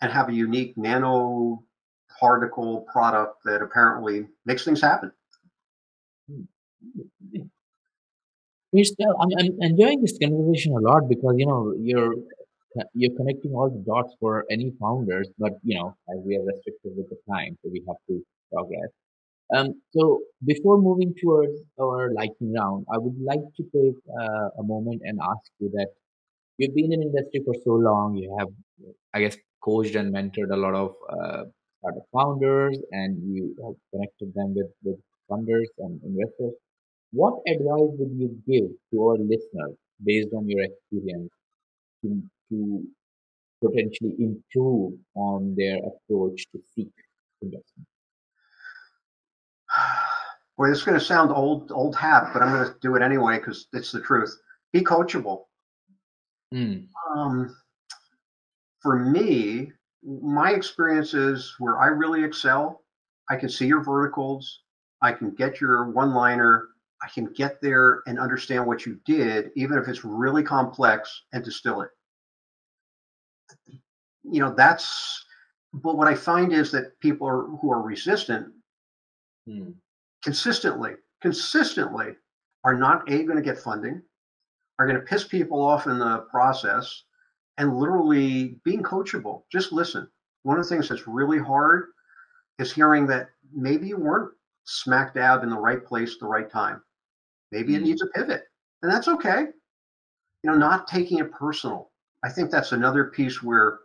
and 0.00 0.12
have 0.12 0.28
a 0.28 0.32
unique 0.32 0.76
nano 0.76 1.62
particle 2.18 2.86
product 2.92 3.36
that 3.44 3.62
apparently 3.62 4.26
makes 4.44 4.64
things 4.64 4.80
happen. 4.80 5.12
I'm, 9.20 9.30
I'm 9.38 9.50
enjoying 9.60 10.00
this 10.00 10.16
conversation 10.22 10.72
a 10.74 10.80
lot 10.80 11.08
because 11.08 11.34
you 11.36 11.46
know 11.46 11.74
you're 11.78 12.14
you're 12.94 13.16
connecting 13.16 13.52
all 13.52 13.68
the 13.68 13.82
dots 13.84 14.14
for 14.20 14.44
any 14.50 14.72
founders, 14.80 15.28
but 15.38 15.54
you 15.64 15.76
know 15.76 15.96
as 16.08 16.18
we 16.24 16.36
are 16.36 16.44
restricted 16.44 16.92
with 16.96 17.08
the 17.10 17.18
time, 17.28 17.58
so 17.62 17.70
we 17.72 17.82
have 17.88 17.96
to 18.08 18.22
progress. 18.52 18.90
Um, 19.52 19.82
so 19.90 20.20
before 20.44 20.80
moving 20.80 21.12
towards 21.20 21.52
our 21.80 22.12
lightning 22.12 22.52
round, 22.54 22.86
I 22.92 22.98
would 22.98 23.18
like 23.20 23.42
to 23.56 23.62
take 23.74 23.96
uh, 24.20 24.48
a 24.60 24.62
moment 24.62 25.02
and 25.04 25.18
ask 25.20 25.50
you 25.58 25.70
that 25.74 25.88
you've 26.60 26.74
been 26.74 26.92
in 26.92 27.02
industry 27.02 27.40
for 27.44 27.54
so 27.64 27.72
long. 27.72 28.14
You 28.16 28.36
have, 28.38 28.48
I 29.14 29.20
guess, 29.20 29.36
coached 29.64 29.94
and 29.94 30.14
mentored 30.14 30.52
a 30.52 30.56
lot 30.56 30.74
of 30.74 30.90
uh, 31.08 31.44
startup 31.78 32.06
founders, 32.12 32.78
and 32.92 33.16
you 33.34 33.56
have 33.64 33.74
connected 33.90 34.34
them 34.34 34.54
with 34.54 34.70
with 34.84 35.00
funders 35.30 35.70
and 35.78 36.00
investors. 36.04 36.54
What 37.12 37.34
advice 37.48 37.90
would 37.98 38.12
you 38.22 38.28
give 38.46 38.70
to 38.90 39.04
our 39.06 39.16
listeners 39.18 39.76
based 40.04 40.28
on 40.36 40.48
your 40.48 40.62
experience 40.64 41.30
to, 42.02 42.22
to 42.50 42.84
potentially 43.64 44.14
improve 44.18 44.92
on 45.14 45.54
their 45.56 45.78
approach 45.78 46.44
to 46.52 46.60
seek 46.74 46.92
investment? 47.42 47.88
Boy, 50.56 50.68
this 50.68 50.78
is 50.78 50.84
going 50.84 50.98
to 50.98 51.04
sound 51.04 51.32
old, 51.32 51.72
old 51.72 51.96
hat, 51.96 52.30
but 52.32 52.42
I'm 52.42 52.52
going 52.54 52.68
to 52.68 52.74
do 52.80 52.94
it 52.94 53.02
anyway 53.02 53.38
because 53.38 53.66
it's 53.72 53.92
the 53.92 54.00
truth. 54.00 54.32
Be 54.72 54.82
coachable. 54.82 55.44
Mm. 56.52 56.86
Um, 57.14 57.56
for 58.80 58.98
me, 58.98 59.72
my 60.02 60.52
experiences 60.52 61.54
where 61.58 61.78
I 61.78 61.86
really 61.86 62.24
excel, 62.24 62.82
I 63.28 63.36
can 63.36 63.48
see 63.48 63.66
your 63.66 63.84
verticals, 63.84 64.62
I 65.02 65.12
can 65.12 65.30
get 65.30 65.60
your 65.60 65.90
one 65.90 66.12
liner, 66.12 66.68
I 67.02 67.08
can 67.08 67.26
get 67.32 67.60
there 67.60 68.02
and 68.06 68.18
understand 68.18 68.66
what 68.66 68.84
you 68.84 68.98
did, 69.04 69.50
even 69.56 69.78
if 69.78 69.88
it's 69.88 70.04
really 70.04 70.42
complex, 70.42 71.22
and 71.32 71.44
distill 71.44 71.82
it. 71.82 71.90
You 74.22 74.40
know, 74.40 74.54
that's, 74.54 75.24
but 75.72 75.96
what 75.96 76.08
I 76.08 76.14
find 76.14 76.52
is 76.52 76.70
that 76.72 76.98
people 77.00 77.26
are, 77.26 77.44
who 77.44 77.72
are 77.72 77.82
resistant 77.82 78.48
hmm. 79.46 79.70
consistently, 80.22 80.92
consistently 81.22 82.16
are 82.64 82.74
not 82.74 83.10
A, 83.10 83.24
going 83.24 83.36
to 83.36 83.42
get 83.42 83.58
funding, 83.58 84.02
are 84.80 84.86
going 84.86 84.98
to 84.98 85.04
piss 85.04 85.24
people 85.24 85.60
off 85.60 85.86
in 85.86 85.98
the 85.98 86.20
process, 86.30 87.02
and 87.58 87.76
literally 87.76 88.56
being 88.64 88.82
coachable. 88.82 89.42
Just 89.52 89.72
listen. 89.72 90.08
One 90.42 90.58
of 90.58 90.64
the 90.64 90.70
things 90.70 90.88
that's 90.88 91.06
really 91.06 91.38
hard 91.38 91.88
is 92.58 92.72
hearing 92.72 93.06
that 93.08 93.28
maybe 93.52 93.88
you 93.88 93.98
weren't 93.98 94.32
smack 94.64 95.12
dab 95.12 95.42
in 95.42 95.50
the 95.50 95.58
right 95.58 95.84
place 95.84 96.14
at 96.14 96.20
the 96.20 96.26
right 96.26 96.50
time. 96.50 96.80
Maybe 97.52 97.74
mm. 97.74 97.76
it 97.76 97.82
needs 97.82 98.00
a 98.00 98.06
pivot, 98.06 98.44
and 98.80 98.90
that's 98.90 99.06
okay. 99.06 99.48
You 100.42 100.50
know, 100.50 100.56
not 100.56 100.88
taking 100.88 101.18
it 101.18 101.30
personal. 101.30 101.90
I 102.22 102.30
think 102.30 102.50
that's 102.50 102.72
another 102.72 103.04
piece 103.04 103.42
where 103.42 103.80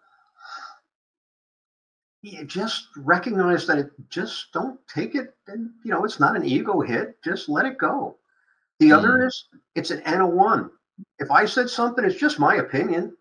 you 2.22 2.46
just 2.46 2.88
recognize 2.96 3.68
that 3.68 3.80
it 3.80 3.92
just 4.10 4.54
don't 4.54 4.80
take 4.88 5.14
it 5.14 5.36
and 5.48 5.70
you 5.84 5.92
know 5.92 6.06
it's 6.06 6.20
not 6.20 6.36
an 6.36 6.44
ego 6.44 6.82
hit 6.82 7.22
just 7.24 7.50
let 7.50 7.66
it 7.66 7.78
go 7.78 8.18
the 8.80 8.90
mm. 8.90 8.98
other 8.98 9.28
is 9.28 9.46
it's 9.76 9.92
an 9.92 10.02
n 10.02 10.22
of 10.22 10.32
one 10.32 10.72
if 11.20 11.30
i 11.32 11.46
said 11.46 11.70
something 11.70 12.06
it's 12.06 12.20
just 12.20 12.40
my 12.40 12.56
opinion 12.56 13.16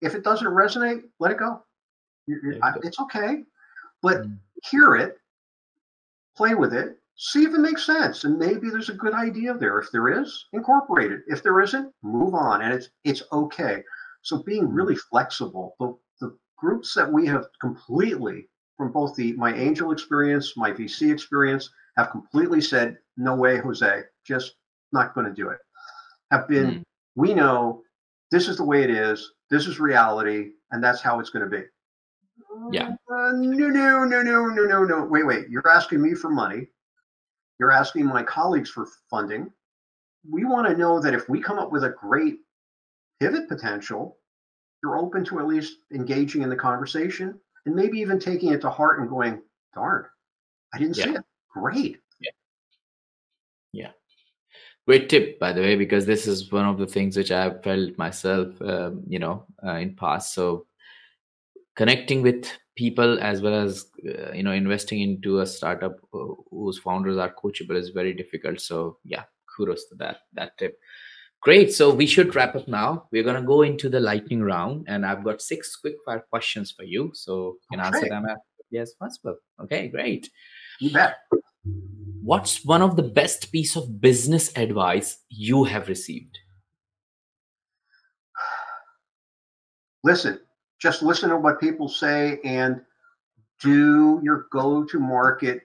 if 0.00 0.14
it 0.14 0.24
doesn't 0.24 0.46
resonate, 0.46 1.02
let 1.18 1.32
it 1.32 1.38
go. 1.38 1.62
It's 2.82 3.00
okay, 3.00 3.42
but 4.02 4.22
mm. 4.22 4.38
hear 4.70 4.94
it, 4.96 5.18
play 6.36 6.54
with 6.54 6.72
it, 6.72 6.98
see 7.16 7.44
if 7.44 7.52
it 7.54 7.58
makes 7.58 7.84
sense, 7.84 8.24
and 8.24 8.38
maybe 8.38 8.70
there's 8.70 8.88
a 8.88 8.94
good 8.94 9.14
idea 9.14 9.54
there. 9.54 9.78
If 9.78 9.90
there 9.90 10.20
is, 10.20 10.46
incorporate 10.52 11.12
it. 11.12 11.20
If 11.26 11.42
there 11.42 11.60
isn't, 11.60 11.92
move 12.02 12.34
on, 12.34 12.62
and 12.62 12.72
it's 12.72 12.88
it's 13.04 13.22
okay. 13.32 13.82
So 14.22 14.42
being 14.42 14.68
mm. 14.68 14.74
really 14.74 14.96
flexible. 14.96 15.74
The 15.80 15.96
the 16.20 16.38
groups 16.56 16.94
that 16.94 17.10
we 17.10 17.26
have 17.26 17.46
completely 17.60 18.48
from 18.76 18.92
both 18.92 19.16
the 19.16 19.32
my 19.34 19.54
angel 19.54 19.92
experience, 19.92 20.56
my 20.56 20.72
VC 20.72 21.12
experience, 21.12 21.70
have 21.96 22.10
completely 22.10 22.60
said, 22.60 22.96
no 23.16 23.34
way, 23.34 23.58
Jose, 23.58 24.02
just 24.24 24.54
not 24.92 25.14
going 25.14 25.26
to 25.26 25.32
do 25.32 25.50
it. 25.50 25.58
Have 26.30 26.48
been, 26.48 26.66
mm. 26.70 26.82
We 27.16 27.34
know 27.34 27.82
this 28.30 28.48
is 28.48 28.56
the 28.56 28.64
way 28.64 28.82
it 28.82 28.90
is. 28.90 29.32
This 29.50 29.66
is 29.66 29.80
reality, 29.80 30.50
and 30.70 30.82
that's 30.82 31.00
how 31.00 31.20
it's 31.20 31.30
going 31.30 31.48
to 31.48 31.50
be. 31.50 31.64
Yeah. 32.70 32.90
Uh, 33.10 33.32
no, 33.34 33.68
no, 33.68 34.04
no, 34.04 34.22
no, 34.22 34.46
no, 34.46 34.64
no, 34.64 34.84
no. 34.84 35.04
Wait, 35.04 35.26
wait. 35.26 35.48
You're 35.48 35.68
asking 35.68 36.02
me 36.02 36.14
for 36.14 36.30
money. 36.30 36.68
You're 37.58 37.72
asking 37.72 38.06
my 38.06 38.22
colleagues 38.22 38.70
for 38.70 38.88
funding. 39.10 39.50
We 40.28 40.44
want 40.44 40.68
to 40.68 40.76
know 40.76 41.00
that 41.00 41.14
if 41.14 41.28
we 41.28 41.40
come 41.40 41.58
up 41.58 41.72
with 41.72 41.84
a 41.84 41.90
great 41.90 42.38
pivot 43.20 43.48
potential, 43.48 44.18
you're 44.82 44.98
open 44.98 45.24
to 45.26 45.38
at 45.40 45.46
least 45.46 45.78
engaging 45.92 46.42
in 46.42 46.48
the 46.48 46.56
conversation 46.56 47.38
and 47.66 47.74
maybe 47.74 47.98
even 47.98 48.18
taking 48.18 48.52
it 48.52 48.60
to 48.62 48.70
heart 48.70 49.00
and 49.00 49.08
going, 49.08 49.42
darn, 49.74 50.06
I 50.72 50.78
didn't 50.78 50.96
yeah. 50.96 51.04
see 51.04 51.10
it. 51.10 51.22
Great. 51.52 51.98
Great 54.86 55.08
tip, 55.08 55.38
by 55.38 55.52
the 55.52 55.60
way, 55.60 55.76
because 55.76 56.06
this 56.06 56.26
is 56.26 56.50
one 56.50 56.66
of 56.66 56.78
the 56.78 56.86
things 56.86 57.16
which 57.16 57.30
I've 57.30 57.62
felt 57.62 57.96
myself, 57.98 58.48
um, 58.62 59.02
you 59.06 59.18
know, 59.18 59.44
uh, 59.64 59.74
in 59.74 59.94
past. 59.94 60.34
So 60.34 60.66
connecting 61.76 62.22
with 62.22 62.46
people 62.76 63.18
as 63.20 63.42
well 63.42 63.54
as 63.54 63.86
uh, 64.08 64.32
you 64.32 64.42
know 64.42 64.52
investing 64.52 65.00
into 65.00 65.40
a 65.40 65.46
startup 65.46 65.96
uh, 66.14 66.34
whose 66.50 66.78
founders 66.78 67.16
are 67.16 67.34
coachable 67.42 67.76
is 67.76 67.90
very 67.90 68.12
difficult. 68.12 68.60
So 68.60 68.98
yeah, 69.04 69.24
kudos 69.54 69.86
to 69.88 69.94
that 69.96 70.18
that 70.34 70.56
tip. 70.58 70.78
Great. 71.42 71.72
So 71.72 71.92
we 71.94 72.06
should 72.06 72.34
wrap 72.34 72.54
up 72.54 72.68
now. 72.68 73.08
We're 73.12 73.22
gonna 73.22 73.42
go 73.42 73.62
into 73.62 73.88
the 73.88 74.00
lightning 74.00 74.42
round, 74.42 74.86
and 74.88 75.06
I've 75.06 75.24
got 75.24 75.42
six 75.42 75.76
quick 75.76 75.96
fire 76.04 76.24
questions 76.30 76.70
for 76.70 76.84
you. 76.84 77.10
So 77.14 77.56
you 77.70 77.78
can 77.78 77.80
okay. 77.80 77.96
answer 77.96 78.08
them 78.08 78.26
as 78.26 78.38
yes 78.70 78.92
possible. 78.94 79.36
Okay, 79.62 79.88
great. 79.88 80.30
You 80.80 80.92
bet 80.92 81.16
what's 82.22 82.64
one 82.64 82.82
of 82.82 82.96
the 82.96 83.02
best 83.02 83.50
piece 83.52 83.76
of 83.76 84.00
business 84.00 84.56
advice 84.56 85.18
you 85.28 85.64
have 85.64 85.88
received? 85.88 86.38
Listen 90.04 90.38
just 90.80 91.02
listen 91.02 91.28
to 91.28 91.36
what 91.36 91.60
people 91.60 91.88
say 91.88 92.40
and 92.42 92.80
do 93.60 94.18
your 94.22 94.46
go 94.50 94.82
to 94.84 94.98
market 94.98 95.60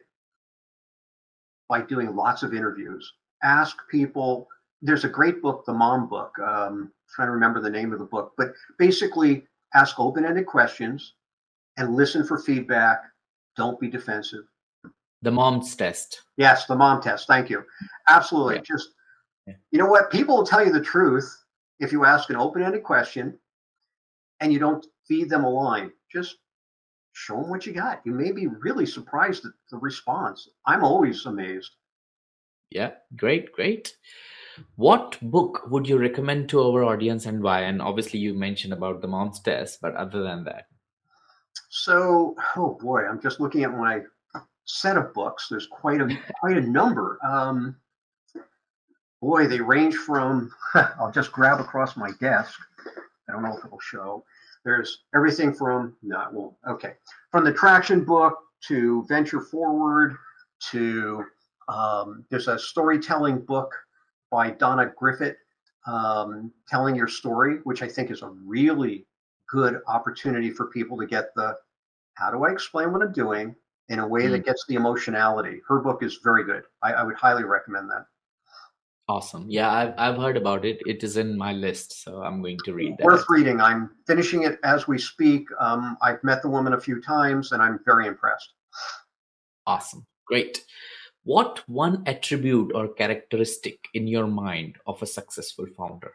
by 1.70 1.82
doing 1.82 2.16
lots 2.16 2.44
of 2.44 2.54
interviews. 2.54 3.14
Ask 3.42 3.78
people 3.90 4.48
there's 4.82 5.06
a 5.06 5.10
great 5.10 5.42
book 5.42 5.66
the 5.66 5.74
mom 5.74 6.08
book 6.10 6.38
um, 6.40 6.92
trying 7.16 7.30
to 7.30 7.32
remember 7.32 7.62
the 7.62 7.70
name 7.70 7.94
of 7.94 8.00
the 8.00 8.06
book 8.06 8.34
but 8.38 8.52
basically 8.78 9.44
ask 9.74 10.00
open-ended 10.00 10.46
questions 10.46 11.14
and 11.78 11.96
listen 11.96 12.26
for 12.26 12.38
feedback. 12.38 13.02
Don't 13.56 13.80
be 13.80 13.88
defensive 13.88 14.44
the 15.22 15.32
mom's 15.32 15.76
test. 15.76 16.22
Yes, 16.38 16.66
the 16.66 16.76
mom 16.76 17.02
test. 17.02 17.28
Thank 17.28 17.50
you. 17.50 17.64
Absolutely. 18.10 18.56
Yeah. 18.56 18.62
Just 18.66 18.90
yeah. 19.48 19.54
you 19.72 19.80
know 19.80 19.88
what? 19.88 20.12
People 20.12 20.38
will 20.38 20.46
tell 20.46 20.66
you 20.66 20.72
the 20.72 20.82
truth 20.82 21.30
if 21.80 21.92
you 21.92 22.06
ask 22.06 22.30
an 22.30 22.36
open-ended 22.36 22.84
question 22.84 23.38
and 24.40 24.52
you 24.52 24.60
don't 24.60 24.86
feed 25.08 25.30
them 25.30 25.44
a 25.44 25.50
line. 25.50 25.92
Just 26.12 26.38
show 27.14 27.42
them 27.42 27.50
what 27.50 27.66
you 27.66 27.74
got. 27.74 28.02
You 28.06 28.14
may 28.14 28.32
be 28.32 28.48
really 28.48 28.86
surprised 28.86 29.46
at 29.46 29.52
the 29.72 29.78
response. 29.78 30.50
I'm 30.66 30.84
always 30.84 31.26
amazed. 31.26 31.72
Yeah, 32.70 32.92
great, 33.16 33.52
great. 33.52 33.96
What 34.76 35.18
book 35.22 35.64
would 35.70 35.88
you 35.88 35.98
recommend 35.98 36.50
to 36.50 36.62
our 36.62 36.84
audience 36.84 37.26
and 37.26 37.42
why? 37.42 37.62
And 37.62 37.82
obviously, 37.82 38.20
you 38.20 38.34
mentioned 38.34 38.74
about 38.74 39.02
the 39.02 39.08
mom's 39.08 39.40
test, 39.42 39.80
but 39.82 39.96
other 39.96 40.24
than 40.24 40.44
that, 40.46 40.68
so 41.70 42.36
oh 42.56 42.78
boy, 42.82 43.06
I'm 43.06 43.22
just 43.22 43.40
looking 43.40 43.64
at 43.64 43.78
my 43.78 44.02
set 44.66 44.98
of 44.98 45.14
books. 45.14 45.48
There's 45.50 45.68
quite 45.68 46.02
a 46.02 46.18
quite 46.40 46.58
a 46.58 46.62
number. 46.62 47.20
Um, 47.24 47.76
boy, 49.22 49.48
they 49.48 49.62
range 49.62 49.96
from 49.96 50.52
I'll 50.74 51.12
just 51.12 51.32
grab 51.32 51.60
across 51.60 51.96
my 51.96 52.12
desk. 52.20 52.60
I 53.28 53.32
don't 53.32 53.44
know 53.44 53.58
if 53.58 53.66
it'll 53.66 53.80
show. 53.80 54.24
There's 54.64 55.04
everything 55.16 55.54
from 55.54 55.96
no, 56.02 56.28
well, 56.32 56.58
okay, 56.68 56.94
from 57.32 57.44
the 57.44 57.54
traction 57.54 58.04
book 58.04 58.38
to 58.68 59.06
venture 59.08 59.42
forward 59.42 60.18
to 60.72 61.24
um, 61.68 62.26
there's 62.30 62.48
a 62.48 62.58
storytelling 62.58 63.42
book 63.42 63.74
by 64.32 64.52
Donna 64.52 64.92
Griffith, 64.98 65.38
um, 65.88 66.52
telling 66.68 66.96
your 66.96 67.08
story, 67.08 67.58
which 67.64 67.82
I 67.82 67.88
think 67.88 68.12
is 68.12 68.22
a 68.22 68.30
really 68.30 69.06
good 69.50 69.82
opportunity 69.88 70.50
for 70.50 70.68
people 70.68 70.98
to 70.98 71.06
get 71.06 71.34
the 71.36 71.56
how 72.16 72.32
do 72.32 72.44
I 72.46 72.52
explain 72.52 72.92
what 72.92 73.02
I'm 73.02 73.12
doing 73.12 73.56
in 73.90 74.00
a 74.00 74.08
way 74.08 74.24
mm. 74.24 74.32
that 74.32 74.46
gets 74.46 74.66
the 74.68 74.76
emotionality. 74.76 75.62
Her 75.68 75.80
book 75.80 76.04
is 76.04 76.20
very 76.24 76.44
good. 76.44 76.64
I, 76.82 76.94
I 76.94 77.04
would 77.04 77.16
highly 77.16 77.44
recommend 77.44 77.90
that. 77.92 78.06
Awesome. 79.08 79.46
Yeah, 79.48 79.72
I've, 79.72 79.94
I've 79.98 80.18
heard 80.18 80.36
about 80.36 80.66
it. 80.66 80.82
It 80.88 81.04
is 81.04 81.18
in 81.18 81.38
my 81.38 81.54
list, 81.54 82.04
so 82.04 82.24
I'm 82.24 82.42
going 82.42 82.58
to 82.66 82.74
read 82.74 82.98
that. 82.98 83.06
Worth 83.06 83.26
reading. 83.30 83.62
I'm 83.62 83.92
finishing 84.08 84.44
it 84.44 84.60
as 84.64 84.88
we 84.88 84.98
speak. 84.98 85.48
Um, 85.60 85.96
I've 86.02 86.24
met 86.24 86.42
the 86.42 86.50
woman 86.50 86.74
a 86.74 86.82
few 86.82 87.00
times 87.02 87.52
and 87.52 87.62
I'm 87.62 87.80
very 87.86 88.08
impressed. 88.08 88.54
Awesome. 89.68 90.08
Great. 90.26 90.66
What 91.24 91.68
one 91.68 92.04
attribute 92.08 92.72
or 92.74 92.88
characteristic 92.88 93.80
in 93.94 94.08
your 94.08 94.26
mind 94.26 94.78
of 94.88 95.02
a 95.04 95.08
successful 95.08 95.68
founder? 95.78 96.14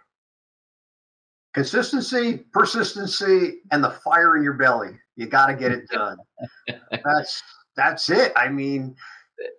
Consistency, 1.54 2.38
persistency, 2.52 3.58
and 3.70 3.82
the 3.82 3.90
fire 3.90 4.36
in 4.36 4.42
your 4.42 4.52
belly. 4.54 4.90
You 5.16 5.26
got 5.26 5.46
to 5.46 5.54
get 5.54 5.72
it 5.72 5.88
done. 5.90 6.16
that's 7.04 7.42
that's 7.76 8.10
it. 8.10 8.32
I 8.36 8.48
mean, 8.48 8.96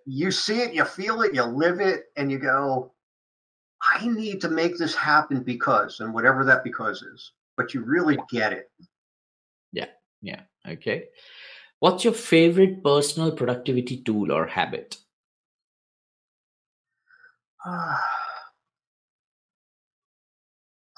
you 0.06 0.30
see 0.30 0.60
it, 0.60 0.74
you 0.74 0.84
feel 0.84 1.22
it, 1.22 1.34
you 1.34 1.42
live 1.42 1.80
it, 1.80 2.04
and 2.16 2.30
you 2.30 2.38
go, 2.38 2.92
I 3.82 4.06
need 4.06 4.40
to 4.42 4.48
make 4.48 4.78
this 4.78 4.94
happen 4.94 5.42
because, 5.42 6.00
and 6.00 6.14
whatever 6.14 6.44
that 6.44 6.64
because 6.64 7.02
is. 7.02 7.32
But 7.56 7.74
you 7.74 7.82
really 7.82 8.18
get 8.30 8.52
it. 8.52 8.70
Yeah. 9.72 9.88
Yeah. 10.22 10.42
Okay. 10.66 11.08
What's 11.80 12.04
your 12.04 12.14
favorite 12.14 12.82
personal 12.84 13.32
productivity 13.32 14.02
tool 14.02 14.30
or 14.32 14.46
habit? 14.46 14.96
Ah. 17.64 18.02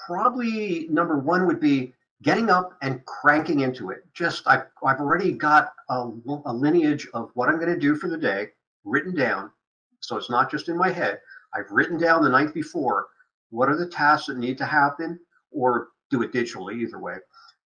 probably 0.05 0.87
number 0.89 1.17
one 1.17 1.47
would 1.47 1.59
be 1.59 1.93
getting 2.21 2.49
up 2.49 2.77
and 2.81 3.03
cranking 3.05 3.61
into 3.61 3.91
it. 3.91 3.99
Just 4.13 4.47
I've 4.47 4.65
I've 4.83 4.99
already 4.99 5.31
got 5.31 5.73
a, 5.89 6.09
a 6.45 6.53
lineage 6.53 7.07
of 7.13 7.31
what 7.33 7.49
I'm 7.49 7.59
going 7.59 7.73
to 7.73 7.79
do 7.79 7.95
for 7.95 8.07
the 8.07 8.17
day 8.17 8.49
written 8.83 9.15
down, 9.15 9.51
so 9.99 10.17
it's 10.17 10.29
not 10.29 10.49
just 10.51 10.69
in 10.69 10.77
my 10.77 10.91
head. 10.91 11.19
I've 11.53 11.69
written 11.71 11.97
down 11.97 12.23
the 12.23 12.29
night 12.29 12.53
before 12.53 13.07
what 13.49 13.69
are 13.69 13.77
the 13.77 13.87
tasks 13.87 14.27
that 14.27 14.37
need 14.37 14.57
to 14.57 14.65
happen, 14.65 15.19
or 15.51 15.89
do 16.09 16.21
it 16.21 16.33
digitally. 16.33 16.75
Either 16.81 16.99
way, 16.99 17.15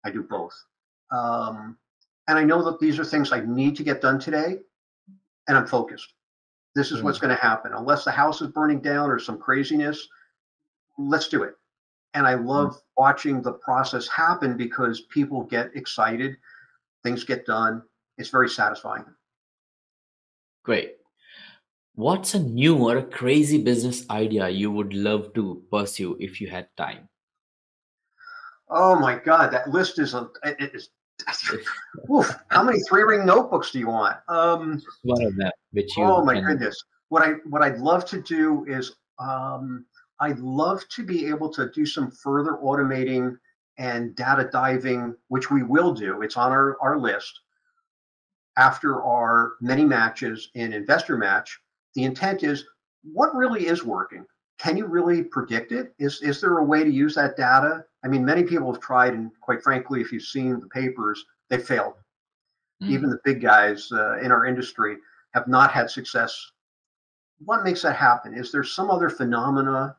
I 0.04 0.10
do 0.10 0.22
both. 0.22 0.54
Um, 1.10 1.76
and 2.28 2.38
I 2.38 2.44
know 2.44 2.62
that 2.64 2.80
these 2.80 2.98
are 2.98 3.04
things 3.04 3.32
I 3.32 3.40
need 3.40 3.76
to 3.76 3.84
get 3.84 4.00
done 4.00 4.18
today, 4.18 4.58
and 5.48 5.56
I'm 5.56 5.66
focused. 5.66 6.12
This 6.74 6.92
is 6.92 7.00
mm 7.00 7.04
what's 7.04 7.18
going 7.18 7.34
to 7.34 7.42
happen. 7.42 7.72
Unless 7.72 8.04
the 8.04 8.10
house 8.10 8.42
is 8.42 8.48
burning 8.48 8.80
down 8.80 9.10
or 9.10 9.18
some 9.18 9.38
craziness, 9.38 10.08
let's 10.98 11.28
do 11.28 11.42
it. 11.42 11.54
And 12.16 12.26
I 12.26 12.34
mm. 12.34 12.46
love 12.46 12.72
mm 12.72 12.80
watching 12.98 13.42
the 13.42 13.52
process 13.52 14.08
happen 14.08 14.56
because 14.56 15.02
people 15.12 15.42
get 15.42 15.68
excited, 15.76 16.34
things 17.02 17.24
get 17.24 17.44
done. 17.44 17.82
It's 18.16 18.30
very 18.30 18.48
satisfying. 18.48 19.04
Great. 20.64 20.96
What's 21.94 22.32
a 22.32 22.38
new 22.38 22.76
or 22.78 22.96
a 22.96 23.02
crazy 23.02 23.62
business 23.62 24.08
idea 24.08 24.48
you 24.48 24.70
would 24.70 24.94
love 24.94 25.34
to 25.34 25.62
pursue 25.70 26.16
if 26.18 26.40
you 26.40 26.48
had 26.48 26.68
time? 26.78 27.06
Oh 28.70 28.98
my 28.98 29.18
God, 29.18 29.50
that 29.52 29.68
list 29.68 29.98
is 29.98 30.14
a 30.14 30.30
it 30.42 30.74
is 30.74 30.88
Oof, 32.10 32.34
how 32.48 32.62
many 32.62 32.80
three 32.88 33.02
ring 33.02 33.26
notebooks 33.26 33.72
do 33.72 33.78
you 33.78 33.88
want? 33.88 34.16
Um, 34.28 34.82
one 35.02 35.22
of 35.22 35.36
them. 35.36 35.50
Which 35.72 35.94
you 35.98 36.04
oh 36.04 36.24
my 36.24 36.36
can... 36.36 36.44
goodness! 36.44 36.82
What 37.10 37.22
I 37.22 37.32
what 37.44 37.60
I'd 37.60 37.78
love 37.78 38.06
to 38.06 38.22
do 38.22 38.64
is 38.66 38.96
um, 39.18 39.84
I'd 40.20 40.38
love 40.38 40.86
to 40.90 41.04
be 41.04 41.26
able 41.26 41.50
to 41.54 41.70
do 41.70 41.84
some 41.84 42.10
further 42.10 42.58
automating 42.62 43.36
and 43.78 44.16
data 44.16 44.48
diving, 44.50 45.14
which 45.28 45.50
we 45.50 45.62
will 45.62 45.92
do. 45.92 46.22
It's 46.22 46.36
on 46.36 46.50
our, 46.50 46.80
our 46.80 46.98
list 46.98 47.40
after 48.56 49.02
our 49.02 49.52
many 49.60 49.84
matches 49.84 50.50
in 50.54 50.72
Investor 50.72 51.16
Match. 51.16 51.60
The 51.94 52.04
intent 52.04 52.42
is 52.42 52.64
what 53.02 53.34
really 53.34 53.66
is 53.66 53.84
working? 53.84 54.24
Can 54.58 54.76
you 54.76 54.86
really 54.86 55.22
predict 55.22 55.72
it? 55.72 55.92
Is, 55.98 56.22
is 56.22 56.40
there 56.40 56.58
a 56.58 56.64
way 56.64 56.82
to 56.82 56.90
use 56.90 57.14
that 57.16 57.36
data? 57.36 57.84
I 58.02 58.08
mean, 58.08 58.24
many 58.24 58.42
people 58.42 58.72
have 58.72 58.80
tried, 58.80 59.12
and 59.12 59.30
quite 59.42 59.62
frankly, 59.62 60.00
if 60.00 60.12
you've 60.12 60.22
seen 60.22 60.60
the 60.60 60.68
papers, 60.68 61.22
they 61.50 61.58
failed. 61.58 61.94
Mm. 62.82 62.88
Even 62.88 63.10
the 63.10 63.20
big 63.24 63.42
guys 63.42 63.90
uh, 63.92 64.18
in 64.18 64.32
our 64.32 64.46
industry 64.46 64.96
have 65.34 65.46
not 65.46 65.70
had 65.70 65.90
success. 65.90 66.52
What 67.44 67.64
makes 67.64 67.82
that 67.82 67.96
happen? 67.96 68.32
Is 68.32 68.50
there 68.50 68.64
some 68.64 68.90
other 68.90 69.10
phenomena 69.10 69.96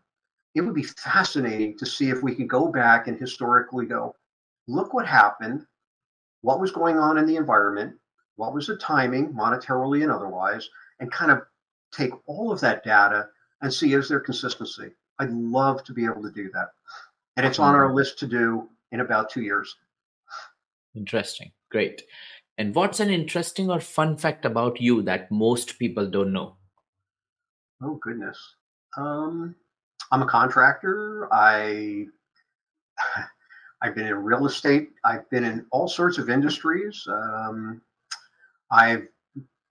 it 0.58 0.62
would 0.62 0.74
be 0.74 0.84
fascinating 0.84 1.78
to 1.78 1.86
see 1.86 2.10
if 2.10 2.24
we 2.24 2.34
could 2.34 2.50
go 2.50 2.68
back 2.68 3.08
and 3.08 3.20
historically 3.20 3.86
go, 3.86 4.16
look 4.68 4.94
what 4.94 5.06
happened, 5.06 5.66
what 6.42 6.60
was 6.60 6.72
going 6.72 6.98
on 6.98 7.18
in 7.18 7.28
the 7.28 7.36
environment, 7.36 7.94
what 8.38 8.54
was 8.54 8.68
the 8.68 8.78
timing, 8.78 9.34
monetarily 9.34 10.02
and 10.02 10.12
otherwise, 10.12 10.68
and 11.00 11.12
kind 11.12 11.32
of 11.32 11.42
take 11.92 12.12
all 12.26 12.52
of 12.52 12.60
that 12.60 12.84
data 12.84 13.28
and 13.62 13.72
see 13.72 13.94
is 13.94 14.10
there 14.10 14.20
consistency. 14.20 14.90
I'd 15.20 15.32
love 15.32 15.84
to 15.86 15.94
be 15.94 16.06
able 16.06 16.24
to 16.24 16.32
do 16.32 16.50
that. 16.54 16.70
And 17.36 17.46
it's 17.46 17.60
on 17.60 17.76
our 17.76 17.94
list 17.94 18.18
to 18.20 18.28
do 18.28 18.68
in 18.92 19.02
about 19.02 19.30
two 19.30 19.42
years. 19.42 19.76
Interesting. 20.96 21.52
Great. 21.70 22.02
And 22.58 22.74
what's 22.74 23.00
an 23.00 23.12
interesting 23.12 23.70
or 23.70 23.80
fun 23.80 24.18
fact 24.18 24.44
about 24.44 24.82
you 24.82 25.04
that 25.04 25.32
most 25.32 25.78
people 25.78 26.10
don't 26.10 26.34
know? 26.34 26.56
Oh 27.84 28.00
goodness. 28.02 28.40
Um, 28.98 29.56
I'm 30.12 30.22
a 30.22 30.26
contractor. 30.26 31.28
I 31.32 32.08
I've 33.82 33.94
been 33.94 34.08
in 34.08 34.16
real 34.16 34.48
estate. 34.48 34.90
I've 35.06 35.30
been 35.30 35.44
in 35.44 35.66
all 35.72 35.88
sorts 35.88 36.18
of 36.18 36.30
industries. 36.30 37.06
Um, 37.08 37.82
I've 38.72 39.08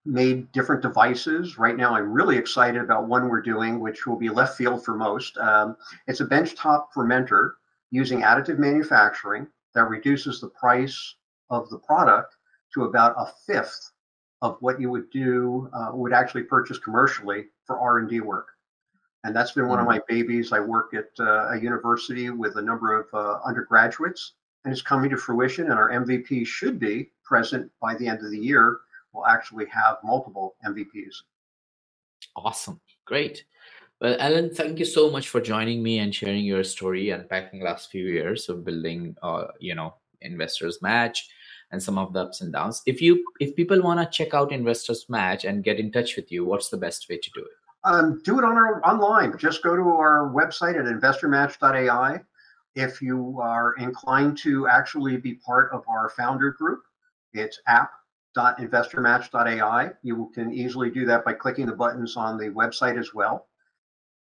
made 0.05 0.49
different 0.53 0.81
devices. 0.81 1.57
Right 1.57 1.75
now, 1.75 1.93
I'm 1.93 2.13
really 2.13 2.37
excited 2.37 2.81
about 2.81 3.07
one 3.07 3.27
we're 3.27 3.41
doing, 3.41 3.81
which 3.81 4.07
will 4.07 4.15
be 4.15 4.29
left 4.29 4.57
field 4.57 4.85
for 4.85 4.95
most. 4.95 5.37
Um, 5.37 5.75
it's 6.07 6.21
a 6.21 6.25
benchtop 6.25 6.85
fermenter 6.95 7.51
using 7.91 8.21
additive 8.21 8.57
manufacturing 8.57 9.47
that 9.75 9.89
reduces 9.89 10.39
the 10.39 10.49
price 10.49 11.15
of 11.49 11.69
the 11.69 11.79
product 11.79 12.35
to 12.73 12.85
about 12.85 13.13
a 13.17 13.25
fifth 13.45 13.91
of 14.41 14.55
what 14.61 14.79
you 14.79 14.89
would 14.89 15.09
do 15.09 15.69
uh, 15.73 15.89
would 15.93 16.13
actually 16.13 16.43
purchase 16.43 16.77
commercially 16.77 17.47
for 17.65 17.79
R&D 17.79 18.21
work 18.21 18.47
and 19.27 19.35
that's 19.35 19.51
been 19.51 19.67
one 19.67 19.77
of 19.77 19.85
mm-hmm. 19.85 19.97
my 19.97 20.01
babies. 20.07 20.53
I 20.53 20.61
work 20.61 20.93
at 20.93 21.09
uh, 21.19 21.49
a 21.49 21.59
university 21.59 22.29
with 22.29 22.55
a 22.55 22.61
number 22.61 22.97
of 22.97 23.07
uh, 23.13 23.39
undergraduates, 23.45 24.33
and 24.63 24.71
it's 24.71 24.81
coming 24.81 25.09
to 25.09 25.17
fruition. 25.17 25.65
And 25.65 25.73
our 25.73 25.89
MVP 25.89 26.47
should 26.47 26.79
be 26.79 27.11
present 27.25 27.69
by 27.81 27.95
the 27.95 28.07
end 28.07 28.23
of 28.23 28.31
the 28.31 28.39
year. 28.39 28.79
We'll 29.11 29.27
actually 29.27 29.65
have 29.65 29.97
multiple 30.01 30.55
MVPs. 30.65 31.15
Awesome, 32.37 32.79
great. 33.03 33.43
Well, 33.99 34.15
Alan, 34.17 34.53
thank 34.53 34.79
you 34.79 34.85
so 34.85 35.11
much 35.11 35.27
for 35.27 35.41
joining 35.41 35.83
me 35.83 35.99
and 35.99 36.15
sharing 36.15 36.45
your 36.45 36.63
story, 36.63 37.09
and 37.09 37.23
unpacking 37.23 37.61
last 37.61 37.91
few 37.91 38.05
years 38.05 38.47
of 38.47 38.63
building, 38.63 39.17
uh, 39.21 39.47
you 39.59 39.75
know, 39.75 39.95
investors 40.21 40.81
match 40.81 41.27
and 41.71 41.83
some 41.83 41.97
of 41.97 42.13
the 42.13 42.21
ups 42.21 42.39
and 42.39 42.53
downs. 42.53 42.81
If 42.85 43.01
you 43.01 43.25
if 43.41 43.57
people 43.57 43.81
want 43.81 43.99
to 43.99 44.17
check 44.17 44.33
out 44.33 44.53
investors 44.53 45.05
match 45.09 45.43
and 45.43 45.65
get 45.65 45.81
in 45.81 45.91
touch 45.91 46.15
with 46.15 46.31
you, 46.31 46.45
what's 46.45 46.69
the 46.69 46.77
best 46.77 47.09
way 47.09 47.17
to 47.17 47.29
do 47.31 47.41
it? 47.41 47.56
Um, 47.87 48.21
do 48.23 48.37
it 48.37 48.43
on 48.43 48.57
our 48.57 48.85
online. 48.85 49.37
Just 49.37 49.63
go 49.63 49.77
to 49.77 49.81
our 49.81 50.29
website 50.29 50.77
at 50.77 50.83
investormatch.ai. 50.83 52.19
If 52.75 53.01
you 53.01 53.39
are 53.41 53.75
inclined 53.75 54.37
to 54.39 54.67
actually 54.67 55.15
be 55.15 55.35
part 55.35 55.71
of 55.71 55.85
our 55.87 56.09
founder 56.09 56.51
group, 56.51 56.81
it's 57.33 57.61
app.investormatch.ai. 57.65 59.91
You 60.03 60.29
can 60.35 60.53
easily 60.53 60.91
do 60.91 61.05
that 61.05 61.23
by 61.23 61.31
clicking 61.31 61.65
the 61.65 61.71
buttons 61.71 62.17
on 62.17 62.37
the 62.37 62.49
website 62.49 62.99
as 62.99 63.13
well. 63.13 63.47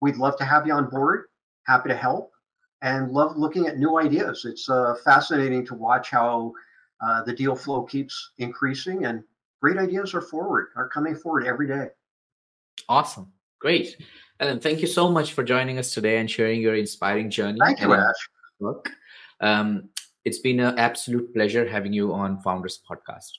We'd 0.02 0.16
love 0.16 0.36
to 0.36 0.44
have 0.44 0.66
you 0.66 0.74
on 0.74 0.90
board. 0.90 1.24
Happy 1.66 1.88
to 1.88 1.96
help 1.96 2.32
and 2.82 3.10
love 3.10 3.38
looking 3.38 3.68
at 3.68 3.78
new 3.78 3.98
ideas. 3.98 4.44
It's 4.44 4.68
uh, 4.68 4.96
fascinating 5.02 5.64
to 5.66 5.74
watch 5.74 6.10
how 6.10 6.52
uh, 7.00 7.22
the 7.22 7.32
deal 7.32 7.56
flow 7.56 7.84
keeps 7.84 8.32
increasing 8.36 9.06
and 9.06 9.24
great 9.62 9.78
ideas 9.78 10.12
are 10.12 10.20
forward, 10.20 10.72
are 10.76 10.90
coming 10.90 11.16
forward 11.16 11.46
every 11.46 11.66
day. 11.66 11.86
Awesome. 12.86 13.32
Great. 13.60 13.96
Alan, 14.38 14.60
thank 14.60 14.80
you 14.80 14.86
so 14.86 15.10
much 15.10 15.32
for 15.32 15.42
joining 15.42 15.78
us 15.78 15.94
today 15.94 16.18
and 16.18 16.30
sharing 16.30 16.60
your 16.60 16.74
inspiring 16.74 17.30
journey. 17.30 17.58
Thank 17.58 17.80
you, 17.80 17.94
Ash. 17.94 18.82
Um, 19.40 19.88
it's 20.24 20.38
been 20.38 20.60
an 20.60 20.78
absolute 20.78 21.32
pleasure 21.32 21.66
having 21.66 21.92
you 21.92 22.12
on 22.12 22.40
Founders 22.40 22.80
Podcast. 22.88 23.30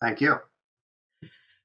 Thank 0.00 0.20
you. 0.20 0.36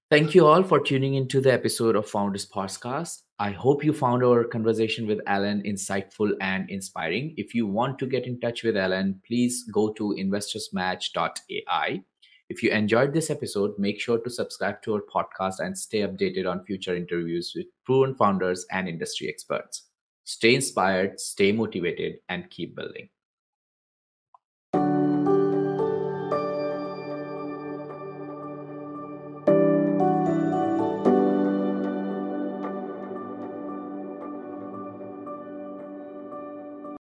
Thank 0.10 0.34
you 0.34 0.48
all 0.48 0.64
for 0.64 0.80
tuning 0.80 1.14
into 1.14 1.40
the 1.40 1.54
episode 1.54 1.96
of 1.96 2.10
Founders 2.10 2.48
Podcast. 2.48 3.22
I 3.38 3.52
hope 3.52 3.84
you 3.84 3.94
found 3.94 4.24
our 4.24 4.44
conversation 4.44 5.06
with 5.06 5.20
Alan 5.28 5.62
insightful 5.62 6.32
and 6.42 6.68
inspiring. 6.70 7.36
If 7.38 7.54
you 7.54 7.68
want 7.68 8.00
to 8.00 8.08
get 8.08 8.26
in 8.26 8.40
touch 8.40 8.64
with 8.64 8.76
Alan, 8.76 9.22
please 9.28 9.66
go 9.72 9.94
to 9.94 10.16
investorsmatch.ai 10.18 12.04
if 12.50 12.64
you 12.64 12.72
enjoyed 12.72 13.14
this 13.14 13.30
episode, 13.30 13.78
make 13.78 14.02
sure 14.02 14.18
to 14.18 14.30
subscribe 14.30 14.82
to 14.82 14.96
our 14.96 15.02
podcast 15.02 15.60
and 15.60 15.78
stay 15.78 16.00
updated 16.00 16.50
on 16.50 16.66
future 16.66 16.96
interviews 16.96 17.54
with 17.56 17.68
proven 17.86 18.16
founders 18.16 18.66
and 18.72 18.90
industry 18.90 19.30
experts. 19.30 19.90
Stay 20.24 20.56
inspired, 20.56 21.20
stay 21.20 21.52
motivated, 21.52 22.18
and 22.28 22.50
keep 22.50 22.76
building. 22.76 23.10